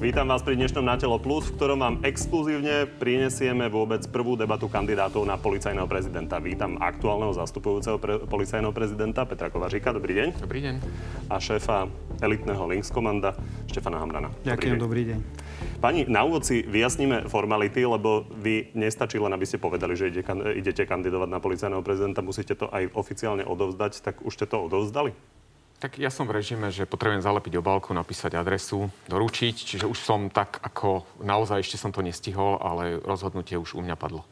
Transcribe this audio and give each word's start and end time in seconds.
Vítam 0.00 0.32
vás 0.32 0.40
pri 0.40 0.56
dnešnom 0.56 0.80
Na 0.80 0.96
telo 0.96 1.20
plus, 1.20 1.52
v 1.52 1.60
ktorom 1.60 1.84
vám 1.84 1.96
exkluzívne 2.08 2.88
prinesieme 2.88 3.68
vôbec 3.68 4.00
prvú 4.08 4.32
debatu 4.32 4.64
kandidátov 4.64 5.28
na 5.28 5.36
policajného 5.36 5.84
prezidenta. 5.84 6.40
Vítam 6.40 6.80
aktuálneho 6.80 7.36
zastupujúceho 7.36 8.00
pre, 8.00 8.16
policajného 8.24 8.72
prezidenta 8.72 9.28
Petra 9.28 9.52
Kovaříka. 9.52 9.92
Dobrý 9.92 10.16
deň. 10.16 10.28
Dobrý 10.40 10.64
deň. 10.64 10.74
A 11.28 11.36
šéfa 11.36 11.84
elitného 12.24 12.64
Links 12.64 12.88
komanda 12.88 13.36
Štefana 13.68 14.00
Hamrana. 14.00 14.32
Ďakujem, 14.40 14.80
dobrý 14.80 15.02
deň. 15.04 15.18
Pani, 15.84 16.08
na 16.08 16.24
úvod 16.24 16.48
si 16.48 16.64
vyjasníme 16.64 17.28
formality, 17.28 17.84
lebo 17.84 18.24
vy 18.40 18.72
nestačí 18.72 19.20
len, 19.20 19.36
aby 19.36 19.44
ste 19.44 19.60
povedali, 19.60 20.00
že 20.00 20.08
ide, 20.08 20.24
idete 20.56 20.88
kandidovať 20.88 21.28
na 21.28 21.44
policajného 21.44 21.84
prezidenta, 21.84 22.24
musíte 22.24 22.56
to 22.56 22.72
aj 22.72 22.88
oficiálne 22.96 23.44
odovzdať, 23.44 24.00
tak 24.00 24.24
už 24.24 24.32
ste 24.32 24.48
to 24.48 24.64
odovzdali? 24.64 25.12
Tak 25.80 25.96
ja 25.96 26.12
som 26.12 26.28
v 26.28 26.36
režime, 26.36 26.68
že 26.68 26.84
potrebujem 26.84 27.24
zalepiť 27.24 27.56
obálku, 27.56 27.96
napísať 27.96 28.36
adresu, 28.36 28.92
doručiť, 29.08 29.56
čiže 29.56 29.88
už 29.88 29.96
som 29.96 30.28
tak 30.28 30.60
ako 30.60 31.08
naozaj 31.24 31.64
ešte 31.64 31.80
som 31.80 31.88
to 31.88 32.04
nestihol, 32.04 32.60
ale 32.60 33.00
rozhodnutie 33.00 33.56
už 33.56 33.74
u 33.74 33.80
mňa 33.80 33.96
padlo. 33.96 34.28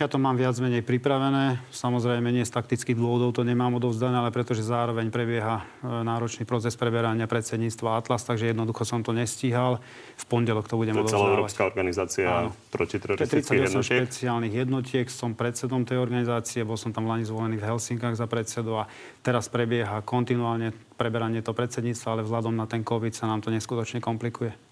Ja 0.00 0.08
to 0.08 0.16
mám 0.16 0.40
viac 0.40 0.56
menej 0.56 0.80
pripravené. 0.82 1.60
Samozrejme, 1.68 2.32
nie 2.32 2.48
z 2.48 2.50
taktických 2.50 2.96
dôvodov 2.96 3.36
to 3.36 3.44
nemám 3.44 3.76
odovzdané, 3.76 4.24
ale 4.24 4.32
pretože 4.32 4.64
zároveň 4.64 5.12
prebieha 5.12 5.62
e, 5.62 6.02
náročný 6.02 6.48
proces 6.48 6.74
preberania 6.80 7.28
predsedníctva 7.28 8.00
Atlas, 8.00 8.24
takže 8.24 8.50
jednoducho 8.50 8.88
som 8.88 9.04
to 9.04 9.12
nestíhal. 9.12 9.84
V 10.16 10.24
pondelok 10.26 10.64
to 10.64 10.80
budem 10.80 10.96
odovzdávať. 10.96 11.12
To 11.12 11.16
je 11.16 11.22
celoeurópska 11.22 11.62
organizácia 11.68 12.26
protiteroristických 12.72 13.62
jednotiek. 13.68 14.00
špeciálnych 14.02 14.54
jednotiek. 14.64 15.06
Som 15.12 15.36
predsedom 15.36 15.84
tej 15.84 16.00
organizácie, 16.00 16.64
bol 16.64 16.80
som 16.80 16.90
tam 16.90 17.04
lani 17.04 17.28
zvolený 17.28 17.60
v 17.60 17.68
Helsinkách 17.68 18.16
za 18.16 18.24
predsedu 18.24 18.80
a 18.80 18.88
teraz 19.20 19.52
prebieha 19.52 20.00
kontinuálne 20.02 20.72
preberanie 20.96 21.44
to 21.44 21.52
predsedníctva, 21.52 22.08
ale 22.16 22.22
vzhľadom 22.24 22.56
na 22.56 22.64
ten 22.64 22.80
COVID 22.80 23.12
sa 23.12 23.28
nám 23.28 23.44
to 23.44 23.52
neskutočne 23.52 24.00
komplikuje. 24.00 24.71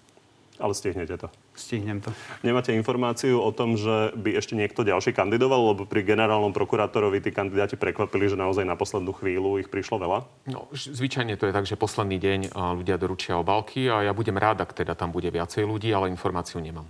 Ale 0.61 0.77
stihnete 0.77 1.17
to. 1.17 1.27
Stihnem 1.57 2.05
to. 2.05 2.13
Nemáte 2.45 2.69
informáciu 2.77 3.41
o 3.41 3.49
tom, 3.49 3.73
že 3.73 4.13
by 4.13 4.37
ešte 4.37 4.53
niekto 4.53 4.85
ďalší 4.85 5.09
kandidoval, 5.09 5.73
lebo 5.73 5.89
pri 5.89 6.05
generálnom 6.05 6.53
prokurátorovi 6.53 7.17
tí 7.17 7.33
kandidáti 7.33 7.81
prekvapili, 7.81 8.29
že 8.29 8.37
naozaj 8.37 8.61
na 8.61 8.77
poslednú 8.77 9.09
chvíľu 9.17 9.57
ich 9.57 9.73
prišlo 9.73 9.97
veľa? 9.97 10.19
No, 10.53 10.69
zvyčajne 10.69 11.33
to 11.41 11.49
je 11.49 11.53
tak, 11.57 11.65
že 11.65 11.81
posledný 11.81 12.21
deň 12.21 12.53
ľudia 12.53 13.01
doručia 13.01 13.41
obalky 13.41 13.89
a 13.89 14.05
ja 14.05 14.13
budem 14.13 14.37
rád, 14.37 14.61
ak 14.61 14.77
teda 14.77 14.93
tam 14.93 15.09
bude 15.09 15.33
viacej 15.33 15.65
ľudí, 15.65 15.89
ale 15.89 16.13
informáciu 16.13 16.61
nemám. 16.61 16.85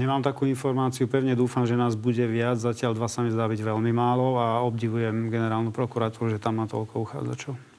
Nemám 0.00 0.24
takú 0.24 0.48
informáciu, 0.48 1.04
pevne 1.04 1.36
dúfam, 1.36 1.68
že 1.68 1.76
nás 1.76 1.92
bude 1.92 2.24
viac. 2.24 2.56
Zatiaľ 2.56 2.96
dva 2.96 3.06
sa 3.06 3.20
mi 3.20 3.28
zdá 3.28 3.44
byť 3.46 3.60
veľmi 3.60 3.92
málo 3.92 4.40
a 4.40 4.64
obdivujem 4.64 5.28
generálnu 5.28 5.76
prokuratúru, 5.76 6.32
že 6.32 6.40
tam 6.40 6.58
má 6.58 6.66
toľko 6.66 7.04
uchádzačov. 7.04 7.73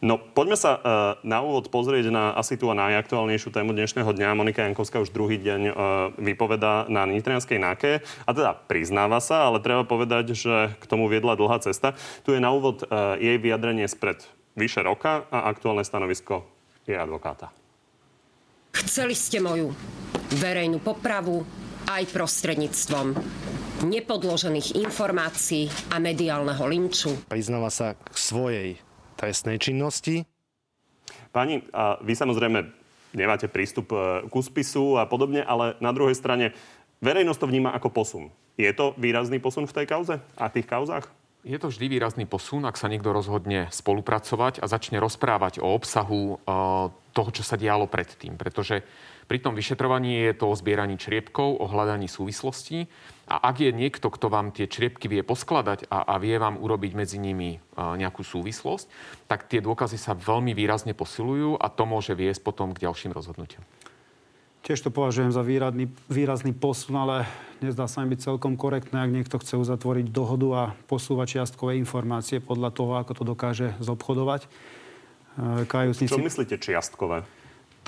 No, 0.00 0.16
poďme 0.16 0.56
sa 0.56 0.80
uh, 0.80 0.80
na 1.20 1.44
úvod 1.44 1.68
pozrieť 1.68 2.08
na 2.08 2.32
asi 2.32 2.56
tú 2.56 2.72
najaktuálnejšiu 2.72 3.52
tému 3.52 3.76
dnešného 3.76 4.08
dňa. 4.08 4.32
Monika 4.32 4.64
Jankovská 4.64 4.96
už 4.96 5.12
druhý 5.12 5.36
deň 5.36 5.60
uh, 5.68 5.74
vypoveda 6.16 6.88
na 6.88 7.04
Nitrianskej 7.04 7.60
náke 7.60 8.00
a 8.24 8.30
teda 8.32 8.56
priznáva 8.56 9.20
sa, 9.20 9.52
ale 9.52 9.60
treba 9.60 9.84
povedať, 9.84 10.32
že 10.32 10.72
k 10.80 10.84
tomu 10.88 11.04
viedla 11.04 11.36
dlhá 11.36 11.60
cesta. 11.60 11.92
Tu 12.24 12.32
je 12.32 12.40
na 12.40 12.48
úvod 12.48 12.88
uh, 12.88 13.20
jej 13.20 13.36
vyjadrenie 13.36 13.84
spred 13.84 14.24
vyše 14.56 14.80
roka 14.80 15.28
a 15.28 15.52
aktuálne 15.52 15.84
stanovisko 15.84 16.48
jej 16.88 16.96
advokáta. 16.96 17.52
Chceli 18.72 19.12
ste 19.12 19.36
moju 19.44 19.76
verejnú 20.40 20.80
popravu 20.80 21.44
aj 21.92 22.08
prostredníctvom 22.08 23.20
nepodložených 23.84 24.80
informácií 24.80 25.68
a 25.92 26.00
mediálneho 26.00 26.64
linču. 26.64 27.12
Priznáva 27.28 27.68
sa 27.68 27.92
k 28.00 28.16
svojej 28.16 28.68
trestnej 29.20 29.60
činnosti. 29.60 30.24
Pani, 31.28 31.60
a 31.76 32.00
vy 32.00 32.16
samozrejme 32.16 32.58
nemáte 33.12 33.52
prístup 33.52 33.92
e, 33.92 34.24
k 34.24 34.34
spisu 34.40 34.96
a 34.96 35.04
podobne, 35.04 35.44
ale 35.44 35.76
na 35.84 35.92
druhej 35.92 36.16
strane 36.16 36.56
verejnosť 37.04 37.40
to 37.44 37.50
vníma 37.50 37.70
ako 37.76 37.92
posun. 37.92 38.24
Je 38.56 38.70
to 38.72 38.96
výrazný 38.96 39.36
posun 39.36 39.68
v 39.68 39.76
tej 39.76 39.86
kauze 39.86 40.14
a 40.16 40.44
tých 40.48 40.64
kauzách? 40.64 41.06
Je 41.40 41.56
to 41.56 41.72
vždy 41.72 41.88
výrazný 41.88 42.28
posun, 42.28 42.68
ak 42.68 42.76
sa 42.76 42.92
niekto 42.92 43.16
rozhodne 43.16 43.72
spolupracovať 43.72 44.60
a 44.60 44.68
začne 44.68 45.00
rozprávať 45.00 45.60
o 45.60 45.68
obsahu 45.72 46.36
e, 46.40 46.56
toho, 47.12 47.30
čo 47.32 47.42
sa 47.44 47.60
dialo 47.60 47.84
predtým. 47.90 48.40
Pretože 48.40 48.84
pri 49.30 49.38
tom 49.38 49.54
vyšetrovaní 49.54 50.26
je 50.26 50.34
to 50.34 50.50
o 50.50 50.58
zbieraní 50.58 50.98
čriepkov, 50.98 51.62
o 51.62 51.70
hľadaní 51.70 52.10
súvislostí. 52.10 52.90
A 53.30 53.38
ak 53.38 53.62
je 53.62 53.70
niekto, 53.70 54.10
kto 54.10 54.26
vám 54.26 54.50
tie 54.50 54.66
čriepky 54.66 55.06
vie 55.06 55.22
poskladať 55.22 55.86
a, 55.86 56.02
a 56.02 56.18
vie 56.18 56.34
vám 56.34 56.58
urobiť 56.58 56.98
medzi 56.98 57.22
nimi 57.22 57.62
nejakú 57.78 58.26
súvislosť, 58.26 58.90
tak 59.30 59.46
tie 59.46 59.62
dôkazy 59.62 60.02
sa 60.02 60.18
veľmi 60.18 60.50
výrazne 60.50 60.98
posilujú 60.98 61.54
a 61.62 61.70
to 61.70 61.86
môže 61.86 62.10
viesť 62.10 62.42
potom 62.42 62.74
k 62.74 62.90
ďalším 62.90 63.14
rozhodnutiam. 63.14 63.62
Tiež 64.66 64.82
to 64.82 64.90
považujem 64.90 65.30
za 65.30 65.46
výrazný, 65.46 65.86
výrazný 66.10 66.50
posun, 66.50 66.98
ale 66.98 67.30
nezdá 67.62 67.86
sa 67.86 68.02
mi 68.02 68.10
byť 68.10 68.34
celkom 68.34 68.58
korektné, 68.58 68.98
ak 68.98 69.14
niekto 69.14 69.38
chce 69.38 69.54
uzatvoriť 69.62 70.10
dohodu 70.10 70.48
a 70.52 70.62
posúvať 70.90 71.38
čiastkové 71.38 71.78
informácie 71.78 72.42
podľa 72.42 72.74
toho, 72.74 72.98
ako 72.98 73.14
to 73.14 73.22
dokáže 73.22 73.78
zobchodovať. 73.78 74.50
Kajúcnici... 75.70 76.10
Čo 76.10 76.18
myslíte 76.18 76.58
čiastkové? 76.58 77.22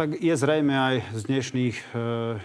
Tak 0.02 0.18
je 0.18 0.34
zrejme 0.34 0.74
aj 0.74 1.14
z 1.14 1.22
dnešných 1.30 1.76
e, 1.78 1.84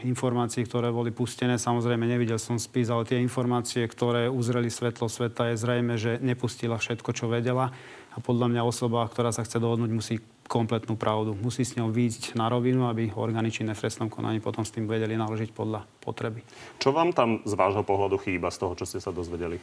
informácií, 0.05 0.61
ktoré 0.61 0.93
boli 0.93 1.09
pustené, 1.09 1.57
samozrejme 1.57 2.05
nevidel 2.05 2.37
som 2.37 2.61
spis, 2.61 2.85
ale 2.93 3.09
tie 3.09 3.17
informácie, 3.17 3.81
ktoré 3.81 4.29
uzreli 4.29 4.69
svetlo 4.69 5.09
sveta, 5.09 5.49
je 5.49 5.57
zrejme, 5.57 5.97
že 5.97 6.21
nepustila 6.21 6.77
všetko, 6.77 7.17
čo 7.17 7.25
vedela. 7.25 7.73
A 8.13 8.21
podľa 8.21 8.53
mňa 8.53 8.61
osoba, 8.61 9.09
ktorá 9.09 9.33
sa 9.33 9.41
chce 9.41 9.57
dohodnúť, 9.57 9.89
musí 9.89 10.21
kompletnú 10.45 11.01
pravdu. 11.01 11.33
Musí 11.33 11.65
s 11.65 11.73
ňou 11.73 11.89
výjsť 11.89 12.37
na 12.37 12.45
rovinu, 12.45 12.93
aby 12.93 13.09
orgány 13.17 13.49
činné 13.49 13.73
v 13.73 13.89
trestnom 13.89 14.05
konaní 14.05 14.37
potom 14.37 14.61
s 14.61 14.69
tým 14.69 14.85
vedeli 14.85 15.17
naložiť 15.17 15.49
podľa 15.49 15.81
potreby. 15.97 16.45
Čo 16.77 16.93
vám 16.93 17.09
tam 17.17 17.41
z 17.41 17.57
vášho 17.57 17.81
pohľadu 17.81 18.21
chýba 18.21 18.53
z 18.53 18.61
toho, 18.61 18.77
čo 18.77 18.85
ste 18.85 19.01
sa 19.01 19.09
dozvedeli? 19.09 19.57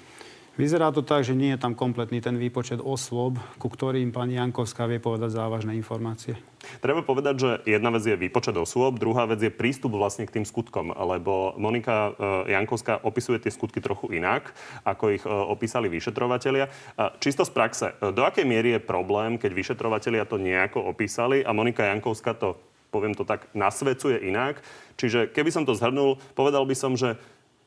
Vyzerá 0.54 0.94
to 0.94 1.02
tak, 1.02 1.26
že 1.26 1.34
nie 1.34 1.50
je 1.50 1.58
tam 1.58 1.74
kompletný 1.74 2.22
ten 2.22 2.38
výpočet 2.38 2.78
osôb, 2.78 3.42
ku 3.58 3.66
ktorým 3.66 4.14
pani 4.14 4.38
Jankovská 4.38 4.86
vie 4.86 5.02
povedať 5.02 5.34
závažné 5.34 5.74
informácie. 5.74 6.38
Treba 6.78 7.02
povedať, 7.02 7.34
že 7.34 7.50
jedna 7.66 7.90
vec 7.90 8.06
je 8.06 8.14
výpočet 8.14 8.54
osôb, 8.54 9.02
druhá 9.02 9.26
vec 9.26 9.42
je 9.42 9.50
prístup 9.50 9.98
vlastne 9.98 10.30
k 10.30 10.38
tým 10.38 10.46
skutkom, 10.46 10.94
lebo 10.94 11.58
Monika 11.58 12.14
e, 12.14 12.54
Jankovská 12.54 13.02
opisuje 13.02 13.42
tie 13.42 13.50
skutky 13.50 13.82
trochu 13.82 14.14
inak, 14.14 14.54
ako 14.86 15.04
ich 15.10 15.26
e, 15.26 15.28
opísali 15.28 15.90
vyšetrovatelia. 15.90 16.70
Čisto 17.18 17.42
z 17.42 17.50
praxe, 17.50 17.86
e, 17.98 18.14
do 18.14 18.22
akej 18.22 18.46
miery 18.46 18.78
je 18.78 18.86
problém, 18.86 19.34
keď 19.42 19.58
vyšetrovatelia 19.58 20.22
to 20.22 20.38
nejako 20.38 20.86
opísali 20.86 21.42
a 21.42 21.50
Monika 21.50 21.82
Jankovská 21.82 22.30
to 22.38 22.54
poviem 22.94 23.18
to 23.18 23.26
tak, 23.26 23.50
nasvedcuje 23.58 24.22
inak. 24.22 24.62
Čiže 24.94 25.34
keby 25.34 25.50
som 25.50 25.66
to 25.66 25.74
zhrnul, 25.74 26.22
povedal 26.38 26.62
by 26.62 26.78
som, 26.78 26.94
že 26.94 27.18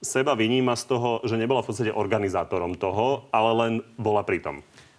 seba 0.01 0.37
vyníma 0.37 0.77
z 0.77 0.83
toho, 0.85 1.09
že 1.25 1.39
nebola 1.39 1.65
v 1.65 1.73
podstate 1.73 1.91
organizátorom 1.93 2.77
toho, 2.77 3.29
ale 3.33 3.51
len 3.57 3.73
bola 3.97 4.21
pri 4.21 4.39
tom. 4.41 4.55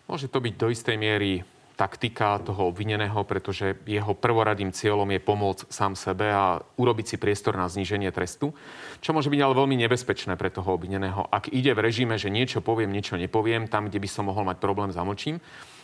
Môže 0.08 0.26
to 0.32 0.40
byť 0.40 0.54
do 0.56 0.68
istej 0.72 0.96
miery 0.96 1.44
taktika 1.78 2.42
toho 2.42 2.74
obvineného, 2.74 3.22
pretože 3.22 3.78
jeho 3.86 4.10
prvoradým 4.10 4.74
cieľom 4.74 5.06
je 5.14 5.20
pomôcť 5.22 5.62
sám 5.70 5.94
sebe 5.94 6.26
a 6.26 6.58
urobiť 6.74 7.14
si 7.14 7.16
priestor 7.22 7.54
na 7.54 7.70
zníženie 7.70 8.10
trestu, 8.10 8.50
čo 8.98 9.14
môže 9.14 9.30
byť 9.30 9.38
ale 9.38 9.54
veľmi 9.54 9.78
nebezpečné 9.86 10.34
pre 10.34 10.50
toho 10.50 10.74
obvineného. 10.74 11.30
Ak 11.30 11.46
ide 11.54 11.70
v 11.78 11.86
režime, 11.86 12.18
že 12.18 12.34
niečo 12.34 12.58
poviem, 12.58 12.90
niečo 12.90 13.14
nepoviem, 13.14 13.70
tam, 13.70 13.86
kde 13.86 14.02
by 14.02 14.08
som 14.10 14.26
mohol 14.26 14.42
mať 14.42 14.58
problém, 14.58 14.90
zamlčím, 14.90 15.38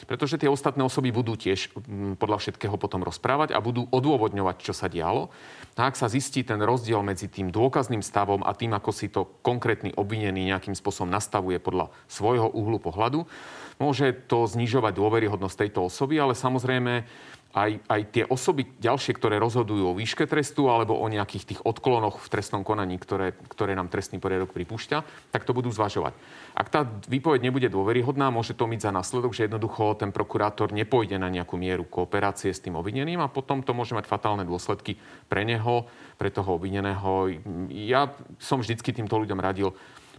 pretože 0.05 0.37
tie 0.37 0.50
ostatné 0.50 0.82
osoby 0.82 1.15
budú 1.15 1.38
tiež 1.38 1.71
mm, 1.75 2.19
podľa 2.19 2.43
všetkého 2.43 2.75
potom 2.75 3.06
rozprávať 3.06 3.55
a 3.55 3.62
budú 3.62 3.87
odôvodňovať, 3.88 4.56
čo 4.60 4.75
sa 4.75 4.91
dialo. 4.91 5.31
A 5.78 5.91
ak 5.91 5.99
sa 5.99 6.10
zistí 6.10 6.43
ten 6.43 6.59
rozdiel 6.59 7.03
medzi 7.06 7.31
tým 7.31 7.50
dôkazným 7.55 8.03
stavom 8.03 8.43
a 8.43 8.55
tým, 8.55 8.75
ako 8.75 8.91
si 8.91 9.10
to 9.10 9.27
konkrétny 9.43 9.94
obvinený 9.94 10.50
nejakým 10.50 10.75
spôsobom 10.75 11.10
nastavuje 11.10 11.59
podľa 11.59 11.91
svojho 12.06 12.50
uhlu 12.50 12.78
pohľadu, 12.78 13.27
Môže 13.82 14.15
to 14.31 14.47
znižovať 14.47 14.94
dôveryhodnosť 14.94 15.67
tejto 15.67 15.91
osoby, 15.91 16.23
ale 16.23 16.38
samozrejme 16.38 17.02
aj, 17.54 17.86
aj 17.86 18.00
tie 18.10 18.24
osoby 18.26 18.66
ďalšie, 18.82 19.14
ktoré 19.14 19.38
rozhodujú 19.38 19.94
o 19.94 19.94
výške 19.94 20.26
trestu 20.26 20.66
alebo 20.66 20.98
o 20.98 21.06
nejakých 21.06 21.54
tých 21.54 21.60
odklonoch 21.62 22.18
v 22.18 22.30
trestnom 22.34 22.66
konaní, 22.66 22.98
ktoré, 22.98 23.30
ktoré 23.46 23.78
nám 23.78 23.86
trestný 23.94 24.18
poriadok 24.18 24.50
pripúšťa, 24.50 25.30
tak 25.30 25.46
to 25.46 25.54
budú 25.54 25.70
zvažovať. 25.70 26.18
Ak 26.58 26.66
tá 26.74 26.82
výpoveď 26.82 27.46
nebude 27.46 27.70
dôveryhodná, 27.70 28.34
môže 28.34 28.58
to 28.58 28.66
mať 28.66 28.90
za 28.90 28.90
následok, 28.90 29.38
že 29.38 29.46
jednoducho 29.46 29.94
ten 29.94 30.10
prokurátor 30.10 30.74
nepôjde 30.74 31.14
na 31.14 31.30
nejakú 31.30 31.54
mieru 31.54 31.86
kooperácie 31.86 32.50
s 32.50 32.58
tým 32.58 32.74
obvineným 32.74 33.22
a 33.22 33.30
potom 33.30 33.62
to 33.62 33.70
môže 33.70 33.94
mať 33.94 34.10
fatálne 34.10 34.42
dôsledky 34.42 34.98
pre 35.30 35.46
neho, 35.46 35.86
pre 36.18 36.34
toho 36.34 36.58
obvineného. 36.58 37.38
Ja 37.70 38.10
som 38.42 38.58
vždycky 38.58 38.90
týmto 38.90 39.14
ľuďom 39.14 39.38
radil, 39.38 39.70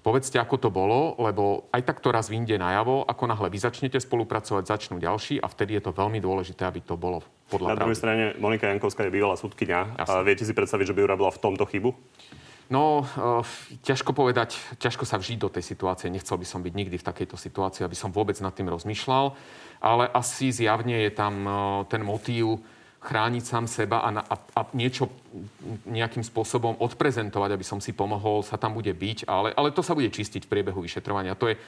Povedzte, 0.06 0.38
ako 0.38 0.62
to 0.62 0.70
bolo, 0.70 1.18
lebo 1.18 1.66
aj 1.74 1.82
tak 1.82 1.98
to 1.98 2.14
raz 2.14 2.30
vyjde 2.30 2.62
najavo, 2.62 3.10
ako 3.10 3.26
náhle 3.26 3.50
vy 3.50 3.58
začnete 3.58 3.98
spolupracovať, 3.98 4.70
začnú 4.70 5.02
ďalší 5.02 5.42
a 5.42 5.50
vtedy 5.50 5.82
je 5.82 5.90
to 5.90 5.98
veľmi 5.98 6.22
dôležité, 6.22 6.62
aby 6.70 6.86
to 6.86 6.94
bolo 6.94 7.26
podľa 7.50 7.74
Na 7.74 7.82
druhej 7.82 7.98
strane 7.98 8.24
Monika 8.38 8.70
Jankovská 8.70 9.02
je 9.02 9.10
bývalá 9.10 9.34
súdkynia. 9.34 9.98
A 9.98 10.22
viete 10.22 10.46
si 10.46 10.54
predstaviť, 10.54 10.94
že 10.94 10.96
by 10.96 11.10
urobila 11.10 11.34
v 11.34 11.42
tomto 11.42 11.66
chybu? 11.66 11.90
No, 12.70 13.02
uh, 13.02 13.42
ťažko 13.82 14.14
povedať, 14.14 14.62
ťažko 14.78 15.10
sa 15.10 15.18
vžiť 15.18 15.42
do 15.42 15.50
tej 15.50 15.66
situácie. 15.66 16.14
Nechcel 16.14 16.38
by 16.38 16.46
som 16.46 16.62
byť 16.62 16.74
nikdy 16.78 17.02
v 17.02 17.08
takejto 17.10 17.34
situácii, 17.34 17.82
aby 17.82 17.98
som 17.98 18.14
vôbec 18.14 18.38
nad 18.46 18.54
tým 18.54 18.70
rozmýšľal. 18.70 19.34
Ale 19.82 20.06
asi 20.14 20.54
zjavne 20.54 21.02
je 21.02 21.12
tam 21.18 21.34
uh, 21.50 21.82
ten 21.90 22.06
motív 22.06 22.62
chrániť 23.06 23.44
sám 23.46 23.70
seba 23.70 24.02
a, 24.02 24.10
na, 24.10 24.26
a, 24.26 24.36
a 24.58 24.62
niečo 24.74 25.14
nejakým 25.86 26.26
spôsobom 26.26 26.82
odprezentovať, 26.82 27.54
aby 27.54 27.66
som 27.66 27.78
si 27.78 27.94
pomohol, 27.94 28.42
sa 28.42 28.58
tam 28.58 28.74
bude 28.74 28.90
byť, 28.90 29.30
ale, 29.30 29.54
ale 29.54 29.70
to 29.70 29.86
sa 29.86 29.94
bude 29.94 30.10
čistiť 30.10 30.50
v 30.50 30.52
priebehu 30.52 30.82
vyšetrovania. 30.82 31.38
To 31.38 31.54
je, 31.54 31.62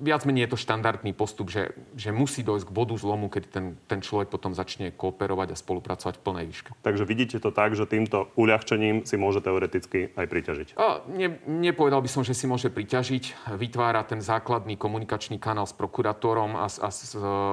viac 0.00 0.24
menej 0.24 0.48
je 0.48 0.52
to 0.56 0.62
štandardný 0.64 1.12
postup, 1.12 1.52
že, 1.52 1.76
že 1.94 2.08
musí 2.08 2.40
dojsť 2.40 2.66
k 2.66 2.74
bodu 2.74 2.96
zlomu, 2.96 3.28
keď 3.28 3.42
ten, 3.52 3.66
ten 3.84 4.00
človek 4.00 4.32
potom 4.32 4.56
začne 4.56 4.90
kooperovať 4.90 5.52
a 5.52 5.60
spolupracovať 5.60 6.14
v 6.16 6.24
plnej 6.24 6.44
výške. 6.48 6.70
Takže 6.80 7.04
vidíte 7.04 7.36
to 7.38 7.52
tak, 7.52 7.76
že 7.76 7.84
týmto 7.84 8.32
uľahčením 8.40 9.04
si 9.04 9.20
môže 9.20 9.44
teoreticky 9.44 10.16
aj 10.16 10.26
priťažiť? 10.26 10.68
A 10.80 11.04
ne, 11.12 11.36
nepovedal 11.44 12.00
by 12.00 12.10
som, 12.10 12.24
že 12.24 12.32
si 12.32 12.48
môže 12.48 12.72
priťažiť. 12.72 13.52
Vytvára 13.60 14.00
ten 14.08 14.24
základný 14.24 14.80
komunikačný 14.80 15.36
kanál 15.36 15.68
s 15.68 15.76
prokurátorom 15.76 16.56
a, 16.56 16.66
a, 16.66 16.88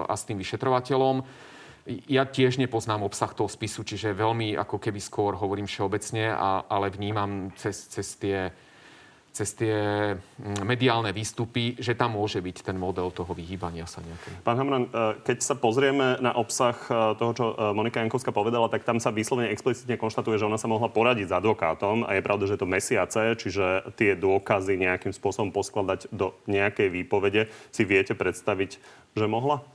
a 0.08 0.14
s 0.16 0.24
tým 0.24 0.40
vyšetrovateľom. 0.40 1.52
Ja 2.08 2.24
tiež 2.24 2.64
nepoznám 2.64 3.04
obsah 3.04 3.36
toho 3.36 3.52
spisu, 3.52 3.84
čiže 3.84 4.16
veľmi 4.16 4.56
ako 4.56 4.80
keby 4.80 5.04
skôr 5.04 5.36
hovorím 5.36 5.68
všeobecne, 5.68 6.32
a, 6.32 6.64
ale 6.68 6.88
vnímam 6.88 7.52
cez, 7.60 7.92
cez 7.92 8.16
tie 8.16 8.38
cez 9.34 9.50
tie 9.58 9.78
mm, 10.14 10.62
mediálne 10.62 11.10
výstupy, 11.10 11.82
že 11.82 11.98
tam 11.98 12.14
môže 12.14 12.38
byť 12.38 12.70
ten 12.70 12.78
model 12.78 13.10
toho 13.10 13.34
vyhýbania 13.34 13.90
sa 13.90 14.06
nejaké. 14.06 14.30
Pán 14.46 14.62
Hamran, 14.62 14.86
e, 14.86 15.18
keď 15.26 15.38
sa 15.42 15.58
pozrieme 15.58 16.22
na 16.22 16.38
obsah 16.38 16.78
e, 16.86 17.18
toho, 17.18 17.32
čo 17.34 17.46
e, 17.58 17.74
Monika 17.74 17.98
Jankovská 17.98 18.30
povedala, 18.30 18.70
tak 18.70 18.86
tam 18.86 19.02
sa 19.02 19.10
vyslovene 19.10 19.50
explicitne 19.50 19.98
konštatuje, 19.98 20.38
že 20.38 20.46
ona 20.46 20.62
sa 20.62 20.70
mohla 20.70 20.86
poradiť 20.86 21.34
s 21.34 21.38
advokátom 21.42 22.06
a 22.06 22.14
je 22.14 22.22
pravda, 22.22 22.46
že 22.46 22.62
to 22.62 22.70
mesiace, 22.70 23.34
čiže 23.34 23.98
tie 23.98 24.14
dôkazy 24.14 24.78
nejakým 24.78 25.12
spôsobom 25.12 25.50
poskladať 25.50 26.14
do 26.14 26.38
nejakej 26.46 26.94
výpovede 26.94 27.50
si 27.74 27.84
viete 27.90 28.14
predstaviť, 28.14 28.78
že 29.18 29.26
mohla? 29.26 29.66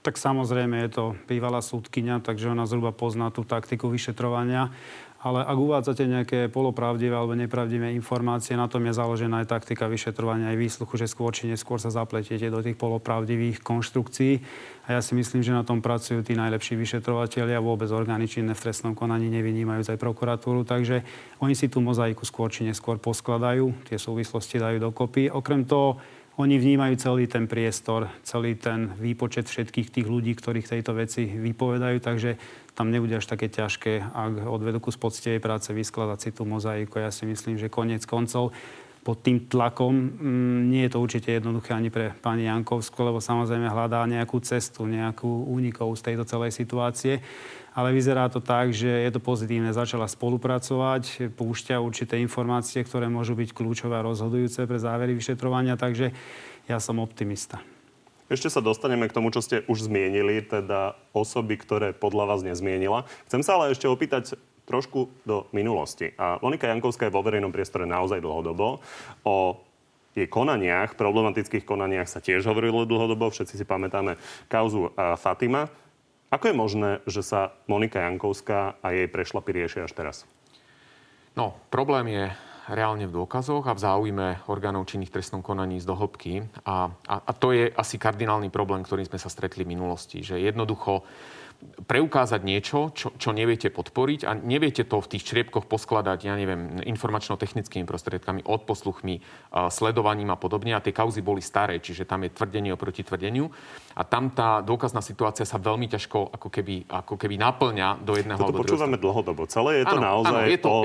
Tak 0.00 0.16
samozrejme 0.16 0.80
je 0.88 0.90
to 0.96 1.04
bývalá 1.28 1.60
súdkynia, 1.60 2.24
takže 2.24 2.48
ona 2.48 2.64
zhruba 2.64 2.88
pozná 2.88 3.28
tú 3.28 3.44
taktiku 3.44 3.92
vyšetrovania. 3.92 4.72
Ale 5.20 5.44
ak 5.44 5.52
uvádzate 5.52 6.08
nejaké 6.08 6.48
polopravdivé 6.48 7.12
alebo 7.12 7.36
nepravdivé 7.36 7.92
informácie, 7.92 8.56
na 8.56 8.72
tom 8.72 8.88
je 8.88 8.96
založená 8.96 9.44
aj 9.44 9.52
taktika 9.52 9.84
vyšetrovania, 9.84 10.48
aj 10.48 10.56
výsluchu, 10.56 10.96
že 10.96 11.12
skôr 11.12 11.28
či 11.36 11.44
neskôr 11.44 11.76
sa 11.76 11.92
zapletiete 11.92 12.48
do 12.48 12.64
tých 12.64 12.80
polopravdivých 12.80 13.60
konštrukcií. 13.60 14.40
A 14.88 14.96
ja 14.96 15.00
si 15.04 15.12
myslím, 15.12 15.44
že 15.44 15.52
na 15.52 15.60
tom 15.60 15.84
pracujú 15.84 16.24
tí 16.24 16.32
najlepší 16.32 16.72
vyšetrovateľia, 16.80 17.60
vôbec 17.60 17.92
orgány 17.92 18.24
činné 18.32 18.56
v 18.56 18.64
trestnom 18.64 18.96
konaní 18.96 19.28
nevynímajú 19.28 19.92
aj 19.92 20.00
prokuratúru, 20.00 20.64
takže 20.64 21.04
oni 21.44 21.52
si 21.52 21.68
tú 21.68 21.84
mozaiku 21.84 22.24
skôr 22.24 22.48
či 22.48 22.64
neskôr 22.64 22.96
poskladajú, 22.96 23.92
tie 23.92 24.00
súvislosti 24.00 24.56
dajú 24.56 24.80
dokopy. 24.80 25.28
Okrem 25.28 25.68
toho, 25.68 26.00
oni 26.38 26.56
vnímajú 26.56 26.94
celý 26.96 27.26
ten 27.26 27.50
priestor, 27.50 28.06
celý 28.22 28.54
ten 28.54 28.94
výpočet 28.96 29.50
všetkých 29.50 29.90
tých 29.90 30.06
ľudí, 30.06 30.38
ktorí 30.38 30.62
v 30.62 30.72
tejto 30.78 30.94
veci 30.94 31.26
vypovedajú, 31.26 31.98
takže 31.98 32.38
tam 32.78 32.94
nebude 32.94 33.18
až 33.18 33.26
také 33.26 33.50
ťažké, 33.50 34.14
ak 34.14 34.46
odvedú 34.46 34.78
kus 34.78 34.96
poctivej 34.96 35.42
práce 35.42 35.68
vyskladať 35.74 36.18
si 36.18 36.30
tú 36.30 36.46
mozaiku. 36.46 37.02
Ja 37.02 37.10
si 37.10 37.26
myslím, 37.26 37.58
že 37.58 37.68
koniec 37.68 38.06
koncov 38.06 38.54
pod 39.00 39.24
tým 39.24 39.48
tlakom 39.48 39.92
mm, 39.96 40.60
nie 40.68 40.84
je 40.86 40.92
to 40.92 40.98
určite 41.00 41.32
jednoduché 41.32 41.72
ani 41.72 41.88
pre 41.88 42.12
pani 42.20 42.44
Jankovskú, 42.44 43.00
lebo 43.00 43.18
samozrejme 43.18 43.72
hľadá 43.72 44.04
nejakú 44.04 44.38
cestu, 44.44 44.84
nejakú 44.84 45.48
únikov 45.48 45.96
z 45.96 46.12
tejto 46.12 46.24
celej 46.28 46.52
situácie 46.52 47.24
ale 47.80 47.96
vyzerá 47.96 48.28
to 48.28 48.44
tak, 48.44 48.76
že 48.76 48.84
je 48.84 49.08
to 49.08 49.24
pozitívne. 49.24 49.72
Začala 49.72 50.04
spolupracovať, 50.04 51.32
púšťa 51.32 51.80
určité 51.80 52.20
informácie, 52.20 52.84
ktoré 52.84 53.08
môžu 53.08 53.32
byť 53.32 53.56
kľúčové 53.56 53.96
a 53.96 54.04
rozhodujúce 54.04 54.68
pre 54.68 54.76
závery 54.76 55.16
vyšetrovania, 55.16 55.80
takže 55.80 56.12
ja 56.68 56.76
som 56.76 57.00
optimista. 57.00 57.64
Ešte 58.28 58.46
sa 58.52 58.62
dostaneme 58.62 59.08
k 59.08 59.16
tomu, 59.16 59.32
čo 59.32 59.42
ste 59.42 59.66
už 59.66 59.90
zmienili, 59.90 60.44
teda 60.44 60.94
osoby, 61.10 61.58
ktoré 61.58 61.96
podľa 61.96 62.36
vás 62.36 62.46
nezmienila. 62.46 63.08
Chcem 63.26 63.42
sa 63.42 63.58
ale 63.58 63.74
ešte 63.74 63.90
opýtať 63.90 64.38
trošku 64.70 65.10
do 65.26 65.50
minulosti. 65.50 66.14
A 66.14 66.38
Monika 66.38 66.70
Jankovská 66.70 67.10
je 67.10 67.16
vo 67.16 67.26
verejnom 67.26 67.50
priestore 67.50 67.90
naozaj 67.90 68.22
dlhodobo. 68.22 68.78
O 69.26 69.58
jej 70.14 70.30
konaniach, 70.30 70.94
problematických 70.94 71.66
konaniach 71.66 72.06
sa 72.06 72.22
tiež 72.22 72.46
hovorilo 72.46 72.86
dlhodobo. 72.86 73.34
Všetci 73.34 73.58
si 73.58 73.64
pamätáme 73.66 74.14
kauzu 74.46 74.94
Fatima. 75.18 75.66
Ako 76.30 76.46
je 76.46 76.54
možné, 76.54 76.90
že 77.10 77.26
sa 77.26 77.58
Monika 77.66 78.06
Jankovská 78.06 78.78
a 78.78 78.94
jej 78.94 79.10
prešlapy 79.10 79.50
riešia 79.50 79.90
až 79.90 79.92
teraz? 79.98 80.16
No, 81.34 81.58
problém 81.74 82.06
je 82.06 82.26
reálne 82.70 83.10
v 83.10 83.16
dôkazoch 83.18 83.66
a 83.66 83.74
v 83.74 83.82
záujme 83.82 84.26
orgánov 84.46 84.86
činných 84.86 85.10
trestnom 85.10 85.42
konaní 85.42 85.82
z 85.82 85.86
dohlbky. 85.90 86.46
A, 86.64 86.88
a, 87.06 87.14
a 87.20 87.32
to 87.34 87.50
je 87.50 87.68
asi 87.74 87.98
kardinálny 87.98 88.48
problém, 88.48 88.86
ktorým 88.86 89.06
sme 89.10 89.18
sa 89.18 89.28
stretli 89.28 89.66
v 89.66 89.74
minulosti. 89.74 90.22
Že 90.22 90.40
jednoducho 90.40 91.02
preukázať 91.60 92.40
niečo, 92.40 92.88
čo, 92.96 93.12
čo 93.20 93.36
neviete 93.36 93.68
podporiť 93.68 94.24
a 94.24 94.32
neviete 94.32 94.80
to 94.88 94.96
v 94.96 95.10
tých 95.12 95.28
čriepkoch 95.28 95.68
poskladať, 95.68 96.18
ja 96.24 96.32
neviem, 96.32 96.80
informačno-technickými 96.88 97.84
prostriedkami, 97.84 98.48
odposluchmi, 98.48 99.20
sledovaním 99.68 100.32
a 100.32 100.40
podobne. 100.40 100.72
A 100.72 100.80
tie 100.80 100.96
kauzy 100.96 101.20
boli 101.20 101.44
staré, 101.44 101.76
čiže 101.76 102.08
tam 102.08 102.24
je 102.24 102.32
tvrdenie 102.32 102.72
oproti 102.72 103.04
tvrdeniu. 103.04 103.52
A 103.92 104.02
tam 104.08 104.32
tá 104.32 104.64
dôkazná 104.64 105.04
situácia 105.04 105.44
sa 105.44 105.60
veľmi 105.60 105.84
ťažko 105.84 106.32
ako 106.32 106.48
keby, 106.48 106.88
ako 106.88 107.20
keby 107.20 107.36
naplňa 107.36 107.88
do 108.08 108.16
jedného 108.16 108.40
Toto 108.40 108.64
počúvame 108.64 108.96
dlhodobo. 108.96 109.44
Celé 109.44 109.84
je 109.84 109.92
to 109.92 110.00
ano, 110.00 110.04
naozaj 110.16 110.40
ano, 110.40 110.48
je 110.48 110.58
to... 110.64 110.68
o 110.72 110.80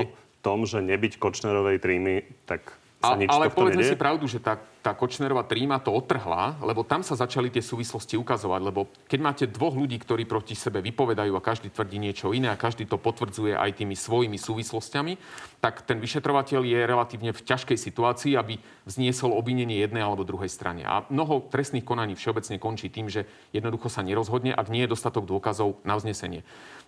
tom, 0.46 0.62
že 0.62 0.78
nebyť 0.78 1.18
Kočnerovej 1.18 1.82
trímy, 1.82 2.22
tak 2.46 2.78
sa 3.02 3.18
nič 3.18 3.28
ale 3.28 3.50
povedzme 3.50 3.82
nedie? 3.82 3.92
si 3.92 3.98
pravdu, 3.98 4.24
že 4.30 4.38
tá, 4.38 4.56
tá 4.80 4.94
Kočnerová 4.94 5.44
tríma 5.44 5.82
to 5.82 5.90
otrhla, 5.90 6.56
lebo 6.62 6.86
tam 6.86 7.02
sa 7.02 7.18
začali 7.18 7.50
tie 7.50 7.60
súvislosti 7.60 8.14
ukazovať. 8.16 8.60
Lebo 8.62 8.88
keď 9.04 9.20
máte 9.20 9.44
dvoch 9.44 9.74
ľudí, 9.76 9.98
ktorí 10.00 10.24
proti 10.24 10.54
sebe 10.54 10.78
vypovedajú 10.80 11.34
a 11.34 11.44
každý 11.44 11.74
tvrdí 11.74 11.98
niečo 11.98 12.30
iné 12.32 12.48
a 12.48 12.56
každý 12.56 12.86
to 12.86 12.96
potvrdzuje 12.96 13.52
aj 13.58 13.82
tými 13.82 13.98
svojimi 13.98 14.38
súvislostiami, 14.38 15.18
tak 15.60 15.84
ten 15.84 15.98
vyšetrovateľ 15.98 16.62
je 16.62 16.78
relatívne 16.86 17.30
v 17.34 17.44
ťažkej 17.44 17.78
situácii, 17.78 18.32
aby 18.38 18.62
vzniesol 18.88 19.34
obvinenie 19.34 19.82
jednej 19.82 20.06
alebo 20.06 20.24
druhej 20.24 20.48
strane. 20.48 20.86
A 20.86 21.04
mnoho 21.10 21.46
trestných 21.50 21.84
konaní 21.84 22.14
všeobecne 22.14 22.56
končí 22.62 22.88
tým, 22.88 23.10
že 23.10 23.26
jednoducho 23.52 23.90
sa 23.90 24.06
nerozhodne, 24.06 24.54
ak 24.54 24.70
nie 24.72 24.86
je 24.86 24.92
dostatok 24.94 25.28
dôkazov 25.28 25.82
na 25.82 25.98
vznesenie 25.98 26.46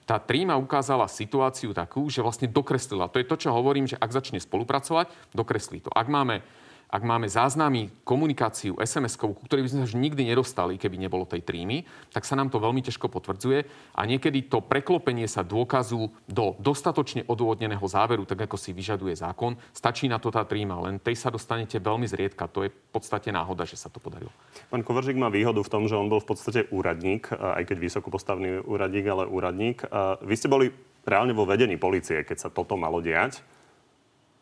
tá 0.08 0.16
tríma 0.16 0.56
ukázala 0.56 1.04
situáciu 1.04 1.76
takú, 1.76 2.08
že 2.08 2.24
vlastne 2.24 2.48
dokreslila. 2.48 3.12
To 3.12 3.20
je 3.20 3.28
to, 3.28 3.36
čo 3.36 3.52
hovorím, 3.52 3.84
že 3.84 4.00
ak 4.00 4.08
začne 4.08 4.40
spolupracovať, 4.40 5.12
dokreslí 5.36 5.84
to. 5.84 5.92
Ak 5.92 6.08
máme 6.08 6.40
ak 6.88 7.02
máme 7.04 7.28
záznamy, 7.28 7.92
komunikáciu 8.00 8.80
SMS-kovú, 8.80 9.36
ku 9.36 9.44
ktorej 9.44 9.68
by 9.68 9.70
sme 9.70 9.80
sa 9.84 9.88
už 9.92 10.00
nikdy 10.00 10.24
nedostali, 10.24 10.80
keby 10.80 10.96
nebolo 10.96 11.28
tej 11.28 11.44
trímy, 11.44 11.84
tak 12.08 12.24
sa 12.24 12.32
nám 12.32 12.48
to 12.48 12.56
veľmi 12.56 12.80
ťažko 12.80 13.12
potvrdzuje 13.12 13.68
a 13.92 14.00
niekedy 14.08 14.48
to 14.48 14.64
preklopenie 14.64 15.28
sa 15.28 15.44
dôkazu 15.44 16.08
do 16.24 16.56
dostatočne 16.56 17.28
odôvodneného 17.28 17.84
záveru, 17.84 18.24
tak 18.24 18.48
ako 18.48 18.56
si 18.56 18.72
vyžaduje 18.72 19.12
zákon, 19.12 19.60
stačí 19.76 20.08
na 20.08 20.16
to 20.16 20.32
tá 20.32 20.48
tríma, 20.48 20.80
len 20.80 20.96
tej 20.96 21.20
sa 21.20 21.28
dostanete 21.28 21.76
veľmi 21.76 22.08
zriedka. 22.08 22.48
To 22.48 22.64
je 22.64 22.72
v 22.72 22.78
podstate 22.88 23.28
náhoda, 23.28 23.68
že 23.68 23.76
sa 23.76 23.92
to 23.92 24.00
podarilo. 24.00 24.32
Pán 24.72 24.80
Kovaržík 24.80 25.20
má 25.20 25.28
výhodu 25.28 25.60
v 25.60 25.68
tom, 25.68 25.84
že 25.84 25.96
on 25.96 26.08
bol 26.08 26.24
v 26.24 26.32
podstate 26.32 26.72
úradník, 26.72 27.28
aj 27.36 27.68
keď 27.68 27.76
vysoko 27.76 28.08
postavný 28.08 28.64
úradník, 28.64 29.04
ale 29.04 29.28
úradník. 29.28 29.84
Vy 30.24 30.34
ste 30.40 30.48
boli 30.48 30.72
reálne 31.04 31.36
vo 31.36 31.44
vedení 31.44 31.76
policie, 31.76 32.24
keď 32.24 32.48
sa 32.48 32.48
toto 32.48 32.80
malo 32.80 33.04
diať. 33.04 33.44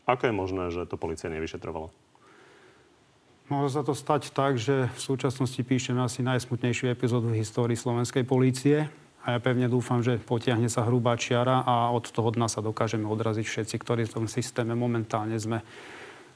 Ako 0.07 0.31
je 0.31 0.35
možné, 0.35 0.65
že 0.71 0.87
to 0.87 0.95
policia 0.95 1.27
nevyšetrovala? 1.27 1.91
Mohlo 3.47 3.71
sa 3.71 3.87
to 3.87 3.95
stať 3.95 4.35
tak, 4.35 4.59
že 4.59 4.91
v 4.91 4.99
súčasnosti 4.99 5.63
píšeme 5.63 6.03
asi 6.03 6.19
najsmutnejšiu 6.27 6.91
epizódu 6.91 7.31
v 7.31 7.47
histórii 7.47 7.79
slovenskej 7.79 8.27
polície. 8.27 8.91
A 9.23 9.35
ja 9.35 9.39
pevne 9.39 9.71
dúfam, 9.71 10.03
že 10.03 10.19
potiahne 10.19 10.67
sa 10.67 10.83
hrubá 10.83 11.15
čiara 11.15 11.63
a 11.63 11.95
od 11.95 12.11
toho 12.11 12.35
dna 12.35 12.51
sa 12.51 12.59
dokážeme 12.59 13.07
odraziť 13.07 13.47
všetci, 13.47 13.75
ktorí 13.79 14.03
v 14.11 14.15
tom 14.19 14.27
systéme 14.27 14.75
momentálne 14.75 15.39
sme. 15.39 15.63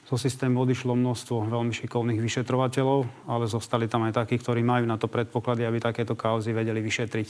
Zo 0.07 0.15
systému 0.15 0.63
odišlo 0.63 0.95
množstvo 0.95 1.51
veľmi 1.51 1.75
šikovných 1.75 2.23
vyšetrovateľov, 2.23 3.27
ale 3.27 3.43
zostali 3.43 3.91
tam 3.91 4.07
aj 4.07 4.15
takí, 4.15 4.39
ktorí 4.39 4.63
majú 4.63 4.87
na 4.87 4.95
to 4.95 5.11
predpoklady, 5.11 5.67
aby 5.67 5.83
takéto 5.83 6.15
kauzy 6.15 6.55
vedeli 6.55 6.79
vyšetriť. 6.79 7.29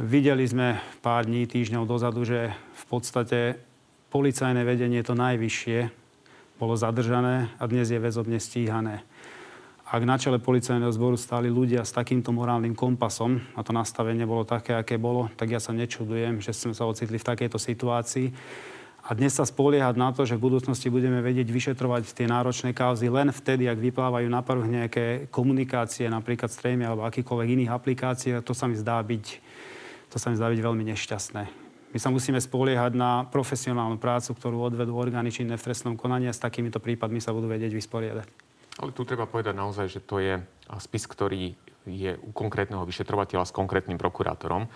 Videli 0.00 0.48
sme 0.48 0.80
pár 1.04 1.28
dní, 1.28 1.44
týždňov 1.44 1.84
dozadu, 1.84 2.24
že 2.24 2.56
v 2.56 2.84
podstate 2.88 3.60
policajné 4.08 4.64
vedenie 4.64 5.04
je 5.04 5.08
to 5.12 5.16
najvyššie, 5.16 6.07
bolo 6.58 6.74
zadržané 6.74 7.54
a 7.56 7.64
dnes 7.70 7.86
je 7.86 8.02
väzobne 8.02 8.42
stíhané. 8.42 9.06
Ak 9.88 10.04
na 10.04 10.20
čele 10.20 10.36
policajného 10.36 10.92
zboru 10.92 11.16
stáli 11.16 11.48
ľudia 11.48 11.80
s 11.80 11.96
takýmto 11.96 12.28
morálnym 12.28 12.76
kompasom 12.76 13.40
a 13.56 13.64
to 13.64 13.72
nastavenie 13.72 14.28
bolo 14.28 14.44
také, 14.44 14.76
aké 14.76 15.00
bolo, 15.00 15.32
tak 15.32 15.48
ja 15.48 15.62
sa 15.62 15.72
nečudujem, 15.72 16.44
že 16.44 16.52
sme 16.52 16.76
sa 16.76 16.84
ocitli 16.84 17.16
v 17.16 17.24
takejto 17.24 17.56
situácii. 17.56 18.28
A 19.08 19.16
dnes 19.16 19.32
sa 19.32 19.48
spoliehať 19.48 19.96
na 19.96 20.12
to, 20.12 20.28
že 20.28 20.36
v 20.36 20.44
budúcnosti 20.44 20.92
budeme 20.92 21.24
vedieť 21.24 21.48
vyšetrovať 21.48 22.12
tie 22.12 22.28
náročné 22.28 22.76
kauzy 22.76 23.08
len 23.08 23.32
vtedy, 23.32 23.64
ak 23.64 23.80
vyplávajú 23.80 24.28
na 24.28 24.44
prvých 24.44 24.68
nejaké 24.68 25.04
komunikácie, 25.32 26.04
napríklad 26.12 26.52
streamy 26.52 26.84
alebo 26.84 27.08
akýkoľvek 27.08 27.48
iných 27.48 27.72
aplikácií, 27.72 28.36
to 28.44 28.52
sa 28.52 28.68
mi 28.68 28.76
zdá 28.76 29.00
byť, 29.00 29.26
to 30.12 30.20
sa 30.20 30.28
mi 30.28 30.36
zdá 30.36 30.52
byť 30.52 30.60
veľmi 30.60 30.84
nešťastné. 30.92 31.67
My 31.98 32.06
sa 32.06 32.14
musíme 32.14 32.38
spoliehať 32.38 32.94
na 32.94 33.26
profesionálnu 33.26 33.98
prácu, 33.98 34.30
ktorú 34.30 34.70
odvedú 34.70 34.94
orgány 34.94 35.34
činné 35.34 35.58
v 35.58 35.66
trestnom 35.66 35.98
konaní 35.98 36.30
a 36.30 36.36
s 36.36 36.38
takýmito 36.38 36.78
prípadmi 36.78 37.18
sa 37.18 37.34
budú 37.34 37.50
vedieť 37.50 37.74
vysporiadať. 37.74 38.26
Ale 38.78 38.94
tu 38.94 39.02
treba 39.02 39.26
povedať 39.26 39.58
naozaj, 39.58 39.90
že 39.90 40.06
to 40.06 40.22
je 40.22 40.38
spis, 40.78 41.10
ktorý 41.10 41.58
je 41.90 42.14
u 42.14 42.30
konkrétneho 42.30 42.86
vyšetrovateľa 42.86 43.50
s 43.50 43.50
konkrétnym 43.50 43.98
prokurátorom. 43.98 44.70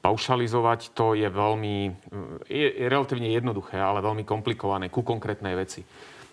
paušalizovať 0.00 0.96
to 0.96 1.12
je 1.12 1.28
veľmi, 1.28 2.00
je, 2.48 2.68
je 2.80 2.86
relatívne 2.88 3.28
jednoduché, 3.28 3.76
ale 3.76 4.00
veľmi 4.00 4.24
komplikované 4.24 4.88
ku 4.88 5.04
konkrétnej 5.04 5.52
veci. 5.52 5.84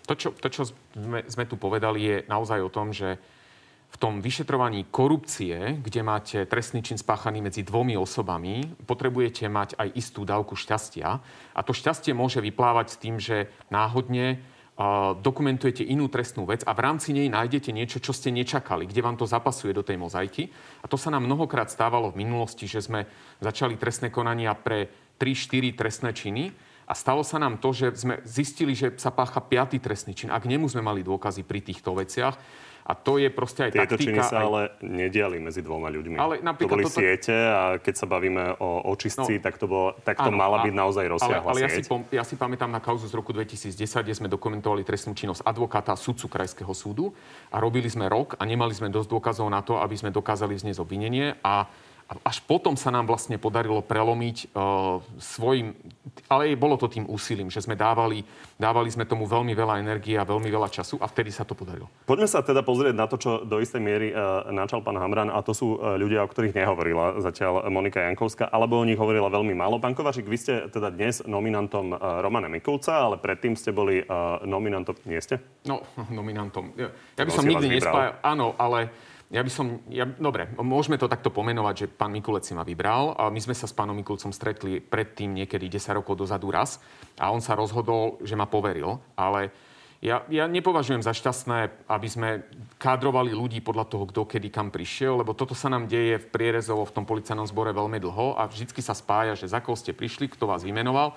To, 0.08 0.16
čo, 0.16 0.32
to, 0.32 0.48
čo 0.48 0.64
sme, 0.96 1.28
sme 1.28 1.44
tu 1.44 1.60
povedali, 1.60 2.08
je 2.08 2.16
naozaj 2.24 2.56
o 2.64 2.72
tom, 2.72 2.88
že 2.88 3.20
v 3.92 3.96
tom 4.00 4.24
vyšetrovaní 4.24 4.88
korupcie, 4.88 5.76
kde 5.84 6.00
máte 6.00 6.48
trestný 6.48 6.80
čin 6.80 6.96
spáchaný 6.96 7.44
medzi 7.44 7.60
dvomi 7.60 7.92
osobami, 8.00 8.64
potrebujete 8.88 9.44
mať 9.52 9.76
aj 9.76 9.88
istú 9.92 10.24
dávku 10.24 10.56
šťastia. 10.56 11.08
A 11.52 11.60
to 11.60 11.76
šťastie 11.76 12.16
môže 12.16 12.40
vyplávať 12.40 12.86
s 12.88 12.96
tým, 12.96 13.20
že 13.20 13.52
náhodne 13.68 14.40
dokumentujete 15.20 15.84
inú 15.84 16.08
trestnú 16.08 16.48
vec 16.48 16.64
a 16.64 16.72
v 16.72 16.80
rámci 16.80 17.12
nej 17.12 17.28
nájdete 17.28 17.70
niečo, 17.76 18.00
čo 18.00 18.16
ste 18.16 18.32
nečakali, 18.32 18.88
kde 18.88 19.04
vám 19.04 19.20
to 19.20 19.28
zapasuje 19.28 19.76
do 19.76 19.84
tej 19.84 20.00
mozaiky. 20.00 20.48
A 20.80 20.88
to 20.88 20.96
sa 20.96 21.12
nám 21.12 21.28
mnohokrát 21.28 21.68
stávalo 21.68 22.08
v 22.08 22.24
minulosti, 22.24 22.64
že 22.64 22.80
sme 22.80 23.04
začali 23.44 23.76
trestné 23.76 24.08
konania 24.08 24.56
pre 24.56 24.88
3-4 25.20 25.76
trestné 25.76 26.10
činy 26.16 26.44
a 26.88 26.96
stalo 26.96 27.20
sa 27.22 27.36
nám 27.36 27.60
to, 27.60 27.70
že 27.76 27.94
sme 27.94 28.24
zistili, 28.24 28.72
že 28.72 28.96
sa 28.96 29.12
pácha 29.12 29.44
piatý 29.44 29.78
trestný 29.78 30.16
čin. 30.16 30.32
A 30.32 30.40
k 30.40 30.48
nemu 30.48 30.66
sme 30.66 30.82
mali 30.82 31.04
dôkazy 31.04 31.44
pri 31.44 31.60
týchto 31.62 31.92
veciach. 31.92 32.34
A 32.82 32.92
to 32.92 33.14
je 33.14 33.30
proste 33.30 33.62
aj 33.62 33.70
Tieto 33.70 33.94
taktika. 33.94 34.02
činy 34.04 34.20
sa 34.20 34.36
aj... 34.36 34.44
ale 34.44 34.60
nediali 34.82 35.38
medzi 35.38 35.60
dvoma 35.60 35.86
ľuďmi. 35.86 36.16
Ale 36.16 36.42
to 36.56 36.66
boli 36.66 36.82
toto- 36.82 36.98
siete 36.98 37.30
a 37.30 37.78
keď 37.78 37.94
sa 37.94 38.06
bavíme 38.06 38.58
o 38.58 38.90
očistci, 38.90 39.32
No. 39.32 39.40
tak 39.40 39.54
to, 39.56 39.66
bolo, 39.66 39.94
tak 40.00 40.18
to 40.18 40.26
Áno, 40.26 40.34
mala 40.34 40.58
a- 40.58 40.64
byť 40.64 40.74
naozaj 40.74 41.04
ale, 41.04 41.12
rozsiahla 41.12 41.46
ale 41.46 41.60
ja, 41.60 41.70
si 41.70 41.82
pom, 41.82 42.02
ja 42.10 42.22
si 42.22 42.34
pamätám 42.34 42.66
na 42.66 42.78
kauzu 42.78 43.06
z 43.06 43.14
roku 43.14 43.30
2010, 43.30 43.70
kde 44.02 44.14
sme 44.14 44.26
dokumentovali 44.26 44.82
trestnú 44.82 45.12
činnosť 45.12 45.42
advokáta 45.42 45.94
sudcu 45.94 46.26
Krajského 46.26 46.72
súdu 46.72 47.14
a 47.48 47.56
robili 47.56 47.86
sme 47.86 48.06
rok 48.06 48.34
a 48.34 48.42
nemali 48.42 48.72
sme 48.72 48.88
dosť 48.88 49.08
dôkazov 49.08 49.46
na 49.46 49.60
to, 49.60 49.78
aby 49.78 49.94
sme 49.94 50.10
dokázali 50.10 50.52
vzniesť 50.52 50.78
obvinenie 50.78 51.38
a 51.38 51.70
a 52.12 52.28
až 52.28 52.44
potom 52.44 52.76
sa 52.76 52.92
nám 52.92 53.08
vlastne 53.08 53.40
podarilo 53.40 53.80
prelomiť 53.80 54.52
uh, 54.52 55.00
svojim, 55.16 55.72
ale 56.28 56.52
bolo 56.60 56.76
to 56.76 56.92
tým 56.92 57.08
úsilím, 57.08 57.48
že 57.48 57.64
sme 57.64 57.72
dávali, 57.72 58.20
dávali 58.60 58.92
sme 58.92 59.08
tomu 59.08 59.24
veľmi 59.24 59.56
veľa 59.56 59.80
energie 59.80 60.20
a 60.20 60.28
veľmi 60.28 60.52
veľa 60.52 60.68
času 60.68 61.00
a 61.00 61.08
vtedy 61.08 61.32
sa 61.32 61.48
to 61.48 61.56
podarilo. 61.56 61.88
Poďme 62.04 62.28
sa 62.28 62.44
teda 62.44 62.60
pozrieť 62.60 62.92
na 62.92 63.08
to, 63.08 63.16
čo 63.16 63.48
do 63.48 63.56
istej 63.64 63.80
miery 63.80 64.12
uh, 64.12 64.44
načal 64.52 64.84
pán 64.84 65.00
Hamran, 65.00 65.32
a 65.32 65.40
to 65.40 65.56
sú 65.56 65.80
uh, 65.80 65.96
ľudia, 65.96 66.20
o 66.20 66.28
ktorých 66.28 66.52
nehovorila 66.52 67.16
zatiaľ 67.24 67.72
Monika 67.72 68.04
Jankovská, 68.04 68.52
alebo 68.52 68.76
o 68.76 68.84
nich 68.84 69.00
hovorila 69.00 69.32
veľmi 69.32 69.56
málo. 69.56 69.80
Pán 69.80 69.96
Kovačík, 69.96 70.28
vy 70.28 70.36
ste 70.36 70.54
teda 70.68 70.92
dnes 70.92 71.24
nominantom 71.24 71.96
uh, 71.96 72.20
Romana 72.20 72.52
Mikulca, 72.52 73.08
ale 73.08 73.16
predtým 73.16 73.56
ste 73.56 73.72
boli 73.72 74.04
uh, 74.04 74.44
nominantom, 74.44 75.00
nie 75.08 75.18
ste? 75.24 75.40
No, 75.64 75.80
nominantom. 76.12 76.76
Ja, 76.76 76.92
ja 76.92 77.24
by 77.24 77.32
som 77.32 77.48
nikdy 77.48 77.80
nespájal. 77.80 78.20
Áno, 78.20 78.58
ale 78.58 78.92
ja 79.32 79.40
by 79.40 79.48
som... 79.48 79.80
Ja, 79.88 80.04
dobre, 80.04 80.52
môžeme 80.60 81.00
to 81.00 81.08
takto 81.08 81.32
pomenovať, 81.32 81.74
že 81.74 81.86
pán 81.88 82.12
Mikulec 82.12 82.44
si 82.44 82.52
ma 82.52 82.68
vybral. 82.68 83.16
A 83.16 83.32
my 83.32 83.40
sme 83.40 83.56
sa 83.56 83.64
s 83.64 83.72
pánom 83.72 83.96
Mikulcom 83.96 84.28
stretli 84.28 84.84
predtým 84.84 85.32
niekedy 85.32 85.72
10 85.72 85.96
rokov 85.96 86.20
dozadu 86.20 86.52
raz. 86.52 86.84
A 87.16 87.32
on 87.32 87.40
sa 87.40 87.56
rozhodol, 87.56 88.20
že 88.20 88.36
ma 88.36 88.44
poveril. 88.44 89.00
Ale 89.16 89.48
ja, 90.04 90.20
ja 90.28 90.44
nepovažujem 90.44 91.00
za 91.00 91.16
šťastné, 91.16 91.88
aby 91.88 92.08
sme 92.12 92.28
kádrovali 92.76 93.32
ľudí 93.32 93.64
podľa 93.64 93.88
toho, 93.88 94.04
kto 94.10 94.28
kedy 94.28 94.52
kam 94.52 94.68
prišiel, 94.68 95.24
lebo 95.24 95.32
toto 95.32 95.56
sa 95.56 95.72
nám 95.72 95.88
deje 95.88 96.20
v 96.20 96.26
prierezovo 96.28 96.84
v 96.84 96.92
tom 96.92 97.08
policajnom 97.08 97.48
zbore 97.48 97.72
veľmi 97.72 98.02
dlho 98.02 98.34
a 98.36 98.44
vždycky 98.50 98.84
sa 98.84 98.92
spája, 98.98 99.32
že 99.32 99.48
za 99.48 99.62
koho 99.62 99.78
ste 99.78 99.96
prišli, 99.96 100.28
kto 100.28 100.44
vás 100.50 100.66
vymenoval. 100.66 101.14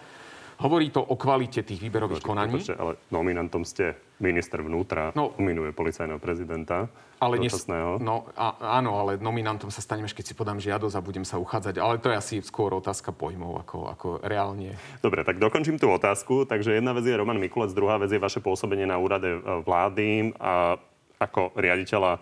Hovorí 0.61 0.87
to 0.87 1.03
o 1.03 1.19
kvalite 1.19 1.67
tých 1.67 1.83
výberových 1.83 2.23
konaní. 2.23 2.63
Ale 2.79 2.95
nominantom 3.11 3.67
ste 3.67 3.97
minister 4.23 4.63
vnútra, 4.63 5.11
No. 5.17 5.35
nominuje 5.35 5.75
policajného 5.75 6.21
prezidenta 6.21 6.87
Ale 7.19 7.39
nes- 7.39 7.67
no, 8.03 8.27
a, 8.35 8.79
áno, 8.79 8.99
ale 8.99 9.15
nominantom 9.15 9.71
sa 9.71 9.79
staneme, 9.79 10.11
keď 10.11 10.25
si 10.31 10.35
podám 10.35 10.59
žiadosť 10.59 10.95
a 10.99 11.05
budem 11.05 11.23
sa 11.23 11.39
uchádzať. 11.39 11.79
Ale 11.79 11.99
to 12.03 12.11
je 12.11 12.17
asi 12.19 12.35
skôr 12.43 12.75
otázka 12.75 13.15
pojmov, 13.15 13.63
ako, 13.63 13.77
ako 13.87 14.07
reálne. 14.23 14.75
Dobre, 14.99 15.23
tak 15.23 15.39
dokončím 15.39 15.79
tú 15.79 15.87
otázku. 15.91 16.43
Takže 16.43 16.75
jedna 16.75 16.91
vec 16.91 17.07
je 17.07 17.15
Roman 17.15 17.39
Mikulec, 17.39 17.71
druhá 17.71 17.95
vec 17.95 18.11
je 18.11 18.19
vaše 18.19 18.43
pôsobenie 18.43 18.83
na 18.83 18.99
úrade 18.99 19.31
e, 19.31 19.39
vlády 19.63 20.35
a 20.37 20.75
ako 21.15 21.55
riaditeľa 21.55 22.11
e, 22.15 22.19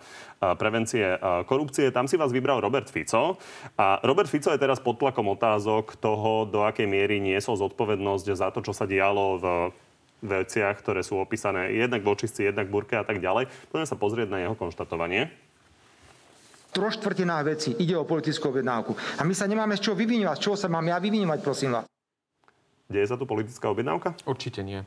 prevencie 0.54 1.04
e, 1.04 1.18
korupcie. 1.50 1.90
Tam 1.90 2.06
si 2.06 2.14
vás 2.14 2.30
vybral 2.30 2.62
Robert 2.62 2.86
Fico. 2.86 3.34
A 3.74 3.98
Robert 4.06 4.30
Fico 4.30 4.54
je 4.54 4.62
teraz 4.62 4.78
pod 4.78 5.02
tlakom 5.02 5.26
otázok 5.34 5.98
toho, 5.98 6.46
do 6.46 6.62
akej 6.62 6.86
miery 6.86 7.18
niesol 7.18 7.58
zodpovednosť 7.58 8.26
za 8.38 8.48
to, 8.54 8.62
čo 8.62 8.70
sa 8.70 8.86
dialo 8.86 9.24
v 9.42 9.46
veciach, 10.24 10.80
ktoré 10.80 11.04
sú 11.04 11.20
opísané 11.20 11.76
jednak 11.76 12.00
v 12.00 12.08
očistci, 12.16 12.48
jednak 12.48 12.72
v 12.72 12.74
burke 12.80 12.96
a 12.96 13.04
tak 13.04 13.20
ďalej. 13.20 13.46
Poďme 13.68 13.86
sa 13.86 14.00
pozrieť 14.00 14.28
na 14.32 14.40
jeho 14.40 14.56
konštatovanie. 14.56 15.28
troštvrtinách 16.72 17.44
veci 17.44 17.70
ide 17.78 17.94
o 17.94 18.08
politickú 18.08 18.50
objednávku. 18.50 18.96
A 19.20 19.22
my 19.22 19.36
sa 19.36 19.46
nemáme 19.46 19.76
z 19.78 19.84
čoho 19.86 19.96
vyvinovať. 20.00 20.36
Z 20.40 20.42
čoho 20.42 20.56
sa 20.58 20.72
mám 20.72 20.88
ja 20.88 20.98
vyvinovať, 20.98 21.38
prosím 21.44 21.76
vás? 21.76 21.86
Deje 22.90 23.06
sa 23.06 23.20
tu 23.20 23.24
politická 23.28 23.70
objednávka? 23.70 24.16
Určite 24.26 24.60
nie. 24.64 24.82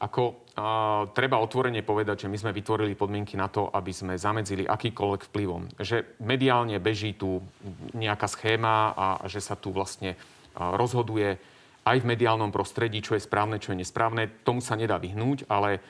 Ako 0.00 0.48
a, 0.56 1.04
treba 1.12 1.36
otvorene 1.44 1.84
povedať, 1.84 2.24
že 2.24 2.30
my 2.32 2.36
sme 2.40 2.56
vytvorili 2.56 2.96
podmienky 2.96 3.36
na 3.36 3.52
to, 3.52 3.68
aby 3.68 3.92
sme 3.92 4.16
zamedzili 4.16 4.64
akýkoľvek 4.64 5.28
vplyvom. 5.28 5.76
Že 5.76 6.16
mediálne 6.24 6.80
beží 6.80 7.12
tu 7.16 7.44
nejaká 7.92 8.24
schéma 8.24 8.96
a, 8.96 9.06
a 9.20 9.24
že 9.28 9.44
sa 9.44 9.60
tu 9.60 9.76
vlastne 9.76 10.16
a, 10.56 10.72
rozhoduje 10.72 11.36
aj 11.84 11.96
v 12.02 12.08
mediálnom 12.08 12.52
prostredí, 12.52 13.00
čo 13.00 13.16
je 13.16 13.24
správne, 13.24 13.62
čo 13.62 13.72
je 13.72 13.80
nesprávne. 13.80 14.28
Tomu 14.44 14.60
sa 14.60 14.76
nedá 14.76 15.00
vyhnúť, 15.00 15.48
ale 15.48 15.80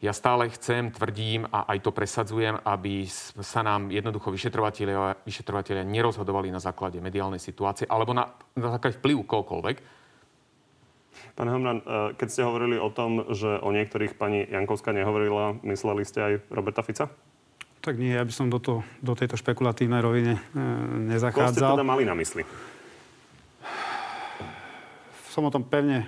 ja 0.00 0.16
stále 0.16 0.48
chcem, 0.48 0.88
tvrdím 0.88 1.44
a 1.52 1.68
aj 1.68 1.84
to 1.84 1.92
presadzujem, 1.92 2.56
aby 2.64 3.04
sa 3.44 3.60
nám 3.60 3.92
jednoducho 3.92 4.32
vyšetrovateľia, 4.32 5.22
vyšetrovateľia 5.28 5.84
nerozhodovali 5.84 6.48
na 6.48 6.58
základe 6.58 6.98
mediálnej 7.04 7.38
situácie 7.38 7.84
alebo 7.84 8.16
na, 8.16 8.32
na 8.56 8.72
základe 8.72 8.96
vplyvu 8.96 9.28
kohokoľvek, 9.28 10.00
Pán 11.34 11.48
Hamran, 11.48 11.80
eh, 11.80 12.12
keď 12.16 12.28
ste 12.28 12.42
hovorili 12.44 12.76
o 12.76 12.90
tom, 12.90 13.32
že 13.32 13.60
o 13.60 13.70
niektorých 13.72 14.16
pani 14.16 14.44
Jankovská 14.44 14.92
nehovorila, 14.92 15.58
mysleli 15.64 16.02
ste 16.04 16.18
aj 16.20 16.32
Roberta 16.52 16.82
Fica? 16.84 17.08
Tak 17.80 17.96
nie, 17.96 18.12
ja 18.12 18.20
by 18.20 18.32
som 18.32 18.52
do, 18.52 18.60
to, 18.60 18.84
do 19.00 19.16
tejto 19.16 19.40
špekulatívnej 19.40 20.04
rovine 20.04 20.36
e, 20.36 20.40
Koho 20.44 21.00
ste 21.00 21.16
nezachádzal. 21.16 21.80
teda 21.80 21.86
mali 21.88 22.04
na 22.04 22.12
mysli? 22.12 22.44
Som 25.40 25.48
o 25.48 25.56
tom 25.56 25.64
pevne 25.64 26.04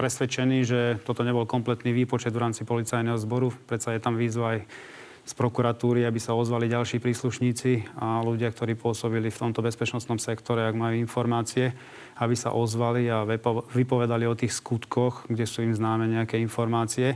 presvedčený, 0.00 0.64
že 0.64 0.80
toto 1.04 1.20
nebol 1.28 1.44
kompletný 1.44 1.92
výpočet 1.92 2.32
v 2.32 2.40
rámci 2.40 2.64
policajného 2.64 3.20
zboru. 3.20 3.52
Predsa 3.68 3.92
je 3.92 4.00
tam 4.00 4.16
výzva 4.16 4.56
aj 4.56 4.58
z 5.22 5.32
prokuratúry, 5.38 6.02
aby 6.02 6.18
sa 6.18 6.34
ozvali 6.34 6.66
ďalší 6.66 6.98
príslušníci 6.98 7.94
a 7.94 8.26
ľudia, 8.26 8.50
ktorí 8.50 8.74
pôsobili 8.74 9.30
v 9.30 9.40
tomto 9.48 9.62
bezpečnostnom 9.62 10.18
sektore, 10.18 10.66
ak 10.66 10.74
majú 10.74 10.98
informácie, 10.98 11.70
aby 12.18 12.34
sa 12.34 12.50
ozvali 12.50 13.06
a 13.06 13.22
vypo- 13.22 13.70
vypovedali 13.70 14.26
o 14.26 14.34
tých 14.34 14.50
skutkoch, 14.50 15.30
kde 15.30 15.46
sú 15.46 15.62
im 15.62 15.72
známe 15.72 16.10
nejaké 16.10 16.42
informácie. 16.42 17.14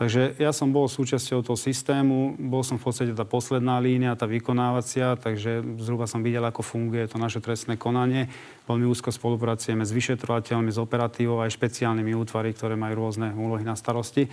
Takže 0.00 0.40
ja 0.40 0.48
som 0.48 0.72
bol 0.72 0.88
súčasťou 0.88 1.44
toho 1.44 1.60
systému, 1.60 2.32
bol 2.40 2.64
som 2.64 2.80
v 2.80 2.88
podstate 2.88 3.12
tá 3.12 3.28
posledná 3.28 3.76
línia, 3.84 4.16
tá 4.16 4.24
vykonávacia, 4.24 5.12
takže 5.20 5.60
zhruba 5.76 6.08
som 6.08 6.24
videl, 6.24 6.40
ako 6.40 6.64
funguje 6.64 7.04
to 7.04 7.20
naše 7.20 7.44
trestné 7.44 7.76
konanie. 7.76 8.32
Veľmi 8.64 8.88
úzko 8.88 9.12
spolupracujeme 9.12 9.84
s 9.84 9.92
vyšetrovateľmi, 9.92 10.72
s 10.72 10.80
operatívou 10.80 11.44
aj 11.44 11.52
špeciálnymi 11.52 12.16
útvary, 12.16 12.56
ktoré 12.56 12.80
majú 12.80 12.96
rôzne 12.96 13.36
úlohy 13.36 13.60
na 13.60 13.76
starosti. 13.76 14.24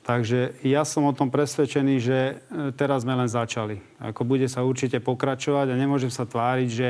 Takže 0.00 0.56
ja 0.64 0.82
som 0.88 1.04
o 1.04 1.12
tom 1.12 1.28
presvedčený, 1.28 1.94
že 2.00 2.18
e, 2.18 2.34
teraz 2.72 3.04
sme 3.04 3.12
len 3.14 3.28
začali. 3.28 3.84
Ako 4.00 4.24
bude 4.24 4.48
sa 4.48 4.64
určite 4.64 4.96
pokračovať 4.96 5.70
a 5.70 5.78
nemôžem 5.78 6.08
sa 6.08 6.24
tváriť, 6.24 6.68
že 6.72 6.88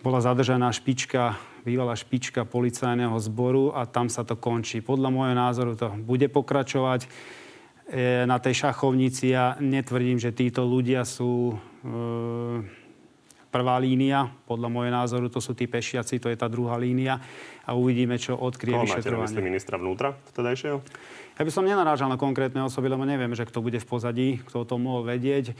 bola 0.00 0.24
zadržaná 0.24 0.72
špička, 0.72 1.36
bývalá 1.64 1.96
špička 1.96 2.48
policajného 2.48 3.16
zboru 3.20 3.72
a 3.72 3.84
tam 3.84 4.08
sa 4.08 4.24
to 4.24 4.36
končí. 4.36 4.80
Podľa 4.80 5.08
môjho 5.12 5.36
názoru 5.36 5.72
to 5.76 5.92
bude 6.00 6.28
pokračovať 6.32 7.04
e, 7.04 7.08
na 8.24 8.40
tej 8.40 8.68
šachovnici. 8.68 9.32
Ja 9.32 9.60
netvrdím, 9.60 10.16
že 10.16 10.32
títo 10.32 10.64
ľudia 10.64 11.04
sú 11.04 11.52
e, 11.52 11.56
prvá 13.54 13.78
línia. 13.78 14.34
Podľa 14.50 14.66
môjho 14.66 14.90
názoru 14.90 15.30
to 15.30 15.38
sú 15.38 15.54
tí 15.54 15.70
pešiaci, 15.70 16.18
to 16.18 16.26
je 16.26 16.34
tá 16.34 16.50
druhá 16.50 16.74
línia. 16.74 17.22
A 17.62 17.78
uvidíme, 17.78 18.18
čo 18.18 18.34
odkrie 18.34 18.74
Koho 18.74 18.82
máte 18.82 18.98
vyšetrovanie. 18.98 19.38
ministra 19.38 19.78
vnútra 19.78 20.18
vtedajšieho? 20.34 20.82
Ja 21.38 21.42
by 21.46 21.50
som 21.54 21.62
nenarážal 21.62 22.10
na 22.10 22.18
konkrétne 22.18 22.66
osoby, 22.66 22.90
lebo 22.90 23.06
neviem, 23.06 23.30
že 23.38 23.46
kto 23.46 23.62
bude 23.62 23.78
v 23.78 23.86
pozadí, 23.86 24.28
kto 24.42 24.66
to 24.66 24.74
mohol 24.74 25.06
vedieť. 25.06 25.54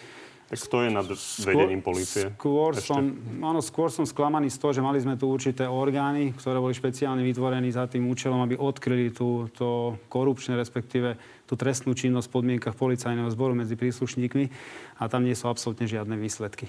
Tak 0.44 0.60
kto 0.60 0.76
je 0.84 0.90
nad 0.92 1.08
vedením 1.40 1.80
policie? 1.80 2.28
Skôr 2.36 2.76
Ešte? 2.76 2.92
som, 2.92 3.00
áno, 3.40 3.64
skôr 3.64 3.88
som 3.88 4.04
sklamaný 4.04 4.52
z 4.52 4.60
toho, 4.60 4.76
že 4.76 4.84
mali 4.84 5.00
sme 5.00 5.16
tu 5.16 5.24
určité 5.24 5.64
orgány, 5.64 6.36
ktoré 6.36 6.60
boli 6.60 6.76
špeciálne 6.76 7.24
vytvorení 7.24 7.72
za 7.72 7.88
tým 7.88 8.04
účelom, 8.12 8.44
aby 8.44 8.60
odkryli 8.60 9.08
tú, 9.08 9.48
to 9.56 9.96
korupčné, 10.12 10.52
respektíve 10.60 11.16
tú 11.48 11.56
trestnú 11.56 11.96
činnosť 11.96 12.28
v 12.28 12.34
podmienkach 12.36 12.76
policajného 12.76 13.32
zboru 13.32 13.56
medzi 13.56 13.72
príslušníkmi 13.72 14.44
a 15.00 15.08
tam 15.08 15.24
nie 15.24 15.32
sú 15.32 15.48
absolútne 15.48 15.88
žiadne 15.88 16.20
výsledky. 16.20 16.68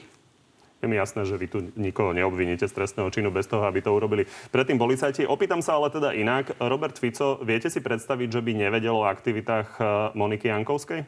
Je 0.85 0.89
mi 0.93 1.01
jasné, 1.01 1.25
že 1.25 1.33
vy 1.33 1.49
tu 1.49 1.65
nikoho 1.73 2.13
neobviníte 2.13 2.69
z 2.69 2.77
trestného 2.77 3.09
činu 3.09 3.33
bez 3.33 3.49
toho, 3.49 3.65
aby 3.65 3.81
to 3.81 3.89
urobili 3.89 4.29
predtým 4.53 4.77
policajti. 4.77 5.25
Opýtam 5.25 5.65
sa 5.65 5.81
ale 5.81 5.89
teda 5.89 6.13
inak. 6.13 6.53
Robert 6.61 6.93
Fico, 7.01 7.41
viete 7.41 7.73
si 7.73 7.81
predstaviť, 7.81 8.29
že 8.29 8.45
by 8.45 8.53
nevedel 8.53 8.93
o 8.93 9.09
aktivitách 9.09 9.81
eh, 9.81 9.85
Moniky 10.13 10.53
Jankovskej? 10.53 11.01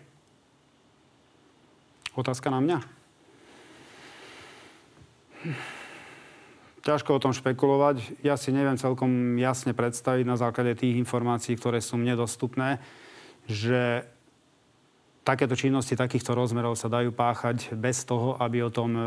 Otázka 2.17 2.49
na 2.49 2.57
mňa? 2.57 2.77
ťažko 6.81 7.19
o 7.19 7.21
tom 7.21 7.37
špekulovať. 7.37 8.23
Ja 8.25 8.39
si 8.39 8.49
neviem 8.49 8.79
celkom 8.79 9.37
jasne 9.37 9.75
predstaviť 9.75 10.25
na 10.25 10.39
základe 10.39 10.73
tých 10.73 10.97
informácií, 10.97 11.53
ktoré 11.59 11.83
sú 11.83 11.99
mne 11.99 12.15
dostupné, 12.15 12.79
že 13.45 14.07
takéto 15.27 15.59
činnosti 15.59 15.99
takýchto 15.99 16.31
rozmerov 16.31 16.79
sa 16.79 16.87
dajú 16.87 17.11
páchať 17.11 17.75
bez 17.75 18.07
toho, 18.07 18.39
aby 18.39 18.63
o 18.63 18.71
tom 18.71 18.95
e, 18.95 19.01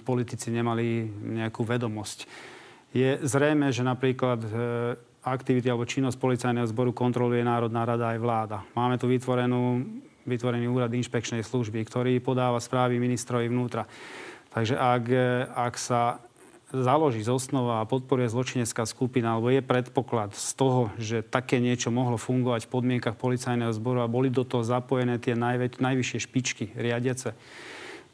politici 0.00 0.48
nemali 0.48 1.04
nejakú 1.36 1.60
vedomosť. 1.68 2.24
Je 2.96 3.20
zrejme, 3.20 3.68
že 3.68 3.84
napríklad 3.84 4.40
e, 4.40 4.48
aktivity 5.20 5.68
alebo 5.68 5.84
činnosť 5.84 6.16
policajného 6.16 6.64
zboru 6.72 6.96
kontroluje 6.96 7.44
Národná 7.44 7.84
rada 7.84 8.16
aj 8.16 8.18
vláda. 8.24 8.58
Máme 8.72 8.96
tu 8.96 9.04
vytvorenú, 9.04 9.84
vytvorený 10.24 10.64
úrad 10.64 10.88
inšpekčnej 10.96 11.44
služby, 11.44 11.84
ktorý 11.84 12.24
podáva 12.24 12.56
správy 12.56 12.96
ministrovi 12.96 13.52
vnútra. 13.52 13.84
Takže 14.56 14.80
ak, 14.80 15.04
e, 15.12 15.28
ak 15.52 15.74
sa 15.76 16.24
založí 16.82 17.24
z 17.24 17.32
osnova 17.32 17.80
a 17.80 17.88
podporuje 17.88 18.28
zločinecká 18.28 18.84
skupina, 18.84 19.36
alebo 19.36 19.48
je 19.48 19.64
predpoklad 19.64 20.36
z 20.36 20.50
toho, 20.56 20.80
že 21.00 21.24
také 21.24 21.62
niečo 21.62 21.88
mohlo 21.88 22.20
fungovať 22.20 22.66
v 22.66 22.72
podmienkach 22.72 23.16
policajného 23.16 23.72
zboru 23.72 24.04
a 24.04 24.10
boli 24.10 24.28
do 24.28 24.44
toho 24.44 24.66
zapojené 24.66 25.16
tie 25.16 25.32
najväč- 25.32 25.80
najvyššie 25.80 26.18
špičky 26.24 26.64
riadiace, 26.76 27.32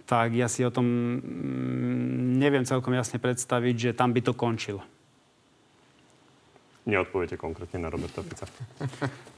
tak 0.07 0.37
ja 0.37 0.47
si 0.47 0.63
o 0.63 0.75
tom 0.75 0.85
mm, 0.85 2.39
neviem 2.39 2.67
celkom 2.69 2.93
jasne 2.93 3.17
predstaviť, 3.17 3.75
že 3.79 3.97
tam 3.97 4.13
by 4.13 4.21
to 4.21 4.37
končilo. 4.37 4.83
Neodpoviete 6.83 7.39
konkrétne 7.39 7.79
na 7.79 7.89
Roberta 7.95 8.27
Fica. 8.27 8.47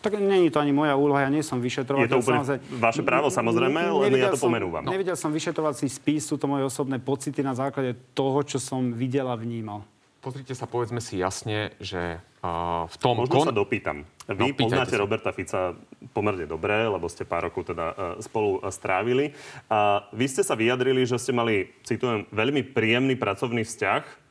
Tak 0.05 0.21
je 0.21 0.53
to 0.53 0.61
ani 0.61 0.77
moja 0.77 1.01
úloha, 1.01 1.25
ja 1.25 1.33
nie 1.33 1.41
som 1.41 1.65
vyšetrovateľ. 1.65 2.05
Je 2.05 2.13
to 2.13 2.21
úplne 2.21 2.45
vaše 2.77 3.01
právo, 3.01 3.33
samozrejme, 3.33 3.89
len 4.05 4.21
ja 4.21 4.29
to 4.29 4.37
som, 4.37 4.53
pomenúvam. 4.53 4.85
No. 4.85 4.93
Nevidel 4.93 5.17
som 5.17 5.33
vyšetrovací 5.33 5.89
spis, 5.89 6.29
sú 6.29 6.37
to 6.37 6.45
moje 6.45 6.69
osobné 6.69 7.01
pocity 7.01 7.41
na 7.41 7.57
základe 7.57 7.97
toho, 8.13 8.45
čo 8.45 8.61
som 8.61 8.93
videl 8.93 9.25
a 9.25 9.33
vnímal. 9.33 9.81
Pozrite 10.21 10.53
sa, 10.53 10.69
povedzme 10.69 11.01
si 11.01 11.21
jasne, 11.21 11.73
že 11.81 12.21
uh, 12.21 12.85
v 12.85 12.97
tom... 13.01 13.17
Možno 13.17 13.33
kon... 13.33 13.49
sa 13.49 13.57
dopýtam. 13.57 14.05
Vy 14.29 14.53
no, 14.53 14.57
poznáte 14.57 14.97
sa. 14.97 15.01
Roberta 15.01 15.33
Fica 15.33 15.73
pomerne 16.17 16.49
dobre, 16.49 16.85
lebo 16.85 17.09
ste 17.09 17.29
pár 17.29 17.49
rokov 17.49 17.73
teda 17.73 17.87
uh, 17.93 17.97
spolu 18.21 18.61
uh, 18.61 18.69
strávili. 18.73 19.37
A 19.69 20.09
vy 20.17 20.29
ste 20.29 20.41
sa 20.41 20.57
vyjadrili, 20.57 21.05
že 21.05 21.21
ste 21.21 21.33
mali, 21.33 21.73
citujem, 21.85 22.29
veľmi 22.29 22.61
príjemný 22.73 23.17
pracovný 23.17 23.65
vzťah 23.69 24.24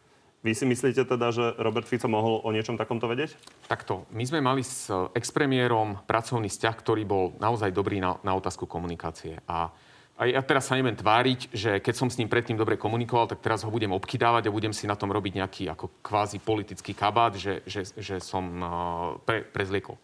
vy 0.44 0.52
si 0.52 0.68
myslíte 0.68 1.08
teda, 1.08 1.32
že 1.32 1.56
Robert 1.56 1.88
Fico 1.88 2.12
mohol 2.12 2.44
o 2.44 2.50
niečom 2.52 2.76
takomto 2.76 3.08
vedieť? 3.08 3.40
Takto. 3.72 4.04
My 4.12 4.28
sme 4.28 4.44
mali 4.44 4.62
s 4.62 4.92
expremiérom 5.16 6.04
pracovný 6.04 6.52
vzťah, 6.52 6.76
ktorý 6.76 7.08
bol 7.08 7.24
naozaj 7.40 7.72
dobrý 7.72 8.04
na, 8.04 8.20
na 8.22 8.36
otázku 8.36 8.68
komunikácie. 8.68 9.40
A 9.48 9.72
a 10.14 10.30
ja 10.30 10.46
teraz 10.46 10.70
sa 10.70 10.78
neviem 10.78 10.94
tváriť, 10.94 11.50
že 11.50 11.82
keď 11.82 11.96
som 11.98 12.06
s 12.06 12.22
ním 12.22 12.30
predtým 12.30 12.54
dobre 12.54 12.78
komunikoval, 12.78 13.26
tak 13.26 13.42
teraz 13.42 13.66
ho 13.66 13.74
budem 13.74 13.90
obkydávať 13.98 14.46
a 14.46 14.54
budem 14.54 14.70
si 14.70 14.86
na 14.86 14.94
tom 14.94 15.10
robiť 15.10 15.42
nejaký 15.42 15.64
ako 15.74 15.90
kvázi 16.06 16.38
politický 16.38 16.94
kabát, 16.94 17.34
že, 17.34 17.66
že, 17.66 17.90
že 17.98 18.22
som 18.22 18.46
uh, 18.62 18.70
pre, 19.26 19.42
prezliekol. 19.42 19.98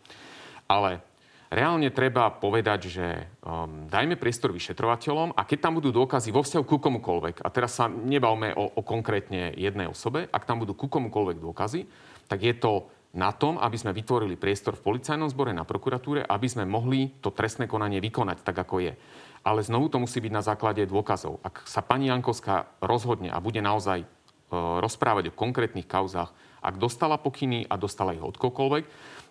Ale 0.65 1.05
reálne 1.50 1.89
treba 1.89 2.29
povedať, 2.29 2.79
že 2.89 3.08
um, 3.41 3.89
dajme 3.89 4.15
priestor 4.15 4.53
vyšetrovateľom 4.53 5.34
a 5.34 5.41
keď 5.44 5.70
tam 5.70 5.77
budú 5.82 5.89
dôkazy 5.89 6.29
vo 6.29 6.46
vzťahu 6.46 6.63
ku 6.65 6.77
komukoľvek, 6.77 7.41
a 7.41 7.48
teraz 7.50 7.77
sa 7.77 7.89
nebavme 7.89 8.53
o, 8.53 8.70
o 8.77 8.82
konkrétne 8.86 9.53
jednej 9.58 9.89
osobe, 9.89 10.29
ak 10.29 10.46
tam 10.46 10.62
budú 10.62 10.77
ku 10.77 10.86
komukoľvek 10.86 11.38
dôkazy, 11.41 11.89
tak 12.29 12.46
je 12.46 12.53
to 12.53 12.88
na 13.10 13.34
tom, 13.34 13.58
aby 13.58 13.74
sme 13.74 13.89
vytvorili 13.89 14.38
priestor 14.38 14.77
v 14.77 14.86
policajnom 14.86 15.34
zbore 15.34 15.50
na 15.50 15.65
prokuratúre, 15.65 16.22
aby 16.29 16.46
sme 16.46 16.70
mohli 16.70 17.18
to 17.25 17.34
trestné 17.34 17.65
konanie 17.65 17.98
vykonať 17.98 18.46
tak, 18.46 18.53
ako 18.53 18.86
je. 18.86 18.94
Ale 19.41 19.65
znovu 19.65 19.89
to 19.89 19.98
musí 19.98 20.22
byť 20.22 20.34
na 20.36 20.46
základe 20.46 20.86
dôkazov. 20.86 21.41
Ak 21.41 21.65
sa 21.65 21.82
pani 21.82 22.13
Jankovská 22.13 22.70
rozhodne 22.86 23.34
a 23.34 23.41
bude 23.41 23.65
naozaj 23.65 24.06
e, 24.06 24.08
rozprávať 24.53 25.34
o 25.34 25.38
konkrétnych 25.38 25.89
kauzách, 25.89 26.29
ak 26.62 26.75
dostala 26.77 27.18
pokyny 27.18 27.66
a 27.66 27.79
dostala 27.79 28.14
ich 28.14 28.22
od 28.22 28.35
koľkoľvek, 28.35 28.83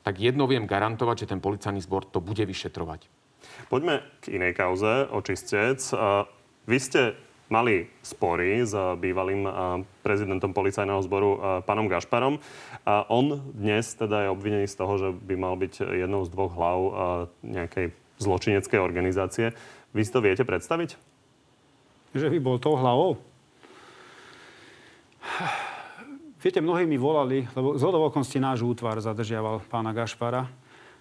tak 0.06 0.22
jedno 0.22 0.48
viem 0.48 0.64
garantovať, 0.68 1.26
že 1.26 1.30
ten 1.34 1.40
policajný 1.42 1.82
zbor 1.82 2.06
to 2.08 2.18
bude 2.22 2.42
vyšetrovať. 2.42 3.06
Poďme 3.72 4.02
k 4.24 4.34
inej 4.38 4.54
kauze, 4.58 5.06
očistec. 5.10 5.78
Vy 6.68 6.78
ste 6.82 7.16
mali 7.48 7.88
spory 8.04 8.60
s 8.60 8.76
bývalým 9.00 9.48
prezidentom 10.04 10.52
policajného 10.52 11.00
zboru 11.00 11.62
pánom 11.64 11.88
Gašparom. 11.88 12.36
A 12.84 13.08
on 13.08 13.40
dnes 13.56 13.88
teda 13.96 14.28
je 14.28 14.32
obvinený 14.32 14.68
z 14.68 14.76
toho, 14.76 14.94
že 15.00 15.08
by 15.16 15.34
mal 15.36 15.56
byť 15.56 15.80
jednou 15.80 16.28
z 16.28 16.32
dvoch 16.32 16.52
hlav 16.52 16.78
nejakej 17.40 17.96
zločineckej 18.20 18.80
organizácie. 18.82 19.56
Vy 19.96 20.00
si 20.04 20.12
to 20.12 20.20
viete 20.20 20.44
predstaviť? 20.44 21.00
Že 22.12 22.28
by 22.36 22.38
bol 22.40 22.56
tou 22.60 22.76
hlavou? 22.76 23.16
Viete, 26.38 26.62
mnohí 26.62 26.86
mi 26.86 26.94
volali, 26.94 27.50
lebo 27.58 27.74
z 27.74 27.82
okolností 27.82 28.38
náš 28.38 28.62
útvar 28.62 28.94
zadržiaval 29.02 29.58
pána 29.66 29.90
Gašpara. 29.90 30.46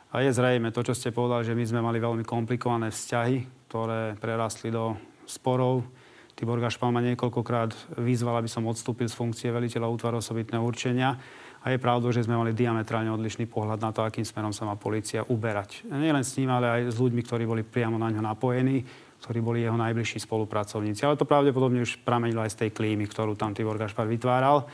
A 0.09 0.25
je 0.25 0.33
zrejme 0.33 0.73
to, 0.73 0.81
čo 0.81 0.97
ste 0.97 1.13
povedali, 1.13 1.45
že 1.45 1.53
my 1.53 1.61
sme 1.61 1.85
mali 1.85 2.01
veľmi 2.01 2.25
komplikované 2.25 2.89
vzťahy, 2.89 3.69
ktoré 3.69 4.17
prerastli 4.17 4.73
do 4.73 4.97
sporov. 5.29 5.85
Tibor 6.33 6.57
Gašpar 6.57 6.89
ma 6.89 7.05
niekoľkokrát 7.05 8.01
vyzval, 8.01 8.41
aby 8.41 8.49
som 8.49 8.65
odstúpil 8.65 9.05
z 9.05 9.13
funkcie 9.13 9.53
veliteľa 9.53 9.85
útvaru 9.85 10.25
osobitného 10.25 10.65
určenia. 10.65 11.13
A 11.61 11.69
je 11.69 11.77
pravdou, 11.77 12.09
že 12.09 12.25
sme 12.25 12.33
mali 12.33 12.57
diametrálne 12.57 13.13
odlišný 13.13 13.45
pohľad 13.45 13.77
na 13.77 13.93
to, 13.93 14.01
akým 14.01 14.25
smerom 14.25 14.49
sa 14.49 14.65
má 14.65 14.73
policia 14.73 15.21
uberať. 15.21 15.85
Nielen 15.85 16.25
s 16.25 16.33
ním, 16.41 16.49
ale 16.49 16.65
aj 16.81 16.81
s 16.89 16.97
ľuďmi, 16.97 17.21
ktorí 17.21 17.45
boli 17.45 17.61
priamo 17.61 18.01
na 18.01 18.09
ňo 18.09 18.25
napojení, 18.25 18.81
ktorí 19.21 19.37
boli 19.45 19.61
jeho 19.61 19.77
najbližší 19.77 20.17
spolupracovníci. 20.17 21.05
Ale 21.05 21.13
to 21.13 21.29
pravdepodobne 21.29 21.85
už 21.85 22.01
pramenilo 22.01 22.41
aj 22.41 22.57
z 22.57 22.59
tej 22.65 22.69
klímy, 22.73 23.05
ktorú 23.05 23.37
tam 23.37 23.53
Tibor 23.53 23.77
Gašpar 23.77 24.09
vytváral. 24.09 24.65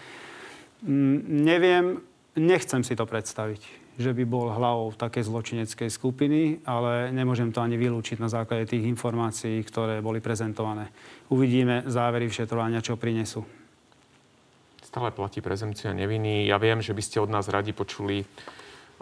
Neviem, 0.84 2.04
nechcem 2.36 2.84
si 2.84 2.94
to 2.94 3.08
predstaviť, 3.08 3.62
že 3.96 4.12
by 4.12 4.24
bol 4.28 4.52
hlavou 4.52 4.92
takej 4.92 5.24
zločineckej 5.32 5.90
skupiny, 5.90 6.60
ale 6.68 7.14
nemôžem 7.16 7.56
to 7.56 7.64
ani 7.64 7.80
vylúčiť 7.80 8.20
na 8.20 8.28
základe 8.28 8.68
tých 8.68 8.84
informácií, 8.84 9.64
ktoré 9.64 10.04
boli 10.04 10.20
prezentované. 10.20 10.92
Uvidíme 11.32 11.88
závery 11.88 12.28
vyšetrovania, 12.28 12.84
čo 12.84 13.00
prinesú. 13.00 13.48
Stále 14.84 15.10
platí 15.10 15.42
prezumcia 15.42 15.96
neviny. 15.96 16.46
Ja 16.46 16.62
viem, 16.62 16.84
že 16.84 16.94
by 16.94 17.02
ste 17.02 17.18
od 17.24 17.32
nás 17.32 17.48
radi 17.48 17.72
počuli 17.72 18.28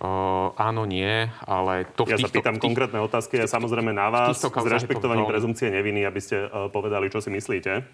Uh, 0.02 0.50
áno, 0.58 0.90
nie, 0.90 1.30
ale 1.46 1.86
to 1.94 2.10
v 2.10 2.18
týchto... 2.18 2.26
Ja 2.26 2.26
sa 2.26 2.34
pýtam 2.34 2.58
tých, 2.58 2.66
konkrétne 2.66 3.06
otázky 3.06 3.38
a 3.38 3.46
samozrejme 3.46 3.94
na 3.94 4.10
vás 4.10 4.34
s 4.34 4.50
rešpektovaním 4.50 5.30
veľmi... 5.30 5.34
prezumcie 5.38 5.70
neviny, 5.70 6.10
aby 6.10 6.18
ste 6.18 6.50
uh, 6.50 6.74
povedali, 6.74 7.14
čo 7.14 7.22
si 7.22 7.30
myslíte. 7.30 7.86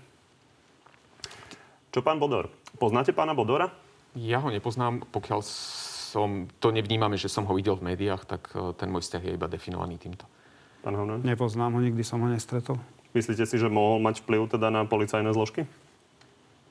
Čo 1.97 2.05
pán 2.05 2.21
Bodor? 2.21 2.53
Poznáte 2.77 3.09
pána 3.09 3.33
Bodora? 3.33 3.73
Ja 4.13 4.37
ho 4.37 4.53
nepoznám, 4.53 5.01
pokiaľ 5.09 5.41
som, 5.41 6.45
to 6.61 6.69
nevnímame, 6.69 7.17
že 7.17 7.25
som 7.25 7.41
ho 7.49 7.57
videl 7.57 7.73
v 7.73 7.89
médiách, 7.89 8.21
tak 8.29 8.53
e, 8.53 8.69
ten 8.77 8.93
môj 8.93 9.01
vzťah 9.01 9.25
je 9.25 9.31
iba 9.33 9.49
definovaný 9.49 9.97
týmto. 9.97 10.29
Pán 10.85 10.93
Hovnan? 10.93 11.25
Nepoznám 11.25 11.73
ho, 11.73 11.81
nikdy 11.81 12.05
som 12.05 12.21
ho 12.21 12.29
nestretol. 12.29 12.77
Myslíte 13.17 13.49
si, 13.49 13.57
že 13.57 13.65
mohol 13.65 13.97
mať 13.97 14.21
vplyv 14.21 14.45
teda 14.45 14.69
na 14.69 14.85
policajné 14.85 15.33
zložky? 15.33 15.65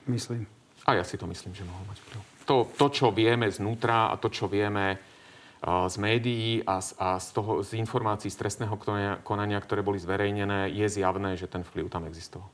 Myslím. 0.07 0.47
A 0.87 0.95
ja 0.95 1.03
si 1.03 1.19
to 1.19 1.27
myslím, 1.27 1.59
že 1.59 1.67
mohol 1.67 1.83
mať 1.91 2.07
vplyv. 2.07 2.23
To, 2.47 2.71
to 2.79 2.87
čo 2.95 3.11
vieme 3.11 3.51
znútra 3.51 4.15
a 4.15 4.23
to, 4.23 4.31
čo 4.31 4.47
vieme 4.47 4.95
uh, 4.95 5.91
z 5.91 5.97
médií 5.99 6.62
a, 6.62 6.79
z, 6.79 6.95
a 7.03 7.19
z, 7.19 7.35
toho, 7.35 7.67
z 7.67 7.75
informácií 7.83 8.31
z 8.31 8.47
trestného 8.47 8.79
konania, 9.27 9.59
ktoré 9.59 9.83
boli 9.83 9.99
zverejnené, 9.99 10.71
je 10.71 10.87
zjavné, 10.87 11.35
že 11.35 11.51
ten 11.51 11.67
vplyv 11.67 11.91
tam 11.91 12.07
existoval. 12.07 12.47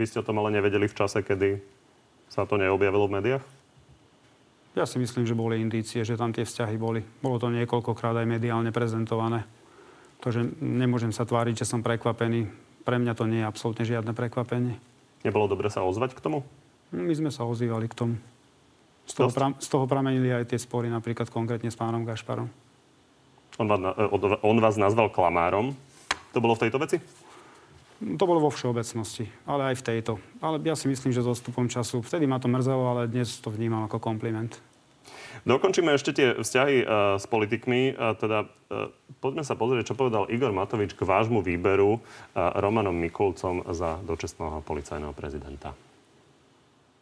Vy 0.00 0.04
ste 0.08 0.20
o 0.20 0.26
tom 0.26 0.40
ale 0.40 0.54
nevedeli 0.54 0.88
v 0.88 0.96
čase, 0.96 1.20
kedy 1.20 1.60
sa 2.32 2.48
to 2.48 2.56
neobjavilo 2.56 3.08
v 3.08 3.14
médiách? 3.20 3.44
Ja 4.72 4.88
si 4.88 4.96
myslím, 4.96 5.28
že 5.28 5.36
boli 5.36 5.60
indície, 5.60 6.00
že 6.00 6.16
tam 6.16 6.32
tie 6.32 6.48
vzťahy 6.48 6.80
boli. 6.80 7.04
Bolo 7.20 7.36
to 7.36 7.52
niekoľkokrát 7.52 8.16
aj 8.16 8.24
mediálne 8.24 8.72
prezentované. 8.72 9.44
Takže 10.24 10.48
nemôžem 10.64 11.12
sa 11.12 11.28
tváriť, 11.28 11.60
že 11.60 11.68
som 11.68 11.84
prekvapený. 11.84 12.48
Pre 12.82 12.96
mňa 12.96 13.12
to 13.12 13.28
nie 13.28 13.44
je 13.44 13.46
absolútne 13.46 13.84
žiadne 13.84 14.16
prekvapenie. 14.16 14.80
Nebolo 15.28 15.44
dobre 15.44 15.68
sa 15.68 15.84
ozvať 15.84 16.16
k 16.16 16.24
tomu? 16.24 16.40
My 16.88 17.12
sme 17.12 17.28
sa 17.28 17.44
ozývali 17.44 17.84
k 17.92 17.94
tomu. 17.94 18.16
Z 19.04 19.18
toho, 19.18 19.28
pra, 19.28 19.52
z 19.60 19.68
toho 19.68 19.84
pramenili 19.84 20.32
aj 20.32 20.54
tie 20.54 20.58
spory, 20.58 20.88
napríklad 20.88 21.28
konkrétne 21.28 21.68
s 21.68 21.76
pánom 21.76 22.06
Gašparom. 22.06 22.48
On 23.60 23.66
vás, 23.68 23.80
on 24.40 24.56
vás 24.56 24.80
nazval 24.80 25.12
klamárom. 25.12 25.76
To 26.32 26.38
bolo 26.40 26.56
v 26.56 26.64
tejto 26.64 26.80
veci? 26.80 26.96
To 28.02 28.24
bolo 28.26 28.42
vo 28.42 28.50
všeobecnosti, 28.50 29.30
ale 29.46 29.72
aj 29.72 29.78
v 29.78 29.86
tejto. 29.86 30.12
Ale 30.42 30.58
ja 30.66 30.74
si 30.74 30.90
myslím, 30.90 31.14
že 31.14 31.22
so 31.22 31.38
stupom 31.38 31.70
času, 31.70 32.02
vtedy 32.02 32.26
ma 32.26 32.42
to 32.42 32.50
mrzelo, 32.50 32.98
ale 32.98 33.02
dnes 33.06 33.38
to 33.38 33.46
vnímam 33.54 33.86
ako 33.86 34.02
kompliment. 34.02 34.58
Dokončíme 35.42 35.90
ešte 35.94 36.10
tie 36.14 36.28
vzťahy 36.38 36.76
uh, 36.82 36.86
s 37.18 37.26
politikmi. 37.30 37.94
Uh, 37.94 38.14
teda 38.14 38.46
uh, 38.46 38.90
poďme 39.22 39.42
sa 39.46 39.54
pozrieť, 39.58 39.94
čo 39.94 39.98
povedal 39.98 40.30
Igor 40.30 40.50
Matovič 40.50 40.98
k 40.98 41.02
vášmu 41.02 41.42
výberu 41.42 41.98
uh, 41.98 42.00
Romanom 42.58 42.94
Mikulcom 42.94 43.66
za 43.70 43.98
dočestného 44.02 44.62
policajného 44.66 45.14
prezidenta 45.14 45.74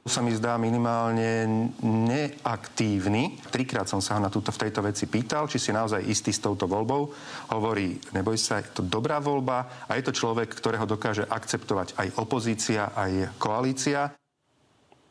sa 0.01 0.25
mi 0.25 0.33
zdá 0.33 0.57
minimálne 0.57 1.45
neaktívny. 1.85 3.37
Trikrát 3.53 3.85
som 3.85 4.01
sa 4.01 4.17
ho 4.17 4.21
na 4.21 4.33
túto, 4.33 4.49
v 4.49 4.63
tejto 4.67 4.81
veci 4.81 5.05
pýtal, 5.05 5.45
či 5.45 5.61
si 5.61 5.77
naozaj 5.77 6.09
istý 6.09 6.33
s 6.33 6.41
touto 6.41 6.65
voľbou. 6.65 7.13
Hovorí, 7.53 8.01
neboj 8.17 8.41
sa, 8.41 8.65
je 8.65 8.81
to 8.81 8.83
dobrá 8.83 9.21
voľba 9.21 9.85
a 9.85 10.01
je 10.01 10.09
to 10.09 10.17
človek, 10.17 10.49
ktorého 10.57 10.89
dokáže 10.89 11.29
akceptovať 11.29 12.01
aj 12.01 12.09
opozícia, 12.17 12.97
aj 12.97 13.37
koalícia. 13.37 14.17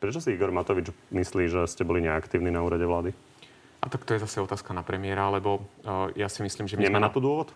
Prečo 0.02 0.18
si 0.18 0.34
Igor 0.34 0.50
Matovič 0.50 0.90
myslí, 1.14 1.44
že 1.46 1.70
ste 1.70 1.86
boli 1.86 2.02
neaktívni 2.02 2.50
na 2.50 2.64
úrade 2.64 2.82
vlády? 2.82 3.14
A 3.80 3.86
tak 3.88 4.04
to 4.04 4.12
je 4.12 4.24
zase 4.26 4.42
otázka 4.42 4.74
na 4.74 4.82
premiéra, 4.82 5.30
lebo 5.30 5.60
uh, 5.60 6.10
ja 6.18 6.28
si 6.28 6.42
myslím, 6.42 6.66
že 6.66 6.76
my 6.76 6.88
Nemá 6.88 6.98
sme... 6.98 7.06
na 7.06 7.12
to 7.14 7.20
dôvod? 7.22 7.48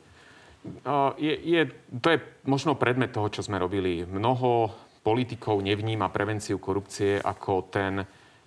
Uh, 0.87 1.13
je, 1.21 1.35
je, 1.45 1.61
to 2.01 2.09
je 2.17 2.19
možno 2.49 2.73
predmet 2.73 3.13
toho, 3.13 3.29
čo 3.29 3.45
sme 3.45 3.61
robili. 3.61 4.09
Mnoho 4.09 4.73
politikov 5.05 5.61
nevníma 5.61 6.09
prevenciu 6.09 6.57
korupcie 6.57 7.21
ako 7.21 7.69
ten, 7.69 8.01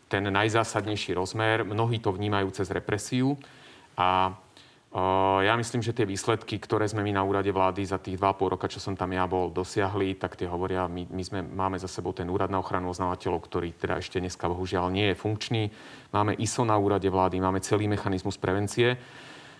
ten 0.09 0.25
najzásadnejší 0.25 1.13
rozmer. 1.13 1.61
Mnohí 1.61 2.01
to 2.01 2.09
vnímajú 2.09 2.49
cez 2.49 2.73
represiu. 2.73 3.37
A 3.93 4.33
ja 5.43 5.53
myslím, 5.53 5.85
že 5.85 5.93
tie 5.93 6.09
výsledky, 6.09 6.57
ktoré 6.57 6.89
sme 6.89 7.05
my 7.05 7.13
na 7.13 7.21
úrade 7.21 7.53
vlády 7.53 7.85
za 7.85 8.01
tých 8.01 8.17
2,5 8.17 8.53
roka, 8.57 8.65
čo 8.65 8.81
som 8.81 8.97
tam 8.97 9.13
ja 9.13 9.29
bol, 9.29 9.53
dosiahli, 9.53 10.17
tak 10.17 10.39
tie 10.39 10.49
hovoria, 10.49 10.89
my, 10.89 11.05
my 11.11 11.23
sme, 11.27 11.39
máme 11.45 11.77
za 11.77 11.85
sebou 11.85 12.17
ten 12.17 12.25
úrad 12.25 12.49
na 12.49 12.57
ochranu 12.57 12.89
oznamovateľov, 12.89 13.45
ktorý 13.45 13.77
teda 13.77 14.01
ešte 14.01 14.17
dneska 14.17 14.49
bohužiaľ 14.49 14.89
nie 14.89 15.13
je 15.13 15.19
funkčný. 15.19 15.69
Máme 16.15 16.33
ISO 16.41 16.65
na 16.65 16.79
úrade 16.81 17.05
vlády, 17.05 17.37
máme 17.37 17.61
celý 17.61 17.85
mechanizmus 17.85 18.41
prevencie. 18.41 18.97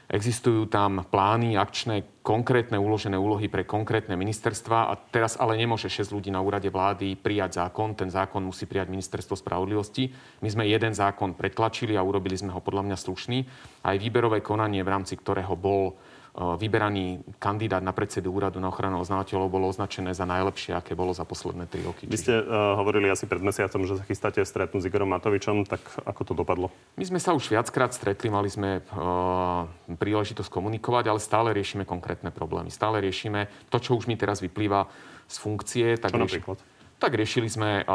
Existujú 0.07 0.71
tam 0.71 1.03
plány, 1.03 1.59
akčné, 1.59 2.23
konkrétne 2.23 2.79
uložené 2.79 3.19
úlohy 3.19 3.51
pre 3.51 3.67
konkrétne 3.67 4.15
ministerstva 4.15 4.87
a 4.87 4.95
teraz 4.95 5.35
ale 5.35 5.59
nemôže 5.59 5.91
6 5.91 6.15
ľudí 6.15 6.31
na 6.31 6.39
úrade 6.39 6.71
vlády 6.71 7.19
prijať 7.19 7.59
zákon. 7.59 7.91
Ten 7.91 8.07
zákon 8.07 8.39
musí 8.39 8.63
prijať 8.71 8.87
ministerstvo 8.87 9.35
spravodlivosti. 9.35 10.07
My 10.39 10.47
sme 10.47 10.63
jeden 10.63 10.95
zákon 10.95 11.35
pretlačili 11.35 11.99
a 11.99 12.07
urobili 12.07 12.39
sme 12.39 12.55
ho 12.55 12.63
podľa 12.63 12.87
mňa 12.87 12.97
slušný. 13.03 13.37
Aj 13.83 13.99
výberové 13.99 14.39
konanie, 14.39 14.79
v 14.79 14.95
rámci 14.95 15.19
ktorého 15.19 15.59
bol 15.59 15.99
vyberaný 16.37 17.25
kandidát 17.41 17.81
na 17.81 17.89
predsedu 17.89 18.29
úradu 18.29 18.61
na 18.61 18.69
ochranu 18.69 19.01
oznamovateľov 19.01 19.49
bolo 19.49 19.65
označené 19.73 20.13
za 20.13 20.21
najlepšie, 20.29 20.77
aké 20.77 20.93
bolo 20.93 21.09
za 21.09 21.25
posledné 21.25 21.65
tri 21.65 21.81
roky. 21.81 22.05
Vy 22.05 22.13
ste 22.13 22.37
uh, 22.37 22.77
hovorili 22.77 23.09
asi 23.09 23.25
pred 23.25 23.41
mesiacom, 23.41 23.89
že 23.89 23.97
sa 23.97 24.05
chystáte 24.05 24.45
stretnúť 24.45 24.85
s 24.85 24.87
Igorom 24.87 25.09
Matovičom, 25.09 25.65
tak 25.65 25.81
ako 26.05 26.21
to 26.21 26.33
dopadlo? 26.37 26.69
My 26.93 27.05
sme 27.09 27.17
sa 27.17 27.33
už 27.33 27.49
viackrát 27.49 27.89
stretli, 27.89 28.29
mali 28.29 28.53
sme 28.53 28.85
uh, 28.85 29.65
príležitosť 29.89 30.53
komunikovať, 30.53 31.09
ale 31.09 31.17
stále 31.17 31.57
riešime 31.57 31.89
konkrétne 31.89 32.29
problémy. 32.29 32.69
Stále 32.69 33.01
riešime 33.01 33.49
to, 33.73 33.81
čo 33.81 33.97
už 33.97 34.05
mi 34.05 34.13
teraz 34.13 34.37
vyplýva 34.37 34.85
z 35.25 35.35
funkcie. 35.41 35.97
Tak 35.97 36.13
čo 36.13 36.21
rieš... 36.21 36.37
napríklad? 36.37 36.76
Tak 36.97 37.13
riešili 37.13 37.45
sme 37.45 37.85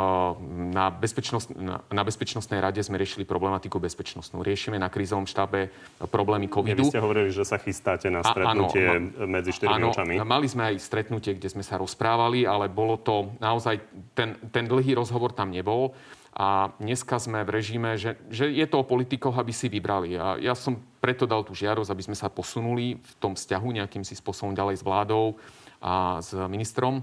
na, 0.70 0.86
bezpečnosť, 0.94 1.58
na 1.90 2.02
Bezpečnostnej 2.06 2.62
rade 2.62 2.78
sme 2.86 2.94
riešili 3.02 3.26
problematiku 3.26 3.82
bezpečnostnú. 3.82 4.46
Riešime 4.46 4.78
na 4.78 4.86
krízovom 4.86 5.26
štábe 5.26 5.74
problémy 6.06 6.46
covidu. 6.46 6.86
Vy 6.86 6.94
ste 6.94 7.02
hovorili, 7.02 7.34
že 7.34 7.42
sa 7.42 7.58
chystáte 7.58 8.06
na 8.14 8.22
stretnutie 8.22 8.86
a, 8.86 9.02
áno, 9.02 9.26
medzi 9.26 9.50
štyrmi 9.58 9.90
očami. 9.90 10.14
Mali 10.22 10.46
sme 10.46 10.70
aj 10.70 10.76
stretnutie, 10.78 11.34
kde 11.34 11.50
sme 11.50 11.66
sa 11.66 11.82
rozprávali, 11.82 12.46
ale 12.46 12.70
bolo 12.70 12.94
to 12.94 13.34
naozaj, 13.42 13.82
ten, 14.14 14.38
ten 14.54 14.70
dlhý 14.70 14.94
rozhovor 14.94 15.34
tam 15.34 15.50
nebol. 15.50 15.98
A 16.38 16.70
dneska 16.78 17.18
sme 17.18 17.42
v 17.42 17.58
režime, 17.58 17.98
že, 17.98 18.14
že 18.30 18.54
je 18.54 18.64
to 18.70 18.80
o 18.80 18.88
politikoch, 18.88 19.34
aby 19.34 19.50
si 19.50 19.66
vybrali. 19.66 20.14
A 20.14 20.38
ja 20.38 20.54
som 20.54 20.78
preto 21.02 21.26
dal 21.26 21.42
tú 21.42 21.58
žiarosť, 21.58 21.90
aby 21.90 22.06
sme 22.06 22.16
sa 22.16 22.30
posunuli 22.30 23.02
v 23.02 23.12
tom 23.18 23.34
vzťahu 23.34 23.82
nejakým 23.82 24.06
si 24.06 24.14
spôsobom 24.14 24.54
ďalej 24.54 24.78
s 24.78 24.86
vládou 24.86 25.36
a 25.82 26.22
s 26.22 26.30
ministrom 26.46 27.02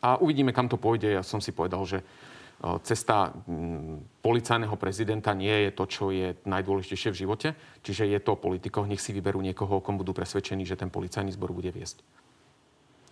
a 0.00 0.16
uvidíme, 0.16 0.56
kam 0.56 0.68
to 0.68 0.80
pôjde. 0.80 1.12
Ja 1.12 1.22
som 1.24 1.44
si 1.44 1.52
povedal, 1.52 1.84
že 1.84 1.98
e, 2.00 2.04
cesta 2.84 3.36
policajného 4.24 4.72
prezidenta 4.80 5.36
nie 5.36 5.68
je 5.68 5.70
to, 5.76 5.84
čo 5.84 6.04
je 6.08 6.40
najdôležitejšie 6.48 7.10
v 7.12 7.20
živote. 7.20 7.48
Čiže 7.84 8.08
je 8.08 8.20
to 8.24 8.34
o 8.34 8.40
politikoch, 8.40 8.88
nech 8.88 9.00
si 9.00 9.12
vyberú 9.12 9.44
niekoho, 9.44 9.84
kom 9.84 10.00
budú 10.00 10.16
presvedčení, 10.16 10.64
že 10.64 10.80
ten 10.80 10.88
policajný 10.88 11.36
zbor 11.36 11.52
bude 11.52 11.68
viesť. 11.68 12.00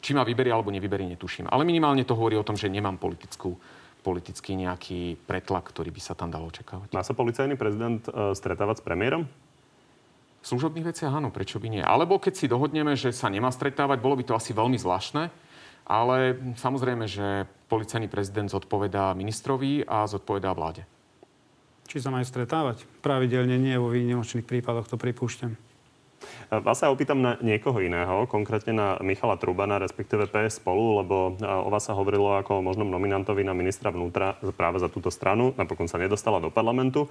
Či 0.00 0.16
ma 0.16 0.24
vyberie 0.24 0.54
alebo 0.54 0.72
nevyberie, 0.72 1.04
netuším. 1.12 1.50
Ale 1.52 1.68
minimálne 1.68 2.06
to 2.08 2.16
hovorí 2.16 2.38
o 2.38 2.46
tom, 2.46 2.56
že 2.56 2.72
nemám 2.72 2.96
politickú, 2.96 3.58
politický 4.00 4.54
nejaký 4.56 5.18
pretlak, 5.26 5.68
ktorý 5.68 5.90
by 5.90 6.00
sa 6.00 6.14
tam 6.14 6.30
dalo 6.30 6.48
očakávať. 6.48 6.94
Má 6.94 7.02
sa 7.02 7.18
policajný 7.18 7.58
prezident 7.58 8.00
uh, 8.08 8.30
stretávať 8.32 8.78
s 8.78 8.86
premiérom? 8.86 9.26
V 10.38 10.46
služobných 10.46 10.94
veciach 10.94 11.10
áno, 11.10 11.34
prečo 11.34 11.58
by 11.58 11.66
nie? 11.66 11.82
Alebo 11.82 12.22
keď 12.22 12.38
si 12.38 12.46
dohodneme, 12.46 12.94
že 12.94 13.10
sa 13.10 13.26
nemá 13.26 13.50
stretávať, 13.50 13.98
bolo 13.98 14.14
by 14.14 14.22
to 14.22 14.38
asi 14.38 14.54
veľmi 14.54 14.78
zvláštne 14.78 15.47
ale 15.88 16.36
samozrejme, 16.60 17.08
že 17.08 17.48
policajný 17.72 18.12
prezident 18.12 18.52
zodpovedá 18.52 19.16
ministrovi 19.16 19.82
a 19.88 20.04
zodpovedá 20.04 20.52
vláde. 20.52 20.84
Či 21.88 22.04
sa 22.04 22.12
majú 22.12 22.22
stretávať? 22.28 22.84
Pravidelne 23.00 23.56
nie, 23.56 23.72
vo 23.80 23.88
výnimočných 23.88 24.44
prípadoch 24.44 24.92
to 24.92 25.00
pripúšťam. 25.00 25.56
Vás 26.48 26.80
sa 26.80 26.92
opýtam 26.92 27.22
na 27.24 27.40
niekoho 27.40 27.80
iného, 27.80 28.28
konkrétne 28.28 28.76
na 28.76 28.88
Michala 29.00 29.40
Trubana, 29.40 29.80
respektíve 29.80 30.28
PS 30.28 30.60
spolu, 30.60 31.00
lebo 31.00 31.38
o 31.40 31.68
vás 31.72 31.88
sa 31.88 31.96
hovorilo 31.96 32.36
ako 32.36 32.60
o 32.60 32.64
možnom 32.64 32.88
nominantovi 32.90 33.40
na 33.46 33.56
ministra 33.56 33.88
vnútra 33.88 34.36
práve 34.52 34.82
za 34.82 34.92
túto 34.92 35.08
stranu. 35.08 35.56
Napokon 35.56 35.88
sa 35.88 35.96
nedostala 35.96 36.42
do 36.42 36.52
parlamentu. 36.52 37.08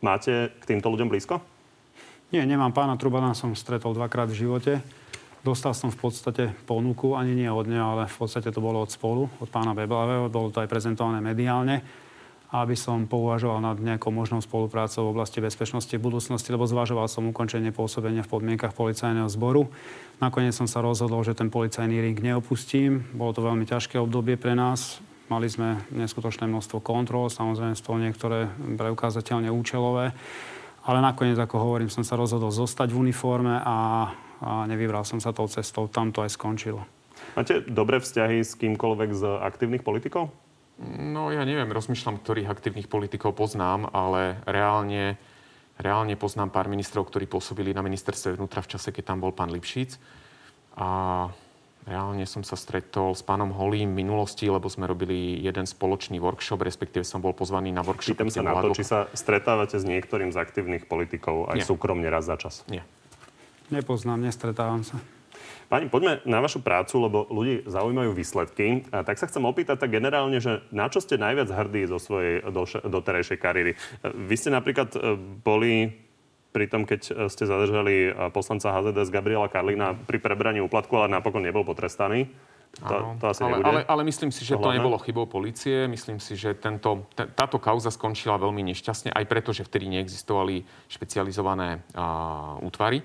Máte 0.00 0.54
k 0.56 0.64
týmto 0.64 0.88
ľuďom 0.88 1.12
blízko? 1.12 1.44
Nie, 2.32 2.48
nemám 2.48 2.72
pána 2.72 2.96
Trubana, 2.96 3.36
som 3.36 3.52
stretol 3.52 3.92
dvakrát 3.92 4.32
v 4.32 4.48
živote. 4.48 4.72
Dostal 5.42 5.74
som 5.74 5.90
v 5.90 5.98
podstate 5.98 6.54
ponuku, 6.70 7.18
ani 7.18 7.34
nie 7.34 7.50
od 7.50 7.66
neho, 7.66 7.98
ale 7.98 8.06
v 8.06 8.14
podstate 8.14 8.54
to 8.54 8.62
bolo 8.62 8.78
od 8.78 8.94
spolu, 8.94 9.26
od 9.42 9.50
pána 9.50 9.74
Beblavého, 9.74 10.30
bolo 10.30 10.54
to 10.54 10.62
aj 10.62 10.70
prezentované 10.70 11.18
mediálne, 11.18 11.82
aby 12.54 12.78
som 12.78 13.10
pouvažoval 13.10 13.58
nad 13.58 13.74
nejakou 13.82 14.14
možnou 14.14 14.38
spoluprácou 14.38 15.10
v 15.10 15.18
oblasti 15.18 15.42
bezpečnosti 15.42 15.90
v 15.90 15.98
budúcnosti, 15.98 16.54
lebo 16.54 16.62
zvažoval 16.62 17.10
som 17.10 17.26
ukončenie 17.26 17.74
pôsobenia 17.74 18.22
v 18.22 18.30
podmienkach 18.38 18.70
policajného 18.70 19.26
zboru. 19.26 19.66
Nakoniec 20.22 20.54
som 20.54 20.70
sa 20.70 20.78
rozhodol, 20.78 21.26
že 21.26 21.34
ten 21.34 21.50
policajný 21.50 21.98
ring 21.98 22.18
neopustím. 22.22 23.02
Bolo 23.10 23.34
to 23.34 23.42
veľmi 23.42 23.66
ťažké 23.66 23.98
obdobie 23.98 24.38
pre 24.38 24.54
nás. 24.54 25.02
Mali 25.26 25.50
sme 25.50 25.82
neskutočné 25.90 26.46
množstvo 26.46 26.78
kontrol, 26.78 27.26
samozrejme 27.32 27.74
z 27.74 27.82
niektoré 27.82 28.46
preukázateľne 28.78 29.50
účelové. 29.50 30.14
Ale 30.86 30.98
nakoniec, 31.02 31.40
ako 31.40 31.56
hovorím, 31.56 31.90
som 31.90 32.06
sa 32.06 32.14
rozhodol 32.14 32.54
zostať 32.54 32.94
v 32.94 33.10
uniforme 33.10 33.58
a 33.58 34.06
a 34.42 34.66
nevybral 34.66 35.06
som 35.06 35.22
sa 35.22 35.30
tou 35.30 35.46
cestou. 35.46 35.86
Tam 35.86 36.10
to 36.10 36.26
aj 36.26 36.34
skončilo. 36.34 36.82
Máte 37.38 37.62
dobré 37.62 38.02
vzťahy 38.02 38.42
s 38.42 38.58
kýmkoľvek 38.58 39.10
z 39.14 39.22
aktívnych 39.46 39.86
politikov? 39.86 40.34
No 40.82 41.30
ja 41.30 41.46
neviem, 41.46 41.70
rozmýšľam, 41.70 42.18
ktorých 42.18 42.50
aktívnych 42.50 42.90
politikov 42.90 43.38
poznám, 43.38 43.86
ale 43.94 44.42
reálne, 44.42 45.14
reálne 45.78 46.18
poznám 46.18 46.50
pár 46.50 46.66
ministrov, 46.66 47.06
ktorí 47.06 47.30
pôsobili 47.30 47.70
na 47.70 47.86
ministerstve 47.86 48.34
vnútra 48.34 48.66
v 48.66 48.74
čase, 48.74 48.90
keď 48.90 49.14
tam 49.14 49.22
bol 49.22 49.30
pán 49.30 49.54
Lipšic. 49.54 49.94
A 50.74 51.30
reálne 51.86 52.26
som 52.26 52.42
sa 52.42 52.58
stretol 52.58 53.14
s 53.14 53.22
pánom 53.22 53.54
Holím 53.54 53.94
v 53.94 54.02
minulosti, 54.02 54.50
lebo 54.50 54.66
sme 54.66 54.90
robili 54.90 55.38
jeden 55.38 55.70
spoločný 55.70 56.18
workshop, 56.18 56.66
respektíve 56.66 57.06
som 57.06 57.22
bol 57.22 57.30
pozvaný 57.36 57.70
na 57.70 57.86
workshop. 57.86 58.18
Pýtam 58.18 58.32
sa 58.34 58.42
na 58.42 58.58
to, 58.58 58.74
či 58.74 58.82
sa 58.82 59.06
stretávate 59.14 59.78
s 59.78 59.86
niektorým 59.86 60.34
z 60.34 60.40
aktívnych 60.40 60.90
politikov 60.90 61.52
aj 61.52 61.62
Nie. 61.62 61.66
súkromne 61.68 62.08
raz 62.10 62.26
za 62.26 62.34
čas. 62.40 62.66
Nie. 62.66 62.82
Nepoznám, 63.72 64.20
nestretávam 64.20 64.84
sa. 64.84 65.00
Pani, 65.72 65.88
poďme 65.88 66.20
na 66.28 66.44
vašu 66.44 66.60
prácu, 66.60 67.00
lebo 67.00 67.24
ľudí 67.32 67.64
zaujímajú 67.64 68.12
výsledky. 68.12 68.84
A 68.92 69.00
tak 69.08 69.16
sa 69.16 69.24
chcem 69.24 69.40
opýtať 69.40 69.80
tak 69.80 69.88
generálne, 69.88 70.36
že 70.36 70.60
na 70.68 70.92
čo 70.92 71.00
ste 71.00 71.16
najviac 71.16 71.48
hrdí 71.48 71.88
zo 71.88 71.96
svojej 71.96 72.44
doterajšej 72.84 73.38
kariéry? 73.40 73.72
Vy 74.04 74.34
ste 74.36 74.52
napríklad 74.52 74.92
e, 74.92 75.16
boli 75.16 75.96
pri 76.52 76.68
tom, 76.68 76.84
keď 76.84 77.24
ste 77.32 77.48
zadržali 77.48 78.12
e, 78.12 78.28
poslanca 78.36 78.68
HZDS 78.68 79.08
Gabriela 79.08 79.48
Karlina 79.48 79.96
pri 79.96 80.20
prebraní 80.20 80.60
úplatku, 80.60 80.92
ale 80.92 81.08
napokon 81.08 81.40
nebol 81.40 81.64
potrestaný. 81.64 82.28
To, 82.72 83.16
to 83.20 83.24
asi 83.28 83.44
ale, 83.44 83.60
ale, 83.60 83.80
ale 83.84 84.02
myslím 84.08 84.32
si, 84.32 84.48
že 84.48 84.56
to, 84.56 84.64
to 84.64 84.76
nebolo 84.76 84.96
chybou 85.00 85.28
policie. 85.28 85.84
Myslím 85.88 86.16
si, 86.20 86.40
že 86.40 86.56
tento, 86.56 87.04
t- 87.12 87.28
táto 87.32 87.60
kauza 87.60 87.92
skončila 87.92 88.40
veľmi 88.40 88.64
nešťastne, 88.72 89.12
aj 89.12 89.24
preto, 89.28 89.52
že 89.52 89.68
vtedy 89.68 89.92
neexistovali 89.92 90.64
špecializované 90.88 91.84
uh, 91.92 92.56
útvary. 92.64 93.04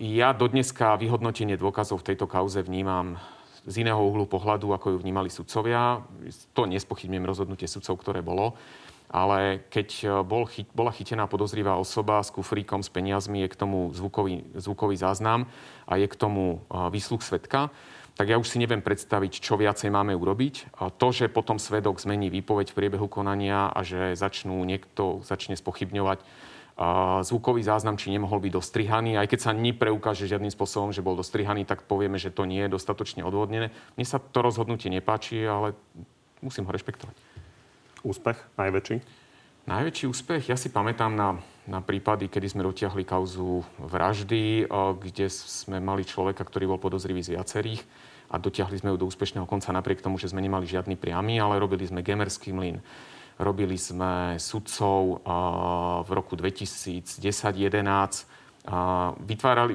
Ja 0.00 0.32
dodneska 0.32 0.96
vyhodnotenie 0.96 1.60
dôkazov 1.60 2.00
v 2.00 2.12
tejto 2.12 2.24
kauze 2.24 2.64
vnímam 2.64 3.20
z 3.68 3.84
iného 3.84 4.00
uhlu 4.00 4.24
pohľadu, 4.24 4.72
ako 4.72 4.96
ju 4.96 4.98
vnímali 5.04 5.28
sudcovia. 5.28 6.00
To 6.56 6.64
nespochybňujem 6.64 7.28
rozhodnutie 7.28 7.68
sudcov, 7.68 8.00
ktoré 8.00 8.24
bolo. 8.24 8.56
Ale 9.12 9.68
keď 9.68 10.20
bol, 10.24 10.48
bola 10.72 10.88
chytená 10.92 11.28
podozrivá 11.28 11.76
osoba 11.76 12.24
s 12.24 12.32
kufríkom, 12.32 12.80
s 12.80 12.88
peniazmi, 12.88 13.44
je 13.44 13.52
k 13.52 13.60
tomu 13.60 13.92
zvukový, 13.92 14.48
zvukový 14.56 14.96
záznam 14.96 15.44
a 15.84 16.00
je 16.00 16.08
k 16.08 16.16
tomu 16.16 16.64
výsluch 16.88 17.20
svetka, 17.20 17.68
tak 18.16 18.32
ja 18.32 18.40
už 18.40 18.48
si 18.48 18.56
neviem 18.56 18.80
predstaviť, 18.80 19.36
čo 19.36 19.60
viacej 19.60 19.92
máme 19.92 20.16
urobiť. 20.16 20.80
A 20.80 20.88
to, 20.88 21.12
že 21.12 21.28
potom 21.28 21.60
svedok 21.60 22.00
zmení 22.00 22.32
výpoveď 22.32 22.72
v 22.72 22.76
priebehu 22.84 23.08
konania 23.08 23.68
a 23.68 23.84
že 23.84 24.16
začnú 24.16 24.64
niekto 24.64 25.20
začne 25.28 25.60
spochybňovať 25.60 26.24
zvukový 27.26 27.66
záznam, 27.66 27.98
či 27.98 28.14
nemohol 28.14 28.38
byť 28.38 28.52
dostrihaný. 28.54 29.18
Aj 29.18 29.26
keď 29.26 29.50
sa 29.50 29.50
nepreukáže 29.50 30.30
žiadnym 30.30 30.54
spôsobom, 30.54 30.94
že 30.94 31.02
bol 31.02 31.18
dostrihaný, 31.18 31.66
tak 31.66 31.82
povieme, 31.90 32.22
že 32.22 32.30
to 32.30 32.46
nie 32.46 32.62
je 32.62 32.70
dostatočne 32.70 33.26
odvodnené. 33.26 33.74
Mne 33.98 34.06
sa 34.06 34.22
to 34.22 34.38
rozhodnutie 34.38 34.86
nepáči, 34.86 35.42
ale 35.42 35.74
musím 36.38 36.70
ho 36.70 36.70
rešpektovať. 36.70 37.18
Úspech 38.06 38.38
najväčší? 38.54 38.96
Najväčší 39.68 40.04
úspech? 40.06 40.48
Ja 40.48 40.56
si 40.56 40.70
pamätám 40.70 41.12
na, 41.12 41.36
na 41.66 41.82
prípady, 41.82 42.30
kedy 42.30 42.46
sme 42.46 42.62
dotiahli 42.64 43.02
kauzu 43.04 43.66
vraždy, 43.82 44.70
kde 45.02 45.26
sme 45.28 45.82
mali 45.82 46.06
človeka, 46.06 46.46
ktorý 46.46 46.72
bol 46.72 46.80
podozrivý 46.80 47.20
z 47.20 47.36
viacerých 47.36 47.82
a 48.30 48.38
dotiahli 48.38 48.80
sme 48.80 48.94
ju 48.94 49.02
do 49.02 49.08
úspešného 49.10 49.44
konca 49.50 49.74
napriek 49.74 50.00
tomu, 50.00 50.16
že 50.16 50.30
sme 50.30 50.40
nemali 50.40 50.64
žiadny 50.64 50.96
priamy, 50.96 51.36
ale 51.42 51.60
robili 51.60 51.84
sme 51.84 52.06
Gemerský 52.06 52.54
mlyn, 52.54 52.80
robili 53.38 53.78
sme 53.78 54.34
sudcov 54.38 55.22
v 56.04 56.10
roku 56.10 56.34
2010-2011, 56.34 58.26
vytvárali, 59.24 59.72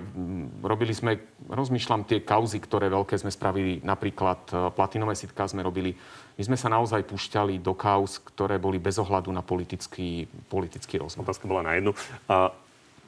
robili 0.61 0.93
sme, 0.93 1.17
rozmýšľam, 1.49 2.05
tie 2.05 2.21
kauzy, 2.21 2.61
ktoré 2.61 2.93
veľké 2.93 3.17
sme 3.17 3.33
spravili, 3.33 3.81
napríklad 3.81 4.53
platinové 4.77 5.17
sitka 5.17 5.49
sme 5.49 5.65
robili. 5.65 5.97
My 6.37 6.43
sme 6.45 6.57
sa 6.57 6.69
naozaj 6.69 7.01
púšťali 7.09 7.57
do 7.57 7.73
kauz, 7.73 8.21
ktoré 8.21 8.61
boli 8.61 8.77
bez 8.77 9.01
ohľadu 9.01 9.33
na 9.33 9.41
politický, 9.41 10.29
politický 10.45 11.01
rozmer. 11.01 11.25
Otázka 11.25 11.49
bola 11.49 11.65
na 11.65 11.73
jednu. 11.73 11.97
A 12.29 12.53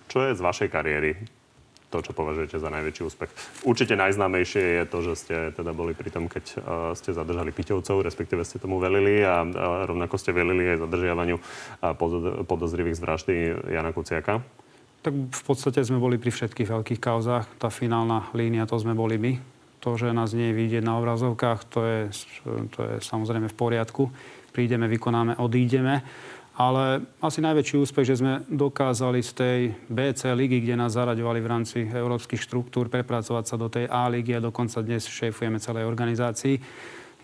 čo 0.09 0.25
je 0.25 0.33
z 0.33 0.41
vašej 0.41 0.73
kariéry 0.73 1.13
to, 1.95 2.03
čo 2.03 2.11
považujete 2.11 2.59
za 2.59 2.67
najväčší 2.67 3.01
úspech. 3.07 3.31
Určite 3.63 3.95
najznámejšie 3.95 4.83
je 4.83 4.85
to, 4.91 4.97
že 4.99 5.13
ste 5.15 5.35
teda 5.55 5.71
boli 5.71 5.95
pri 5.95 6.11
tom, 6.11 6.27
keď 6.27 6.45
uh, 6.59 6.59
ste 6.91 7.15
zadržali 7.15 7.55
Piťovcov, 7.55 8.03
respektíve 8.03 8.43
ste 8.43 8.59
tomu 8.59 8.83
velili 8.83 9.23
a 9.23 9.47
rovnako 9.87 10.19
ste 10.19 10.35
velili 10.35 10.75
aj 10.75 10.83
zadržiavaniu 10.83 11.37
podozrivých 12.45 12.99
z 12.99 13.01
vraždy 13.01 13.35
Jana 13.71 13.95
Kuciaka. 13.95 14.43
Tak 15.05 15.13
v 15.13 15.43
podstate 15.45 15.85
sme 15.85 16.01
boli 16.01 16.17
pri 16.17 16.33
všetkých 16.33 16.65
veľkých 16.65 16.99
kauzách. 16.99 17.45
Tá 17.61 17.69
finálna 17.69 18.27
línia, 18.33 18.65
to 18.65 18.75
sme 18.75 18.97
boli 18.97 19.21
my. 19.21 19.37
To, 19.85 19.93
že 20.01 20.09
nás 20.09 20.33
nie 20.33 20.49
je 20.49 20.57
vidieť 20.57 20.81
na 20.81 20.97
obrazovkách, 20.97 21.59
to 21.69 21.79
je, 21.85 21.99
to 22.73 22.79
je 22.81 22.93
samozrejme 23.05 23.45
v 23.45 23.55
poriadku. 23.55 24.09
Prídeme, 24.49 24.89
vykonáme, 24.89 25.37
odídeme. 25.37 26.01
Ale 26.55 27.03
asi 27.19 27.43
najväčší 27.43 27.75
úspech, 27.83 28.07
že 28.07 28.19
sme 28.23 28.39
dokázali 28.47 29.19
z 29.19 29.31
tej 29.35 29.59
BC 29.91 30.31
ligy, 30.31 30.63
kde 30.63 30.79
nás 30.79 30.95
zaraďovali 30.95 31.39
v 31.43 31.51
rámci 31.51 31.79
európskych 31.83 32.39
štruktúr, 32.39 32.87
prepracovať 32.87 33.43
sa 33.43 33.59
do 33.59 33.67
tej 33.67 33.91
A 33.91 34.07
ligy 34.07 34.39
a 34.39 34.39
dokonca 34.39 34.79
dnes 34.79 35.03
šéfujeme 35.03 35.59
celej 35.59 35.83
organizácii. 35.83 36.55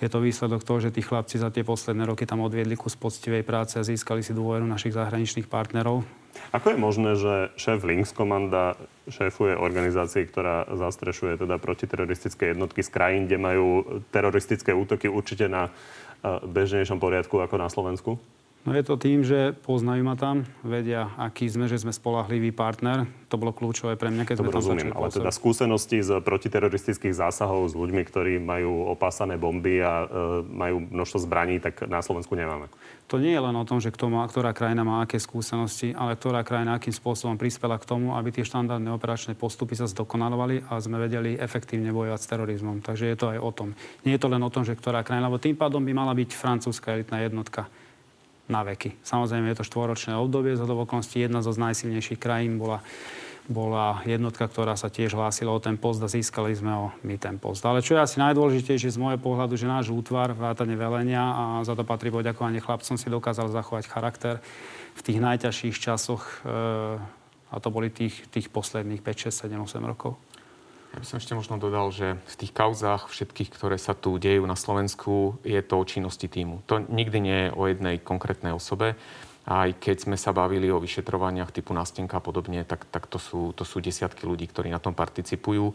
Je 0.04 0.10
to 0.12 0.20
výsledok 0.20 0.68
toho, 0.68 0.84
že 0.84 0.92
tí 0.92 1.00
chlapci 1.00 1.40
za 1.40 1.48
tie 1.48 1.64
posledné 1.64 2.12
roky 2.12 2.28
tam 2.28 2.44
odviedli 2.44 2.76
kus 2.76 3.00
poctivej 3.00 3.48
práce 3.48 3.80
a 3.80 3.88
získali 3.88 4.20
si 4.20 4.36
dôveru 4.36 4.68
našich 4.68 4.98
zahraničných 4.98 5.48
partnerov. 5.48 6.04
Ako 6.52 6.76
je 6.76 6.78
možné, 6.82 7.12
že 7.16 7.56
šéf 7.56 7.88
Links 7.88 8.12
komanda 8.12 8.76
šéfuje 9.08 9.56
organizácii, 9.56 10.28
ktorá 10.28 10.68
zastrešuje 10.76 11.40
teda 11.40 11.56
protiteroristické 11.56 12.52
jednotky 12.52 12.84
z 12.84 12.90
krajín, 12.92 13.32
kde 13.32 13.40
majú 13.40 13.68
teroristické 14.12 14.76
útoky 14.76 15.08
určite 15.08 15.48
na 15.48 15.72
eh, 15.72 16.42
bežnejšom 16.44 17.00
poriadku 17.00 17.40
ako 17.40 17.56
na 17.56 17.72
Slovensku? 17.72 18.20
No 18.62 18.78
je 18.78 18.86
to 18.86 18.94
tým, 18.94 19.26
že 19.26 19.58
poznajú 19.66 20.06
ma 20.06 20.14
tam, 20.14 20.46
vedia, 20.62 21.10
aký 21.18 21.50
sme, 21.50 21.66
že 21.66 21.82
sme 21.82 21.90
spolahlivý 21.90 22.54
partner. 22.54 23.10
To 23.34 23.42
bolo 23.42 23.58
kľúčové 23.58 23.98
pre 23.98 24.14
mňa, 24.14 24.22
keď 24.22 24.36
to 24.38 24.44
sme 24.46 24.54
tam 24.54 24.62
rozumiem, 24.62 24.94
ale 24.94 25.10
teda 25.10 25.34
skúsenosti 25.34 26.06
z 26.06 26.22
protiteroristických 26.22 27.18
zásahov 27.18 27.66
s 27.66 27.74
ľuďmi, 27.74 28.06
ktorí 28.06 28.38
majú 28.38 28.86
opásané 28.94 29.42
bomby 29.42 29.82
a 29.82 30.06
e, 30.06 30.46
majú 30.46 30.78
množstvo 30.94 31.26
zbraní, 31.26 31.58
tak 31.58 31.90
na 31.90 32.06
Slovensku 32.06 32.38
nemáme. 32.38 32.70
To 33.10 33.18
nie 33.18 33.34
je 33.34 33.42
len 33.42 33.56
o 33.58 33.66
tom, 33.66 33.82
že 33.82 33.90
kto 33.90 34.14
má, 34.14 34.22
ktorá 34.30 34.54
krajina 34.54 34.86
má 34.86 35.02
aké 35.02 35.18
skúsenosti, 35.18 35.98
ale 35.98 36.14
ktorá 36.14 36.46
krajina 36.46 36.78
akým 36.78 36.94
spôsobom 36.94 37.42
prispela 37.42 37.82
k 37.82 37.90
tomu, 37.90 38.14
aby 38.14 38.30
tie 38.30 38.46
štandardné 38.46 38.94
operačné 38.94 39.34
postupy 39.34 39.74
sa 39.74 39.90
zdokonalovali 39.90 40.70
a 40.70 40.78
sme 40.78 41.02
vedeli 41.02 41.34
efektívne 41.34 41.90
bojovať 41.90 42.20
s 42.22 42.30
terorizmom. 42.30 42.86
Takže 42.86 43.10
je 43.10 43.18
to 43.18 43.26
aj 43.34 43.40
o 43.42 43.52
tom. 43.52 43.74
Nie 44.06 44.22
je 44.22 44.22
to 44.22 44.30
len 44.30 44.44
o 44.46 44.54
tom, 44.54 44.62
že 44.62 44.78
ktorá 44.78 45.02
krajina, 45.02 45.34
lebo 45.34 45.42
tým 45.42 45.58
pádom 45.58 45.82
by 45.82 45.92
mala 45.98 46.14
byť 46.14 46.30
francúzska 46.30 46.94
elitná 46.94 47.26
jednotka 47.26 47.66
na 48.52 48.68
veky. 48.68 49.00
Samozrejme 49.02 49.48
je 49.56 49.58
to 49.64 49.68
štvoročné 49.68 50.14
obdobie, 50.20 50.60
z 50.60 50.68
jedna 51.16 51.40
zo 51.40 51.56
z 51.56 51.64
najsilnejších 51.64 52.20
krajín 52.20 52.60
bola 52.60 52.84
bola 53.50 54.00
jednotka, 54.06 54.46
ktorá 54.46 54.78
sa 54.78 54.88
tiež 54.88 55.18
hlásila 55.18 55.52
o 55.52 55.60
ten 55.60 55.76
post 55.76 56.00
a 56.00 56.08
získali 56.08 56.54
sme 56.54 56.72
ho 56.72 56.88
my 57.02 57.18
ten 57.18 57.42
post. 57.42 57.66
Ale 57.66 57.82
čo 57.82 57.98
je 57.98 58.04
asi 58.06 58.22
najdôležitejšie 58.22 58.94
z 58.94 59.02
môjho 59.02 59.20
pohľadu, 59.20 59.58
že 59.58 59.66
náš 59.66 59.90
útvar, 59.90 60.32
vrátane 60.32 60.78
velenia 60.78 61.22
a 61.22 61.44
za 61.66 61.74
to 61.74 61.84
patrí 61.84 62.14
poďakovanie 62.14 62.62
chlapcom, 62.62 62.96
si 62.96 63.12
dokázal 63.12 63.52
zachovať 63.52 63.90
charakter 63.90 64.36
v 64.96 65.02
tých 65.02 65.20
najťažších 65.20 65.76
časoch 65.76 66.24
e, 66.46 66.52
a 67.52 67.56
to 67.60 67.68
boli 67.68 67.92
tých, 67.92 68.30
tých 68.32 68.48
posledných 68.48 69.04
5, 69.04 69.28
6, 69.34 69.52
7, 69.52 69.58
8 69.58 69.84
rokov. 69.84 70.16
Ja 70.92 71.00
by 71.00 71.08
som 71.08 71.24
ešte 71.24 71.38
možno 71.40 71.56
dodal, 71.56 71.88
že 71.96 72.20
v 72.28 72.36
tých 72.36 72.52
kauzách 72.52 73.08
všetkých, 73.08 73.56
ktoré 73.56 73.80
sa 73.80 73.96
tu 73.96 74.20
dejú 74.20 74.44
na 74.44 74.60
Slovensku, 74.60 75.40
je 75.48 75.64
to 75.64 75.80
o 75.80 75.88
činnosti 75.88 76.28
týmu. 76.28 76.68
To 76.68 76.84
nikdy 76.84 77.18
nie 77.24 77.40
je 77.48 77.56
o 77.56 77.64
jednej 77.72 77.96
konkrétnej 78.04 78.52
osobe. 78.52 79.00
Aj 79.48 79.72
keď 79.72 80.04
sme 80.04 80.18
sa 80.20 80.36
bavili 80.36 80.68
o 80.68 80.84
vyšetrovaniach 80.84 81.56
typu 81.56 81.72
nástenka 81.72 82.20
a 82.20 82.24
podobne, 82.24 82.68
tak, 82.68 82.86
tak 82.92 83.08
to, 83.08 83.18
sú, 83.18 83.56
to 83.56 83.64
sú 83.64 83.80
desiatky 83.80 84.28
ľudí, 84.28 84.52
ktorí 84.52 84.68
na 84.68 84.84
tom 84.84 84.92
participujú 84.92 85.72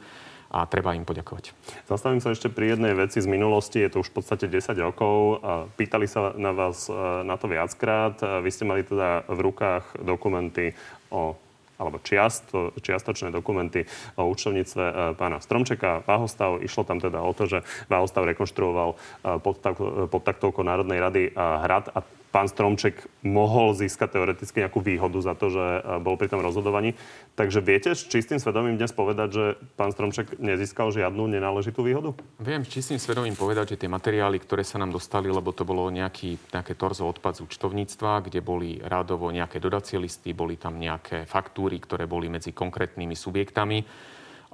a 0.52 0.62
treba 0.68 0.94
im 0.94 1.02
poďakovať. 1.02 1.50
Zastavím 1.88 2.22
sa 2.22 2.31
ešte 2.31 2.52
pri 2.52 2.76
jednej 2.76 2.94
veci 2.94 3.18
z 3.18 3.26
minulosti, 3.26 3.83
je 3.83 3.90
to 3.90 4.07
už 4.07 4.14
v 4.14 4.16
podstate 4.22 4.46
10 4.46 4.79
rokov. 4.79 5.42
Pýtali 5.74 6.07
sa 6.07 6.37
na 6.38 6.55
vás 6.55 6.87
e, 6.87 6.94
na 7.26 7.35
to 7.35 7.50
viackrát. 7.50 8.20
Vy 8.44 8.50
ste 8.55 8.62
mali 8.62 8.87
teda 8.87 9.26
v 9.26 9.38
rukách 9.42 9.98
dokumenty 10.07 10.79
o 11.11 11.35
alebo 11.77 12.01
čiasto, 12.01 12.73
čiastočné 12.81 13.29
dokumenty 13.31 13.85
o 14.17 14.29
účtovníctve 14.33 14.85
e, 14.85 14.95
pána 15.15 15.39
Stromčeka. 15.41 16.03
Váhostav, 16.09 16.61
išlo 16.65 16.89
tam 16.89 16.99
teda 17.01 17.21
o 17.21 17.33
to, 17.37 17.47
že 17.47 17.59
Váhostav 17.87 18.25
rekonštruoval 18.25 18.91
e, 18.93 18.97
pod, 19.41 19.61
tak, 19.61 19.77
pod 20.09 20.23
taktovkou 20.25 20.65
Národnej 20.65 20.99
rady 21.01 21.23
e, 21.29 21.33
hrad 21.37 21.93
a 21.93 22.01
pán 22.35 22.51
Stromček 22.51 23.09
mohol 23.25 23.73
získať 23.73 24.19
teoreticky 24.19 24.61
nejakú 24.61 24.85
výhodu 24.85 25.19
za 25.25 25.33
to, 25.33 25.49
že 25.49 25.65
e, 25.65 25.81
bol 26.05 26.21
pri 26.21 26.29
tom 26.29 26.45
rozhodovaní. 26.45 26.93
Takže 27.39 27.65
viete 27.65 27.97
s 27.97 28.05
čistým 28.05 28.37
svedomím 28.37 28.77
dnes 28.77 28.93
povedať, 28.93 29.29
že 29.33 29.45
pán 29.75 29.93
Stromček 29.93 30.37
nezískal 30.37 30.93
žiadnu 30.93 31.27
nenáležitú 31.33 31.81
výhodu? 31.81 32.12
Viem 32.41 32.65
s 32.67 32.73
čistým 32.73 33.01
svedomím 33.01 33.37
povedať, 33.37 33.77
že 33.77 33.81
tie 33.85 33.91
materiály, 33.91 34.37
ktoré 34.41 34.62
sa 34.67 34.77
nám 34.77 34.93
dostali, 34.93 35.33
lebo 35.33 35.53
to 35.53 35.65
bolo 35.65 35.89
nejaký, 35.89 36.37
nejaké 36.53 36.77
torzo 36.77 37.09
odpad 37.09 37.41
z 37.41 37.45
účtovníctva, 37.49 38.27
kde 38.29 38.41
boli 38.45 38.79
rádovo 38.85 39.33
nejaké 39.33 39.57
dodacie 39.57 39.97
listy, 39.97 40.37
boli 40.37 40.61
tam 40.61 40.77
nejaké 40.77 41.25
faktúry, 41.25 41.81
ktoré 41.81 42.05
boli 42.05 42.29
medzi 42.29 42.53
konkrétnymi 42.53 43.17
subjektami. 43.17 43.79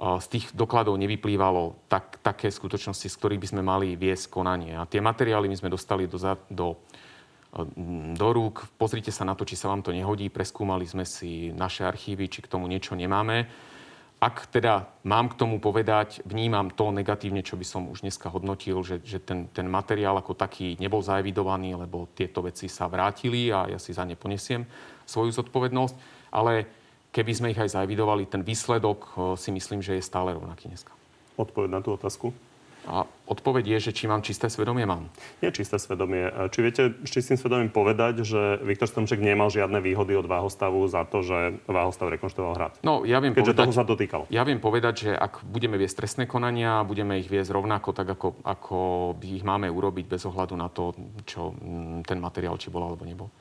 Z 0.03 0.27
tých 0.27 0.51
dokladov 0.57 0.97
nevyplývalo 0.99 1.87
tak, 1.87 2.19
také 2.19 2.49
skutočnosti, 2.49 3.07
z 3.07 3.15
ktorých 3.15 3.39
by 3.39 3.47
sme 3.47 3.61
mali 3.63 3.87
viesť 3.93 4.27
konanie. 4.27 4.75
A 4.75 4.89
tie 4.89 4.99
materiály 4.99 5.47
my 5.47 5.55
sme 5.55 5.71
dostali 5.71 6.09
do, 6.09 6.17
do 6.49 6.81
do 8.17 8.27
rúk. 8.33 8.65
Pozrite 8.81 9.13
sa 9.13 9.21
na 9.23 9.37
to, 9.37 9.45
či 9.45 9.53
sa 9.53 9.69
vám 9.69 9.85
to 9.85 9.93
nehodí. 9.93 10.33
Preskúmali 10.33 10.89
sme 10.89 11.05
si 11.05 11.53
naše 11.53 11.85
archívy, 11.85 12.25
či 12.25 12.41
k 12.41 12.49
tomu 12.49 12.65
niečo 12.65 12.97
nemáme. 12.97 13.45
Ak 14.23 14.47
teda 14.47 14.87
mám 15.03 15.27
k 15.29 15.35
tomu 15.35 15.59
povedať, 15.59 16.23
vnímam 16.23 16.71
to 16.71 16.95
negatívne, 16.95 17.43
čo 17.43 17.59
by 17.59 17.65
som 17.67 17.91
už 17.91 18.07
dneska 18.07 18.31
hodnotil, 18.31 18.79
že, 18.79 19.03
že 19.03 19.19
ten, 19.19 19.51
ten 19.51 19.67
materiál 19.67 20.15
ako 20.15 20.31
taký 20.31 20.79
nebol 20.79 21.03
zaevidovaný, 21.03 21.75
lebo 21.75 22.07
tieto 22.15 22.39
veci 22.39 22.71
sa 22.71 22.87
vrátili 22.87 23.51
a 23.51 23.67
ja 23.67 23.75
si 23.75 23.91
za 23.91 24.07
ne 24.07 24.15
ponesiem 24.15 24.63
svoju 25.03 25.35
zodpovednosť. 25.43 25.95
Ale 26.31 26.65
keby 27.11 27.31
sme 27.35 27.51
ich 27.51 27.59
aj 27.59 27.75
zaevidovali, 27.75 28.31
ten 28.31 28.47
výsledok 28.47 29.35
si 29.35 29.51
myslím, 29.51 29.83
že 29.83 29.99
je 29.99 30.07
stále 30.07 30.31
rovnaký 30.31 30.71
dneska. 30.71 30.95
Odpoveď 31.35 31.69
na 31.69 31.83
tú 31.83 31.91
otázku? 31.93 32.31
A 32.83 33.07
odpoveď 33.31 33.77
je, 33.77 33.89
že 33.89 33.91
či 33.95 34.11
mám 34.11 34.19
čisté 34.19 34.51
svedomie, 34.51 34.83
mám. 34.83 35.07
Nie 35.39 35.55
čisté 35.55 35.79
svedomie. 35.79 36.27
Či 36.51 36.59
viete 36.59 36.83
s 37.03 37.09
čistým 37.09 37.39
svedomím 37.39 37.71
povedať, 37.71 38.27
že 38.27 38.59
Viktor 38.59 38.91
Stromček 38.91 39.23
nemal 39.23 39.47
žiadne 39.47 39.79
výhody 39.79 40.19
od 40.19 40.27
Váhostavu 40.27 40.83
za 40.91 41.07
to, 41.07 41.23
že 41.23 41.63
Váhostav 41.63 42.11
rekonštruoval 42.11 42.53
hrad? 42.59 42.73
No, 42.83 43.07
ja 43.07 43.23
viem 43.23 43.31
Keďže 43.31 43.55
povedať, 43.55 43.63
toho 43.63 43.75
sa 43.75 43.87
to 43.87 43.95
týkalo. 43.95 44.23
Ja 44.27 44.43
viem 44.43 44.59
povedať, 44.59 45.07
že 45.07 45.11
ak 45.15 45.47
budeme 45.47 45.79
viesť 45.79 46.03
trestné 46.03 46.23
konania, 46.27 46.83
budeme 46.83 47.15
ich 47.23 47.31
viesť 47.31 47.55
rovnako 47.55 47.95
tak, 47.95 48.07
ako, 48.19 48.43
ako 48.43 48.77
ich 49.23 49.47
máme 49.47 49.71
urobiť 49.71 50.05
bez 50.11 50.27
ohľadu 50.27 50.59
na 50.59 50.67
to, 50.67 50.91
čo 51.23 51.55
mm, 51.55 52.03
ten 52.03 52.19
materiál 52.19 52.59
či 52.59 52.67
bol 52.67 52.83
alebo 52.83 53.07
nebol. 53.07 53.31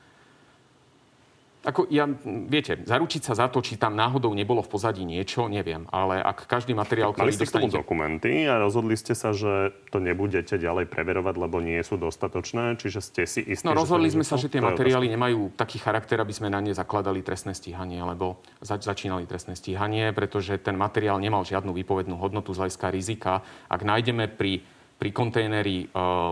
Ako 1.63 1.87
ja, 1.95 2.11
viete, 2.51 2.83
zaručiť 2.83 3.23
sa 3.23 3.39
za 3.39 3.47
to, 3.47 3.63
či 3.63 3.79
tam 3.79 3.95
náhodou 3.95 4.35
nebolo 4.35 4.67
v 4.67 4.71
pozadí 4.75 5.07
niečo, 5.07 5.47
neviem. 5.47 5.87
Ale 5.95 6.19
ak 6.19 6.51
každý 6.51 6.75
materiál, 6.75 7.15
ktorý 7.15 7.31
Mali 7.31 7.39
ste 7.39 7.47
dostanete... 7.47 7.79
dokumenty 7.79 8.33
a 8.51 8.59
rozhodli 8.59 8.99
ste 8.99 9.15
sa, 9.15 9.31
že 9.31 9.71
to 9.95 10.03
nebudete 10.03 10.59
ďalej 10.59 10.91
preverovať, 10.91 11.35
lebo 11.39 11.63
nie 11.63 11.79
sú 11.87 11.95
dostatočné, 12.03 12.83
čiže 12.83 12.99
ste 12.99 13.23
si 13.31 13.47
istí, 13.47 13.63
No 13.63 13.79
rozhodli 13.79 14.11
že 14.11 14.19
sme 14.19 14.25
sa, 14.27 14.35
že 14.35 14.51
tie 14.51 14.59
materiály 14.59 15.07
nemajú 15.15 15.55
taký 15.55 15.79
charakter, 15.79 16.19
aby 16.19 16.35
sme 16.35 16.51
na 16.51 16.59
ne 16.59 16.75
zakladali 16.75 17.23
trestné 17.23 17.55
stíhanie, 17.55 18.03
alebo 18.03 18.43
zač- 18.59 18.83
začínali 18.83 19.23
trestné 19.31 19.55
stíhanie, 19.55 20.11
pretože 20.11 20.59
ten 20.59 20.75
materiál 20.75 21.23
nemal 21.23 21.47
žiadnu 21.47 21.71
výpovednú 21.71 22.19
hodnotu 22.19 22.51
z 22.51 22.67
hľadiska 22.67 22.91
rizika. 22.91 23.47
Ak 23.71 23.87
nájdeme 23.87 24.27
pri 24.27 24.67
pri 25.03 25.11
kontajneri 25.11 25.79
e, 25.83 25.87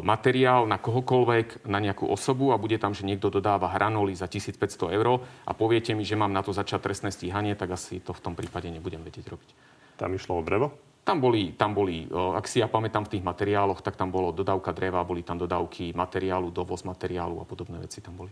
materiál 0.06 0.62
na 0.70 0.78
kohokoľvek, 0.78 1.66
na 1.66 1.83
nejakú 1.83 2.06
osobu 2.06 2.54
a 2.54 2.61
bude 2.62 2.78
tam, 2.78 2.94
že 2.94 3.02
niekto 3.02 3.26
dodáva 3.26 3.66
hranoly 3.74 4.14
za 4.14 4.30
1500 4.30 4.94
eur 4.94 5.26
a 5.26 5.50
poviete 5.59 5.90
mi, 5.90 6.06
že 6.06 6.14
mám 6.14 6.30
na 6.30 6.38
to 6.46 6.54
začať 6.54 6.78
trestné 6.78 7.11
stíhanie, 7.11 7.59
tak 7.59 7.74
asi 7.74 7.98
to 7.98 8.14
v 8.14 8.22
tom 8.22 8.38
prípade 8.38 8.70
nebudem 8.70 9.02
vedieť 9.02 9.26
robiť. 9.26 9.50
Tam 9.98 10.14
išlo 10.14 10.38
o 10.38 10.46
drevo? 10.46 10.70
Tam 11.02 11.18
boli, 11.18 11.59
tam 11.59 11.74
boli, 11.74 12.06
e, 12.06 12.14
ak 12.14 12.46
si 12.46 12.62
ja 12.62 12.70
pamätám 12.70 13.11
v 13.11 13.18
tých 13.18 13.26
materiáloch, 13.26 13.83
tak 13.83 13.98
tam 13.98 14.14
bolo 14.14 14.30
dodávka 14.30 14.70
dreva, 14.70 15.02
boli 15.02 15.26
tam 15.26 15.35
dodávky 15.35 15.90
materiálu, 15.90 16.54
dovoz 16.54 16.87
materiálu 16.87 17.42
a 17.42 17.44
podobné 17.50 17.83
veci 17.83 17.98
tam 17.98 18.22
boli. 18.22 18.30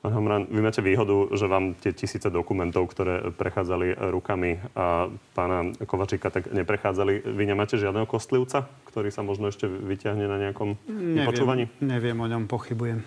Pán 0.00 0.16
Homran, 0.16 0.48
vy 0.48 0.64
máte 0.64 0.80
výhodu, 0.80 1.28
že 1.36 1.44
vám 1.44 1.76
tie 1.76 1.92
tisíce 1.92 2.32
dokumentov, 2.32 2.88
ktoré 2.88 3.36
prechádzali 3.36 4.00
rukami 4.08 4.56
a 4.72 5.12
pána 5.36 5.76
Kovačíka, 5.76 6.32
tak 6.32 6.48
neprechádzali. 6.48 7.28
Vy 7.28 7.44
nemáte 7.44 7.76
žiadneho 7.76 8.08
kostlivca, 8.08 8.64
ktorý 8.88 9.12
sa 9.12 9.20
možno 9.20 9.52
ešte 9.52 9.68
vyťahne 9.68 10.24
na 10.24 10.40
nejakom 10.40 10.80
neviem, 10.88 11.20
vypočúvaní? 11.20 11.64
Neviem, 11.84 12.16
o 12.16 12.24
ňom 12.32 12.48
pochybujem. 12.48 13.04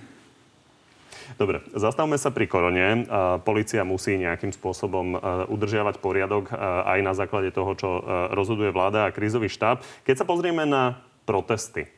Dobre, 1.41 1.65
zastavme 1.73 2.13
sa 2.21 2.29
pri 2.29 2.45
korone. 2.45 3.09
Polícia 3.41 3.81
musí 3.81 4.13
nejakým 4.13 4.53
spôsobom 4.53 5.17
udržiavať 5.49 5.97
poriadok 5.97 6.53
aj 6.85 6.99
na 7.01 7.17
základe 7.17 7.49
toho, 7.49 7.73
čo 7.73 7.89
rozhoduje 8.37 8.69
vláda 8.69 9.09
a 9.09 9.13
krízový 9.15 9.49
štáb. 9.49 9.81
Keď 10.05 10.21
sa 10.21 10.29
pozrieme 10.29 10.69
na 10.69 11.01
protesty, 11.25 11.89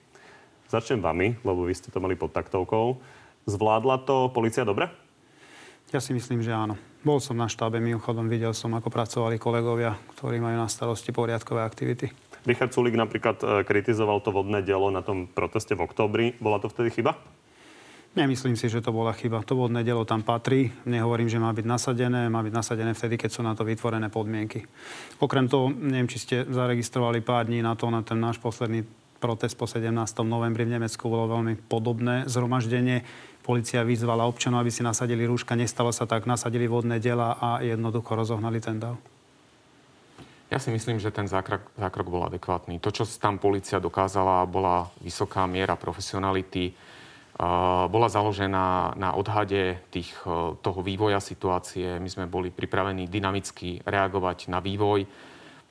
začnem 0.71 1.03
vami, 1.03 1.36
lebo 1.43 1.67
vy 1.67 1.75
ste 1.75 1.91
to 1.91 1.99
mali 1.99 2.15
pod 2.15 2.31
taktovkou. 2.31 2.95
Zvládla 3.45 4.01
to 4.01 4.34
policia 4.34 4.65
dobre? 4.65 4.89
Ja 5.93 6.01
si 6.01 6.17
myslím, 6.17 6.41
že 6.41 6.49
áno. 6.49 6.81
Bol 7.05 7.21
som 7.21 7.38
na 7.38 7.45
štábe, 7.45 7.77
mimochodom 7.77 8.25
videl 8.25 8.58
som, 8.58 8.73
ako 8.73 8.89
pracovali 8.89 9.38
kolegovia, 9.38 9.93
ktorí 10.17 10.41
majú 10.41 10.58
na 10.58 10.65
starosti 10.65 11.13
poriadkové 11.13 11.62
aktivity. 11.62 12.10
Richard 12.49 12.73
Sulik 12.73 12.97
napríklad 12.97 13.38
e, 13.45 13.45
kritizoval 13.62 14.25
to 14.25 14.34
vodné 14.34 14.65
dielo 14.65 14.89
na 14.89 15.05
tom 15.05 15.29
proteste 15.29 15.77
v 15.77 15.86
oktobri. 15.86 16.34
Bola 16.41 16.58
to 16.58 16.73
vtedy 16.73 16.89
chyba? 16.89 17.13
Nemyslím 18.17 18.58
si, 18.58 18.65
že 18.65 18.81
to 18.81 18.89
bola 18.89 19.13
chyba. 19.13 19.45
To 19.45 19.53
vodné 19.53 19.86
dielo 19.86 20.10
tam 20.10 20.25
patrí. 20.25 20.73
Nehovorím, 20.89 21.29
že 21.29 21.38
má 21.38 21.53
byť 21.53 21.65
nasadené. 21.69 22.25
Má 22.34 22.41
byť 22.41 22.53
nasadené 22.53 22.97
vtedy, 22.97 23.21
keď 23.21 23.29
sú 23.29 23.41
na 23.45 23.53
to 23.53 23.62
vytvorené 23.62 24.10
podmienky. 24.10 24.65
Okrem 25.21 25.45
toho, 25.45 25.69
neviem, 25.69 26.10
či 26.10 26.17
ste 26.17 26.36
zaregistrovali 26.49 27.21
pár 27.21 27.45
dní 27.45 27.62
na 27.62 27.77
to, 27.77 27.93
na 27.93 28.01
ten 28.01 28.17
náš 28.17 28.41
posledný 28.41 28.81
protest 29.19 29.58
po 29.58 29.65
17. 29.65 29.89
novembri 30.21 30.69
v 30.69 30.77
Nemecku 30.77 31.10
bolo 31.10 31.39
veľmi 31.39 31.58
podobné 31.65 32.29
zhromaždenie 32.29 33.01
Polícia 33.45 33.86
vyzvala 33.86 34.25
občanov, 34.25 34.65
aby 34.65 34.73
si 34.73 34.81
nasadili 34.81 35.21
rúška. 35.29 35.53
Nestalo 35.53 35.93
sa 35.93 36.10
tak, 36.10 36.25
nasadili 36.25 36.65
vodné 36.65 36.97
dela 36.97 37.38
a 37.38 37.62
jednoducho 37.62 38.17
rozohnali 38.17 38.58
ten 38.58 38.81
dav. 38.81 38.97
Ja 40.49 40.58
si 40.58 40.73
myslím, 40.73 40.97
že 40.97 41.13
ten 41.13 41.29
zákrok, 41.29 41.62
zákrok 41.77 42.10
bol 42.10 42.25
adekvátny. 42.25 42.81
To, 42.81 42.89
čo 42.89 43.05
tam 43.21 43.38
policia 43.38 43.77
dokázala, 43.77 44.49
bola 44.49 44.89
vysoká 44.97 45.45
miera 45.45 45.77
profesionality, 45.77 46.73
bola 47.91 48.08
založená 48.08 48.97
na 48.97 49.13
odhade 49.13 49.77
tých, 49.91 50.10
toho 50.62 50.79
vývoja 50.81 51.21
situácie. 51.21 52.01
My 52.01 52.10
sme 52.10 52.25
boli 52.25 52.49
pripravení 52.49 53.05
dynamicky 53.12 53.84
reagovať 53.86 54.49
na 54.49 54.58
vývoj. 54.58 55.05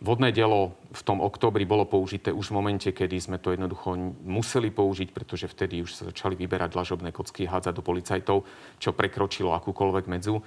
Vodné 0.04 0.36
dielo 0.36 0.76
v 0.92 1.00
tom 1.00 1.24
oktobri 1.24 1.64
bolo 1.64 1.88
použité 1.88 2.28
už 2.28 2.52
v 2.52 2.56
momente, 2.60 2.92
kedy 2.92 3.16
sme 3.16 3.40
to 3.40 3.56
jednoducho 3.56 3.96
museli 4.20 4.68
použiť, 4.68 5.08
pretože 5.16 5.48
vtedy 5.48 5.80
už 5.80 5.96
sa 5.96 6.02
začali 6.12 6.36
vyberať 6.36 6.76
lažobné 6.76 7.08
kocky, 7.08 7.48
hádzať 7.48 7.72
do 7.72 7.80
policajtov, 7.80 8.44
čo 8.76 8.92
prekročilo 8.92 9.56
akúkoľvek 9.56 10.04
medzu. 10.12 10.44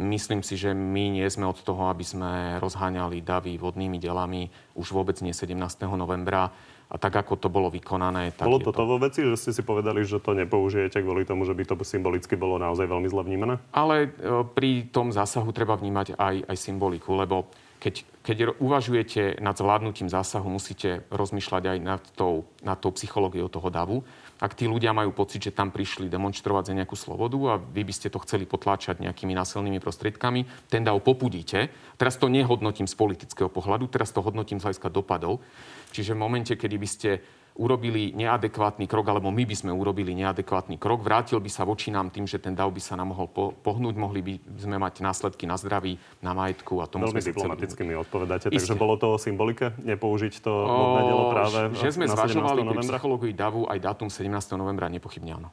Myslím 0.00 0.40
si, 0.40 0.56
že 0.56 0.72
my 0.72 1.20
nie 1.20 1.28
sme 1.28 1.44
od 1.44 1.60
toho, 1.60 1.92
aby 1.92 2.04
sme 2.08 2.56
rozháňali 2.56 3.20
davy 3.20 3.60
vodnými 3.60 4.00
delami 4.00 4.48
už 4.72 4.96
vôbec 4.96 5.20
nie 5.20 5.36
17. 5.36 5.52
novembra. 5.92 6.48
A 6.86 6.96
tak, 6.96 7.18
ako 7.18 7.36
to 7.36 7.48
bolo 7.50 7.66
vykonané... 7.68 8.32
Tak 8.32 8.46
bolo 8.46 8.62
to 8.62 8.70
to 8.70 8.86
vo 8.86 8.96
veci, 9.02 9.20
že 9.26 9.34
ste 9.34 9.50
si 9.50 9.62
povedali, 9.66 10.06
že 10.06 10.22
to 10.22 10.38
nepoužijete 10.38 11.02
kvôli 11.02 11.26
tomu, 11.26 11.42
že 11.42 11.52
by 11.52 11.66
to 11.66 11.74
symbolicky 11.82 12.38
bolo 12.38 12.62
naozaj 12.62 12.86
veľmi 12.86 13.10
zle 13.10 13.26
vnímané? 13.26 13.58
Ale 13.74 14.06
e, 14.06 14.08
pri 14.54 14.86
tom 14.94 15.10
zásahu 15.10 15.50
treba 15.50 15.74
vnímať 15.74 16.14
aj, 16.14 16.46
aj 16.46 16.56
symboliku, 16.56 17.18
lebo 17.18 17.50
keď, 17.86 18.02
keď 18.26 18.36
uvažujete 18.58 19.38
nad 19.38 19.54
zvládnutím 19.54 20.10
zásahu, 20.10 20.50
musíte 20.50 21.06
rozmýšľať 21.14 21.62
aj 21.70 21.78
nad 21.78 22.02
tou, 22.18 22.42
nad 22.66 22.74
tou 22.82 22.90
psychológiou 22.90 23.46
toho 23.46 23.70
davu. 23.70 24.02
Ak 24.42 24.58
tí 24.58 24.66
ľudia 24.66 24.90
majú 24.90 25.14
pocit, 25.14 25.46
že 25.46 25.54
tam 25.54 25.70
prišli 25.70 26.10
demonstrovať 26.10 26.66
za 26.66 26.74
nejakú 26.74 26.98
slobodu 26.98 27.38
a 27.46 27.54
vy 27.62 27.86
by 27.86 27.94
ste 27.94 28.10
to 28.10 28.18
chceli 28.26 28.42
potláčať 28.42 28.98
nejakými 28.98 29.38
násilnými 29.38 29.78
prostriedkami, 29.78 30.66
ten 30.66 30.82
dav 30.82 30.98
popudíte. 30.98 31.70
Teraz 31.94 32.18
to 32.18 32.26
nehodnotím 32.26 32.90
z 32.90 32.98
politického 32.98 33.46
pohľadu, 33.46 33.86
teraz 33.86 34.10
to 34.10 34.18
hodnotím 34.18 34.58
z 34.58 34.66
hľadiska 34.66 34.90
dopadov. 34.90 35.38
Čiže 35.94 36.18
v 36.18 36.22
momente, 36.26 36.58
kedy 36.58 36.76
by 36.82 36.88
ste 36.90 37.22
urobili 37.56 38.12
neadekvátny 38.12 38.84
krok, 38.84 39.08
alebo 39.08 39.32
my 39.32 39.44
by 39.44 39.56
sme 39.56 39.72
urobili 39.72 40.12
neadekvátny 40.16 40.76
krok, 40.76 41.00
vrátil 41.04 41.40
by 41.40 41.50
sa 41.50 41.64
voči 41.64 41.88
nám 41.88 42.12
tým, 42.12 42.28
že 42.28 42.36
ten 42.40 42.52
dav 42.52 42.68
by 42.68 42.80
sa 42.80 42.96
nám 42.96 43.16
mohol 43.16 43.28
po- 43.28 43.52
pohnúť, 43.64 43.94
mohli 43.96 44.20
by 44.20 44.34
sme 44.60 44.76
mať 44.76 45.00
následky 45.00 45.48
na 45.48 45.56
zdraví, 45.56 45.96
na 46.20 46.36
majetku 46.36 46.80
a 46.80 46.88
tomu 46.88 47.08
Veľmi 47.08 47.24
diplomaticky 47.24 47.82
mi 47.84 47.96
odpovedáte, 47.96 48.52
Isté. 48.52 48.72
takže 48.72 48.74
bolo 48.76 48.96
to 49.00 49.12
o 49.12 49.18
symbolike, 49.20 49.72
nepoužiť 49.80 50.34
to 50.40 50.52
vodné 50.52 51.00
dielo 51.08 51.24
práve 51.32 51.58
Že 51.76 51.90
sme 51.96 52.06
zvažovali 52.08 52.60
pri 52.64 52.78
psychológii 52.84 53.32
davu 53.32 53.64
aj 53.68 53.78
dátum 53.80 54.08
17. 54.08 54.30
novembra, 54.56 54.88
nepochybne 54.92 55.36
áno. 55.36 55.50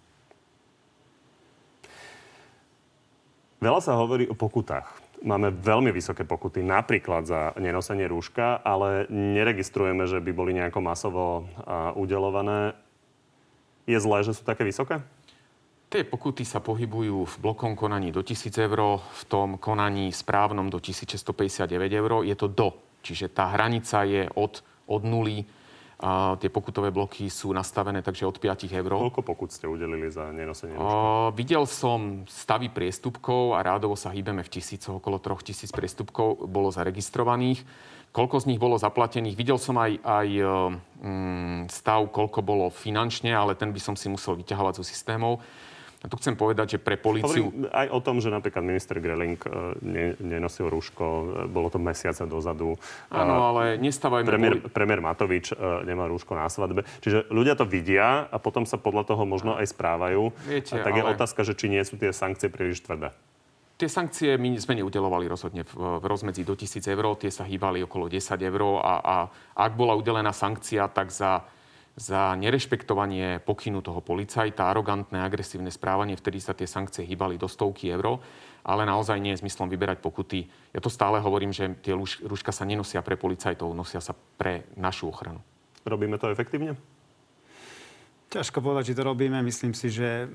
Veľa 3.64 3.80
sa 3.80 3.96
hovorí 3.96 4.28
o 4.28 4.36
pokutách 4.36 5.03
máme 5.24 5.56
veľmi 5.56 5.90
vysoké 5.90 6.28
pokuty, 6.28 6.60
napríklad 6.62 7.24
za 7.24 7.42
nenosenie 7.56 8.06
rúška, 8.06 8.60
ale 8.60 9.08
neregistrujeme, 9.10 10.04
že 10.04 10.20
by 10.20 10.32
boli 10.36 10.52
nejako 10.54 10.80
masovo 10.84 11.48
udelované. 11.96 12.76
Je 13.88 13.96
zlé, 14.00 14.28
že 14.28 14.36
sú 14.36 14.44
také 14.44 14.68
vysoké? 14.68 15.00
Tie 15.88 16.04
pokuty 16.04 16.42
sa 16.44 16.58
pohybujú 16.58 17.24
v 17.24 17.36
blokom 17.38 17.78
konaní 17.78 18.10
do 18.10 18.26
1000 18.26 18.50
eur, 18.66 18.98
v 18.98 19.24
tom 19.30 19.62
konaní 19.62 20.10
správnom 20.10 20.68
do 20.68 20.82
1659 20.82 21.70
eur. 21.70 22.26
Je 22.26 22.34
to 22.34 22.50
do, 22.50 22.74
čiže 23.06 23.30
tá 23.30 23.54
hranica 23.54 24.02
je 24.02 24.26
od, 24.34 24.66
od 24.90 25.02
nuly 25.06 25.46
a 26.00 26.36
tie 26.42 26.50
pokutové 26.50 26.90
bloky 26.90 27.30
sú 27.30 27.54
nastavené 27.54 28.02
takže 28.02 28.26
od 28.26 28.38
5 28.42 28.70
eur. 28.70 28.92
Koľko 28.92 29.22
pokut 29.22 29.50
ste 29.54 29.70
udelili 29.70 30.10
za 30.10 30.34
nenosenie 30.34 30.74
rúška? 30.74 31.38
Videl 31.38 31.64
som 31.70 32.26
stavy 32.26 32.74
priestupkov 32.74 33.56
a 33.56 33.62
rádovo 33.62 33.94
sa 33.94 34.10
hýbeme 34.10 34.42
v 34.42 34.50
tisícoch, 34.50 34.98
okolo 35.00 35.22
troch 35.22 35.46
tisíc 35.46 35.70
priestupkov 35.70 36.50
bolo 36.50 36.74
zaregistrovaných. 36.74 37.62
Koľko 38.14 38.46
z 38.46 38.48
nich 38.54 38.62
bolo 38.62 38.78
zaplatených? 38.78 39.34
Videl 39.34 39.58
som 39.58 39.74
aj, 39.82 39.98
aj 40.06 40.28
mm, 41.02 41.74
stav, 41.74 42.06
koľko 42.14 42.46
bolo 42.46 42.70
finančne, 42.70 43.34
ale 43.34 43.58
ten 43.58 43.74
by 43.74 43.82
som 43.82 43.98
si 43.98 44.06
musel 44.06 44.38
vyťahovať 44.38 44.74
zo 44.78 44.86
systémov. 44.86 45.42
A 46.04 46.12
tu 46.12 46.20
chcem 46.20 46.36
povedať, 46.36 46.76
že 46.76 46.80
pre 46.84 47.00
policiu... 47.00 47.48
Hovorím 47.48 47.72
aj 47.72 47.88
o 47.88 48.00
tom, 48.04 48.20
že 48.20 48.28
napríklad 48.28 48.60
minister 48.60 49.00
Greling 49.00 49.40
e, 49.40 49.50
ne, 49.80 50.06
nenosil 50.20 50.68
rúško, 50.68 51.06
e, 51.08 51.24
bolo 51.48 51.72
to 51.72 51.80
mesiace 51.80 52.28
dozadu. 52.28 52.76
Áno, 53.08 53.56
ale 53.56 53.80
nestávajme... 53.80 54.28
Premiér, 54.28 54.56
boli... 54.60 54.68
premiér 54.68 55.00
Matovič 55.00 55.56
uh, 55.56 55.80
nemá 55.88 56.12
rúško 56.12 56.36
na 56.36 56.52
svadbe. 56.52 56.84
Čiže 57.00 57.32
ľudia 57.32 57.56
to 57.56 57.64
vidia 57.64 58.28
a 58.28 58.36
potom 58.36 58.68
sa 58.68 58.76
podľa 58.76 59.16
toho 59.16 59.24
možno 59.24 59.56
aj 59.56 59.72
správajú. 59.72 60.36
Viete, 60.44 60.76
a 60.76 60.84
tak 60.84 60.92
ale... 60.92 61.00
je 61.00 61.04
otázka, 61.16 61.40
že 61.48 61.56
či 61.56 61.72
nie 61.72 61.80
sú 61.88 61.96
tie 61.96 62.12
sankcie 62.12 62.52
príliš 62.52 62.84
tvrdé. 62.84 63.16
Tie 63.80 63.88
sankcie 63.88 64.36
my 64.36 64.60
sme 64.60 64.84
neudelovali 64.84 65.26
rozhodne 65.26 65.64
v, 65.64 66.04
v 66.04 66.06
rozmedzi 66.06 66.44
do 66.44 66.54
1000 66.54 66.84
eur, 66.94 67.16
tie 67.16 67.32
sa 67.32 67.48
hýbali 67.48 67.82
okolo 67.88 68.12
10 68.12 68.38
eur 68.44 68.62
a, 68.84 68.94
a 69.00 69.16
ak 69.56 69.72
bola 69.74 69.96
udelená 69.96 70.36
sankcia, 70.36 70.92
tak 70.92 71.10
za 71.10 71.48
za 71.94 72.34
nerešpektovanie 72.34 73.38
pokynu 73.46 73.86
toho 73.86 74.02
policajta, 74.02 74.66
arogantné, 74.66 75.22
agresívne 75.22 75.70
správanie, 75.70 76.18
vtedy 76.18 76.42
sa 76.42 76.58
tie 76.58 76.66
sankcie 76.66 77.06
hýbali 77.06 77.38
do 77.38 77.46
stovky 77.46 77.94
eur, 77.94 78.18
ale 78.66 78.82
naozaj 78.90 79.22
nie 79.22 79.38
je 79.38 79.46
zmyslom 79.46 79.70
vyberať 79.70 80.02
pokuty. 80.02 80.50
Ja 80.74 80.82
to 80.82 80.90
stále 80.90 81.22
hovorím, 81.22 81.54
že 81.54 81.78
tie 81.86 81.94
rúška 82.26 82.50
sa 82.50 82.66
nenosia 82.66 83.06
pre 83.06 83.14
policajtov, 83.14 83.78
nosia 83.78 84.02
sa 84.02 84.18
pre 84.18 84.66
našu 84.74 85.14
ochranu. 85.14 85.46
Robíme 85.86 86.18
to 86.18 86.34
efektívne? 86.34 86.74
Ťažko 88.34 88.66
povedať, 88.66 88.90
či 88.90 88.98
to 88.98 89.06
robíme. 89.06 89.38
Myslím 89.46 89.78
si, 89.78 89.94
že 89.94 90.26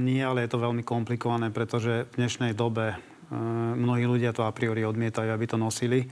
nie, 0.00 0.24
ale 0.24 0.48
je 0.48 0.56
to 0.56 0.64
veľmi 0.64 0.80
komplikované, 0.80 1.52
pretože 1.52 2.08
v 2.08 2.16
dnešnej 2.16 2.56
dobe 2.56 2.96
e, 2.96 2.98
mnohí 3.76 4.08
ľudia 4.08 4.32
to 4.32 4.48
a 4.48 4.54
priori 4.56 4.80
odmietajú, 4.80 5.28
aby 5.28 5.44
to 5.44 5.60
nosili 5.60 6.08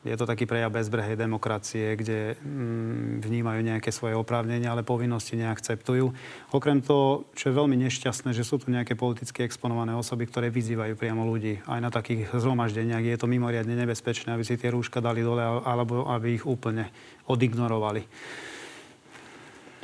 je 0.00 0.16
to 0.16 0.24
taký 0.24 0.48
prejav 0.48 0.72
bezbrehej 0.72 1.12
demokracie, 1.12 1.92
kde 1.92 2.40
mm, 2.40 3.20
vnímajú 3.20 3.60
nejaké 3.60 3.92
svoje 3.92 4.16
oprávnenia, 4.16 4.72
ale 4.72 4.80
povinnosti 4.80 5.36
neakceptujú. 5.36 6.08
Okrem 6.56 6.80
toho, 6.80 7.28
čo 7.36 7.52
je 7.52 7.58
veľmi 7.60 7.76
nešťastné, 7.84 8.32
že 8.32 8.40
sú 8.40 8.56
tu 8.56 8.72
nejaké 8.72 8.96
politicky 8.96 9.44
exponované 9.44 9.92
osoby, 9.92 10.24
ktoré 10.24 10.48
vyzývajú 10.48 10.96
priamo 10.96 11.28
ľudí. 11.28 11.60
Aj 11.68 11.84
na 11.84 11.92
takých 11.92 12.32
zhromaždeniach 12.32 13.04
je 13.04 13.16
to 13.20 13.28
mimoriadne 13.28 13.76
nebezpečné, 13.76 14.32
aby 14.32 14.40
si 14.40 14.56
tie 14.56 14.72
rúška 14.72 15.04
dali 15.04 15.20
dole 15.20 15.44
alebo 15.44 16.08
aby 16.08 16.40
ich 16.40 16.48
úplne 16.48 16.88
odignorovali. 17.28 18.08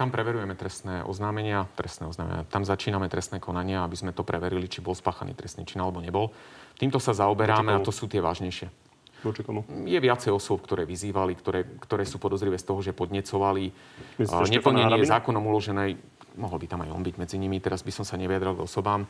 Tam 0.01 0.13
preverujeme 0.13 0.53
trestné 0.57 1.05
oznámenia, 1.05 1.69
trestné 1.73 2.05
oznámenia. 2.09 2.45
Tam 2.49 2.65
začíname 2.65 3.09
trestné 3.09 3.41
konania, 3.41 3.81
aby 3.85 3.97
sme 3.97 4.13
to 4.13 4.25
preverili, 4.25 4.69
či 4.69 4.85
bol 4.85 4.93
spáchaný 4.93 5.33
trestný 5.33 5.65
čin 5.65 5.81
alebo 5.81 6.05
nebol. 6.05 6.33
Týmto 6.77 7.01
sa 7.01 7.17
zaoberáme 7.17 7.73
a 7.73 7.81
to 7.81 7.89
sú 7.89 8.05
tie 8.05 8.21
vážnejšie. 8.21 8.86
Voči 9.25 9.41
komu? 9.45 9.65
Je 9.89 9.97
viacej 9.97 10.33
osôb, 10.33 10.61
ktoré 10.65 10.85
vyzývali, 10.85 11.33
ktoré, 11.39 11.65
ktoré 11.81 12.05
sú 12.05 12.21
podozrivé 12.21 12.61
z 12.61 12.67
toho, 12.69 12.81
že 12.85 12.93
podnecovali 12.93 13.73
Myslíte, 14.21 14.61
neplnenie 14.61 15.05
zákonom 15.07 15.45
uloženej. 15.47 15.97
Mohol 16.37 16.59
by 16.61 16.67
tam 16.69 16.81
aj 16.85 16.91
on 16.93 17.01
byť 17.01 17.17
medzi 17.17 17.37
nimi, 17.41 17.57
teraz 17.65 17.81
by 17.81 17.93
som 17.93 18.05
sa 18.05 18.21
neviedral 18.21 18.53
k 18.53 18.65
osobám, 18.69 19.09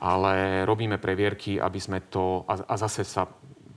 ale 0.00 0.64
robíme 0.64 0.96
previerky, 0.96 1.60
aby 1.60 1.76
sme 1.76 2.00
to... 2.08 2.48
A, 2.48 2.64
a 2.64 2.74
zase 2.80 3.04
sa 3.04 3.28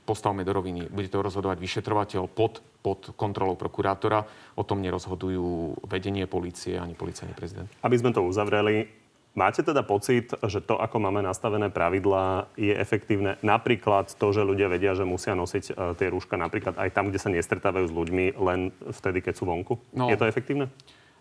postavme 0.06 0.46
do 0.46 0.54
roviny. 0.54 0.88
Bude 0.88 1.10
to 1.10 1.26
rozhodovať 1.26 1.58
vyšetrovateľ 1.58 2.30
pod, 2.30 2.62
pod 2.80 3.18
kontrolou 3.18 3.58
prokurátora. 3.58 4.22
O 4.56 4.64
tom 4.64 4.80
nerozhodujú 4.80 5.82
vedenie 5.90 6.30
policie 6.30 6.78
ani 6.78 6.94
policajný 6.94 7.34
prezident. 7.34 7.68
Aby 7.82 7.98
sme 7.98 8.14
to 8.14 8.22
uzavreli, 8.22 9.05
máte 9.36 9.62
teda 9.62 9.84
pocit, 9.84 10.32
že 10.48 10.64
to, 10.64 10.80
ako 10.80 10.98
máme 10.98 11.22
nastavené 11.22 11.68
pravidlá, 11.70 12.50
je 12.56 12.72
efektívne? 12.72 13.36
Napríklad 13.44 14.16
to, 14.16 14.28
že 14.32 14.42
ľudia 14.42 14.72
vedia, 14.72 14.96
že 14.96 15.04
musia 15.04 15.36
nosiť 15.36 15.76
uh, 15.76 15.94
tie 15.94 16.08
rúška 16.10 16.40
napríklad 16.40 16.80
aj 16.80 16.90
tam, 16.96 17.12
kde 17.12 17.20
sa 17.20 17.30
nestretávajú 17.30 17.92
s 17.92 17.94
ľuďmi, 17.94 18.26
len 18.40 18.72
vtedy, 18.90 19.20
keď 19.20 19.34
sú 19.36 19.44
vonku? 19.46 19.76
No. 19.92 20.08
Je 20.08 20.18
to 20.18 20.26
efektívne? 20.26 20.72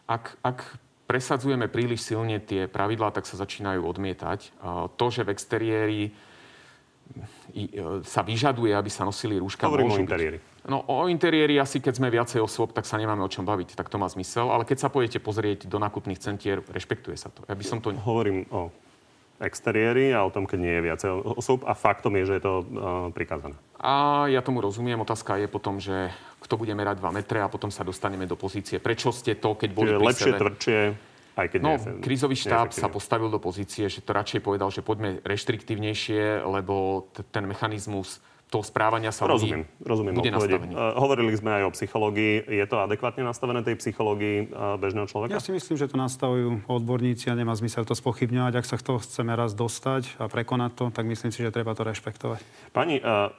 Ak, 0.06 0.38
ak 0.40 0.78
presadzujeme 1.04 1.68
príliš 1.68 2.06
silne 2.06 2.40
tie 2.40 2.64
pravidlá, 2.64 3.12
tak 3.12 3.28
sa 3.28 3.36
začínajú 3.36 3.84
odmietať. 3.84 4.56
To, 4.96 5.06
že 5.12 5.26
v 5.26 5.32
exteriéri 5.36 6.00
sa 8.02 8.26
vyžaduje, 8.26 8.74
aby 8.74 8.90
sa 8.90 9.06
nosili 9.06 9.38
rúška. 9.38 9.70
Hovorím 9.70 9.94
o 9.94 10.00
interiéri. 10.00 10.38
No 10.64 10.80
o 10.88 11.06
interiéri 11.12 11.60
asi, 11.60 11.78
keď 11.78 11.94
sme 12.00 12.08
viacej 12.08 12.40
osôb, 12.40 12.72
tak 12.72 12.88
sa 12.88 12.96
nemáme 12.96 13.20
o 13.20 13.30
čom 13.30 13.44
baviť. 13.44 13.76
Tak 13.76 13.92
to 13.92 14.00
má 14.00 14.08
zmysel. 14.08 14.48
Ale 14.48 14.64
keď 14.64 14.80
sa 14.80 14.88
pôjdete 14.88 15.20
pozrieť 15.20 15.68
do 15.68 15.76
nákupných 15.76 16.18
centier, 16.18 16.64
rešpektuje 16.64 17.20
sa 17.20 17.28
to. 17.28 17.44
Ja 17.44 17.54
by 17.54 17.64
som 17.64 17.78
to... 17.84 17.92
Hovorím 17.92 18.48
o 18.48 18.72
exteriéri 19.42 20.14
a 20.14 20.24
o 20.24 20.32
tom, 20.32 20.48
keď 20.48 20.58
nie 20.58 20.74
je 20.78 20.82
viacej 20.88 21.10
osôb. 21.36 21.68
A 21.68 21.76
faktom 21.76 22.16
je, 22.16 22.32
že 22.32 22.34
je 22.40 22.42
to 22.42 22.54
uh, 22.62 22.64
prikázané. 23.12 23.54
A 23.76 24.24
ja 24.32 24.40
tomu 24.40 24.64
rozumiem. 24.64 24.96
Otázka 24.96 25.36
je 25.36 25.48
potom, 25.50 25.76
že 25.82 26.08
kto 26.40 26.56
bude 26.56 26.72
merať 26.72 27.02
2 27.02 27.12
metre 27.12 27.44
a 27.44 27.52
potom 27.52 27.68
sa 27.68 27.84
dostaneme 27.84 28.24
do 28.24 28.38
pozície. 28.38 28.80
Prečo 28.80 29.12
ste 29.12 29.36
to, 29.36 29.58
keď 29.58 29.70
boli 29.76 29.92
Čiže 29.92 30.00
pri 30.00 30.06
lepšie, 30.08 30.32
sebe... 30.32 30.40
tvrdšie, 30.40 30.78
aj 31.34 31.46
keď 31.50 31.60
No, 31.60 31.74
nie, 31.74 31.98
krízový 31.98 32.34
štáb 32.34 32.70
sa 32.70 32.86
postavil 32.86 33.28
do 33.28 33.38
pozície, 33.38 33.90
že 33.90 34.00
to 34.00 34.14
radšej 34.14 34.40
povedal, 34.40 34.70
že 34.70 34.80
poďme 34.80 35.18
reštriktívnejšie, 35.22 36.42
lebo 36.44 37.06
t- 37.10 37.26
ten 37.28 37.44
mechanizmus 37.44 38.18
toho 38.44 38.62
správania 38.62 39.10
sa 39.10 39.26
rozumiem, 39.26 39.66
ľudí 39.66 39.82
rozumiem 39.82 40.14
bude 40.14 40.30
odpovedi. 40.30 40.54
nastavený. 40.54 40.72
Uh, 40.78 40.94
hovorili 40.94 41.32
sme 41.34 41.50
aj 41.58 41.62
o 41.66 41.70
psychológii. 41.74 42.34
Je 42.46 42.66
to 42.70 42.76
adekvátne 42.78 43.26
nastavené 43.26 43.66
tej 43.66 43.74
psychológii 43.82 44.36
uh, 44.46 44.78
bežného 44.78 45.10
človeka? 45.10 45.34
Ja 45.34 45.42
si 45.42 45.50
myslím, 45.50 45.74
že 45.74 45.90
to 45.90 45.98
nastavujú 45.98 46.62
odborníci 46.70 47.32
a 47.32 47.34
nemá 47.34 47.50
zmysel 47.58 47.82
to 47.82 47.98
spochybňovať. 47.98 48.52
Ak 48.54 48.66
sa 48.68 48.78
to 48.78 49.02
chceme 49.02 49.34
raz 49.34 49.58
dostať 49.58 50.22
a 50.22 50.30
prekonať 50.30 50.70
to, 50.76 50.84
tak 50.94 51.02
myslím 51.02 51.34
si, 51.34 51.42
že 51.42 51.50
treba 51.50 51.74
to 51.74 51.82
rešpektovať. 51.82 52.38
Pani, 52.70 53.02
uh, 53.02 53.34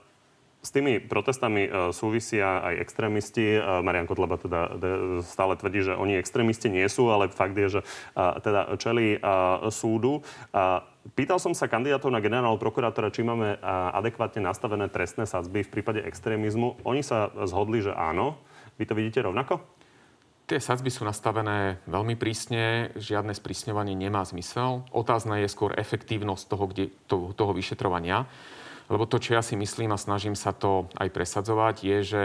s 0.65 0.73
tými 0.73 0.97
protestami 0.97 1.69
uh, 1.69 1.93
súvisia 1.93 2.65
aj 2.65 2.81
extrémisti. 2.81 3.61
Uh, 3.61 3.85
Marian 3.85 4.09
Kotleba 4.09 4.41
teda 4.41 4.73
stále 5.21 5.53
tvrdí, 5.53 5.85
že 5.85 5.93
oni 5.93 6.17
extrémisti 6.17 6.73
nie 6.73 6.89
sú, 6.89 7.13
ale 7.13 7.29
fakt 7.29 7.53
je, 7.53 7.79
že 7.79 7.81
uh, 7.85 8.41
teda 8.41 8.73
čeli 8.81 9.21
súdu. 9.69 10.25
Pýtal 11.13 11.37
som 11.37 11.53
sa 11.53 11.69
kandidátov 11.69 12.09
na 12.09 12.23
generálneho 12.23 12.57
prokurátora, 12.57 13.13
či 13.13 13.21
máme 13.21 13.59
adekvátne 13.93 14.41
nastavené 14.41 14.89
trestné 14.89 15.29
sadzby 15.29 15.61
v 15.61 15.69
prípade 15.69 16.01
extrémizmu. 16.01 16.81
Oni 16.87 17.05
sa 17.05 17.29
zhodli, 17.45 17.85
že 17.85 17.93
áno. 17.93 18.39
Vy 18.79 18.89
to 18.89 18.97
vidíte 18.97 19.21
rovnako? 19.21 19.61
Tie 20.45 20.61
sadzby 20.61 20.89
sú 20.89 21.05
nastavené 21.05 21.81
veľmi 21.89 22.17
prísne, 22.17 22.93
žiadne 22.97 23.33
sprísňovanie 23.33 23.93
nemá 23.97 24.25
zmysel. 24.25 24.85
Otázna 24.93 25.41
je 25.41 25.49
skôr 25.49 25.73
efektívnosť 25.73 26.43
toho, 26.49 26.65
kde, 26.69 26.85
toho, 27.09 27.33
toho 27.33 27.51
vyšetrovania. 27.53 28.25
Lebo 28.91 29.09
to, 29.09 29.17
čo 29.17 29.33
ja 29.33 29.41
si 29.41 29.57
myslím 29.57 29.93
a 29.93 30.01
snažím 30.01 30.37
sa 30.37 30.53
to 30.53 30.89
aj 30.97 31.09
presadzovať, 31.09 31.75
je, 31.81 31.97
že 32.05 32.21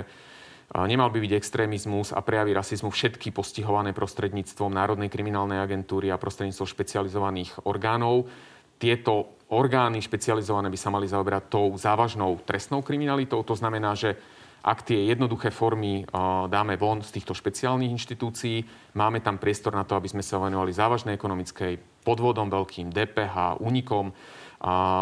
nemal 0.70 1.10
by 1.10 1.18
byť 1.18 1.32
extrémizmus 1.34 2.14
a 2.14 2.22
prejavy 2.22 2.54
rasizmu 2.54 2.94
všetky 2.94 3.34
postihované 3.34 3.90
prostredníctvom 3.90 4.70
Národnej 4.70 5.10
kriminálnej 5.10 5.58
agentúry 5.58 6.12
a 6.12 6.20
prostredníctvom 6.20 6.68
špecializovaných 6.68 7.66
orgánov. 7.66 8.30
Tieto 8.78 9.40
orgány 9.50 9.98
špecializované 9.98 10.70
by 10.70 10.78
sa 10.78 10.94
mali 10.94 11.10
zaoberať 11.10 11.50
tou 11.50 11.74
závažnou 11.74 12.38
trestnou 12.46 12.86
kriminalitou. 12.86 13.42
To 13.42 13.58
znamená, 13.58 13.98
že 13.98 14.14
ak 14.60 14.84
tie 14.84 15.08
jednoduché 15.08 15.48
formy 15.48 16.04
dáme 16.52 16.76
von 16.76 17.00
z 17.00 17.16
týchto 17.16 17.32
špeciálnych 17.32 17.96
inštitúcií, 17.96 18.62
máme 18.92 19.24
tam 19.24 19.40
priestor 19.40 19.72
na 19.72 19.88
to, 19.88 19.96
aby 19.96 20.12
sme 20.12 20.20
sa 20.20 20.36
venovali 20.36 20.68
závažnej 20.70 21.16
ekonomickej 21.16 22.04
podvodom 22.04 22.52
veľkým, 22.52 22.92
DPH, 22.92 23.56
únikom. 23.64 24.12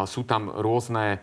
Sú 0.07 0.23
tam 0.23 0.47
rôzne 0.47 1.19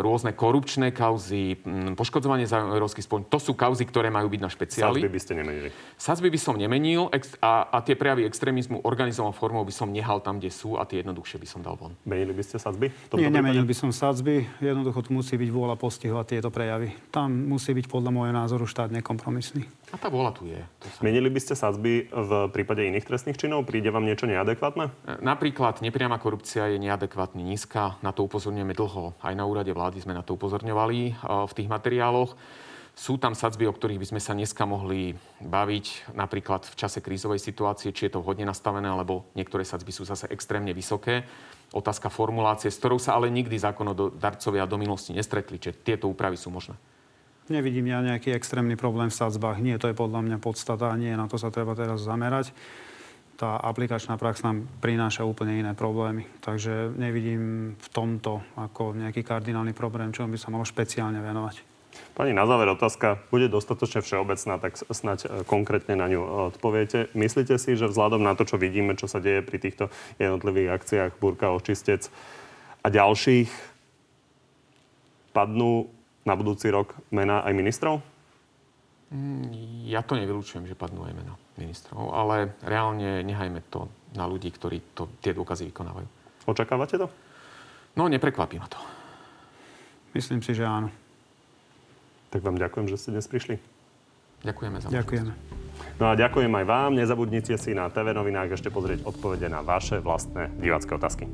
rôzne 0.00 0.30
korupčné 0.30 0.94
kauzy, 0.94 1.58
poškodzovanie 1.98 2.46
za 2.46 2.62
spoločností. 2.62 3.34
To 3.34 3.40
sú 3.42 3.52
kauzy, 3.58 3.82
ktoré 3.82 4.14
majú 4.14 4.30
byť 4.30 4.40
na 4.40 4.50
špeciáli. 4.50 5.02
Sazby 5.02 5.10
by 5.10 5.20
ste 5.20 5.32
nemenili. 5.34 5.68
Sazby 5.98 6.28
by 6.30 6.38
som 6.38 6.54
nemenil 6.54 7.10
a, 7.42 7.52
a 7.74 7.78
tie 7.82 7.98
prejavy 7.98 8.30
extrémizmu 8.30 8.86
organizovanou 8.86 9.34
formou 9.34 9.66
by 9.66 9.74
som 9.74 9.90
nehal 9.90 10.22
tam, 10.22 10.38
kde 10.38 10.54
sú 10.54 10.78
a 10.78 10.86
tie 10.86 11.02
jednoduchšie 11.02 11.42
by 11.42 11.48
som 11.50 11.60
dal 11.66 11.74
von. 11.74 11.98
Menili 12.06 12.30
by 12.30 12.46
ste 12.46 12.62
sazby? 12.62 12.94
Nie, 13.18 13.26
nemenil 13.26 13.66
by 13.66 13.74
som 13.74 13.90
sadzby. 13.90 14.46
Jednoducho 14.62 15.02
tu 15.02 15.10
musí 15.10 15.34
byť 15.34 15.50
vôľa 15.50 15.74
postihovať 15.74 16.38
tieto 16.38 16.48
prejavy. 16.54 16.94
Tam 17.10 17.34
musí 17.34 17.74
byť 17.74 17.90
podľa 17.90 18.10
môjho 18.14 18.34
názoru 18.38 18.70
štát 18.70 18.94
nekompromisný. 18.94 19.66
A 19.94 19.96
tá 20.02 20.10
vôľa 20.10 20.34
tu 20.34 20.50
je. 20.50 20.58
To 20.82 20.86
sa... 20.90 21.00
Menili 21.06 21.30
by 21.30 21.38
ste 21.38 21.54
sadzby 21.54 22.10
v 22.10 22.30
prípade 22.50 22.82
iných 22.82 23.06
trestných 23.06 23.38
činov? 23.38 23.70
Príde 23.70 23.94
vám 23.94 24.02
niečo 24.02 24.26
neadekvátne? 24.26 24.90
Napríklad 25.22 25.78
nepriama 25.78 26.18
korupcia 26.18 26.74
je 26.74 26.82
neadekvátne 26.82 27.38
nízka. 27.38 27.94
Na 28.02 28.10
to 28.10 28.26
upozorňujeme 28.26 28.74
dlho. 28.74 29.14
Aj 29.22 29.34
na 29.38 29.46
úrade 29.46 29.70
vlády 29.70 30.02
sme 30.02 30.18
na 30.18 30.26
to 30.26 30.34
upozorňovali 30.34 30.98
eh, 31.10 31.14
v 31.22 31.52
tých 31.54 31.68
materiáloch. 31.70 32.34
Sú 32.96 33.20
tam 33.20 33.36
sadzby, 33.36 33.68
o 33.68 33.76
ktorých 33.76 34.00
by 34.00 34.08
sme 34.08 34.20
sa 34.24 34.32
dneska 34.32 34.64
mohli 34.64 35.12
baviť, 35.44 36.16
napríklad 36.16 36.64
v 36.64 36.74
čase 36.80 37.04
krízovej 37.04 37.36
situácie, 37.36 37.92
či 37.92 38.08
je 38.08 38.16
to 38.16 38.24
vhodne 38.24 38.48
nastavené, 38.48 38.88
alebo 38.88 39.28
niektoré 39.36 39.68
sadzby 39.68 39.92
sú 39.92 40.08
zase 40.08 40.32
extrémne 40.32 40.72
vysoké. 40.72 41.28
Otázka 41.76 42.08
formulácie, 42.08 42.72
s 42.72 42.80
ktorou 42.80 42.96
sa 42.96 43.20
ale 43.20 43.28
nikdy 43.28 43.60
zákonodarcovia 43.60 44.64
do 44.64 44.80
minulosti 44.80 45.12
nestretli, 45.12 45.60
čiže 45.60 45.84
tieto 45.84 46.08
úpravy 46.08 46.40
sú 46.40 46.48
možné. 46.48 46.72
Nevidím 47.46 47.86
ja 47.86 48.02
nejaký 48.02 48.34
extrémny 48.34 48.74
problém 48.74 49.06
v 49.06 49.18
sadzbách. 49.22 49.62
Nie, 49.62 49.78
to 49.78 49.86
je 49.86 49.94
podľa 49.94 50.26
mňa 50.26 50.38
podstata 50.42 50.90
nie, 50.98 51.14
na 51.14 51.30
to 51.30 51.38
sa 51.38 51.54
treba 51.54 51.78
teraz 51.78 52.02
zamerať. 52.02 52.50
Tá 53.38 53.60
aplikačná 53.60 54.16
prax 54.18 54.42
nám 54.42 54.66
prináša 54.82 55.22
úplne 55.22 55.60
iné 55.60 55.76
problémy. 55.76 56.26
Takže 56.42 56.96
nevidím 56.96 57.76
v 57.78 57.88
tomto 57.92 58.42
ako 58.58 58.96
nejaký 58.98 59.22
kardinálny 59.22 59.76
problém, 59.76 60.10
čo 60.10 60.26
by 60.26 60.34
sa 60.40 60.50
malo 60.50 60.66
špeciálne 60.66 61.22
venovať. 61.22 61.76
Pani, 62.16 62.32
na 62.32 62.48
záver 62.48 62.68
otázka 62.72 63.20
bude 63.28 63.48
dostatočne 63.48 64.00
všeobecná, 64.00 64.56
tak 64.60 64.76
snáď 64.76 65.18
e, 65.24 65.26
konkrétne 65.44 65.96
na 65.96 66.08
ňu 66.08 66.20
e, 66.20 66.28
odpoviete. 66.52 67.12
Myslíte 67.12 67.56
si, 67.60 67.76
že 67.76 67.88
vzhľadom 67.88 68.24
na 68.24 68.36
to, 68.36 68.48
čo 68.48 68.60
vidíme, 68.60 68.96
čo 68.96 69.08
sa 69.08 69.20
deje 69.20 69.44
pri 69.44 69.60
týchto 69.60 69.92
jednotlivých 70.20 70.72
akciách 70.76 71.12
Burka, 71.20 71.52
Očistec 71.52 72.08
a 72.84 72.88
ďalších, 72.88 73.48
padnú 75.36 75.92
na 76.26 76.34
budúci 76.34 76.68
rok 76.68 76.92
mená 77.14 77.46
aj 77.46 77.54
ministrov? 77.54 78.02
Mm, 79.14 79.86
ja 79.86 80.02
to 80.02 80.18
nevylučujem, 80.18 80.66
že 80.66 80.74
padnú 80.74 81.06
aj 81.06 81.14
mená 81.14 81.34
ministrov, 81.54 82.10
ale 82.10 82.58
reálne 82.66 83.22
nehajme 83.22 83.62
to 83.70 83.86
na 84.18 84.26
ľudí, 84.26 84.50
ktorí 84.50 84.82
to, 84.98 85.06
tie 85.22 85.30
dôkazy 85.30 85.70
vykonávajú. 85.70 86.06
Očakávate 86.50 86.98
to? 86.98 87.06
No, 87.94 88.10
neprekvapí 88.10 88.58
ma 88.58 88.66
to. 88.66 88.76
Myslím 90.12 90.42
si, 90.42 90.52
že 90.52 90.66
áno. 90.66 90.90
Tak 92.34 92.42
vám 92.42 92.58
ďakujem, 92.58 92.90
že 92.90 92.98
ste 92.98 93.14
dnes 93.14 93.30
prišli. 93.30 93.56
Ďakujeme 94.42 94.76
za 94.82 94.88
Ďakujeme. 94.90 95.32
No 95.96 96.04
a 96.10 96.12
ďakujem 96.12 96.52
aj 96.52 96.64
vám. 96.68 96.90
Nezabudnite 96.92 97.56
si 97.56 97.72
na 97.72 97.88
TV 97.88 98.12
novinách 98.12 98.52
ešte 98.52 98.68
pozrieť 98.68 99.06
odpovede 99.06 99.48
na 99.48 99.64
vaše 99.64 100.02
vlastné 100.02 100.52
divácké 100.60 100.92
otázky. 100.92 101.24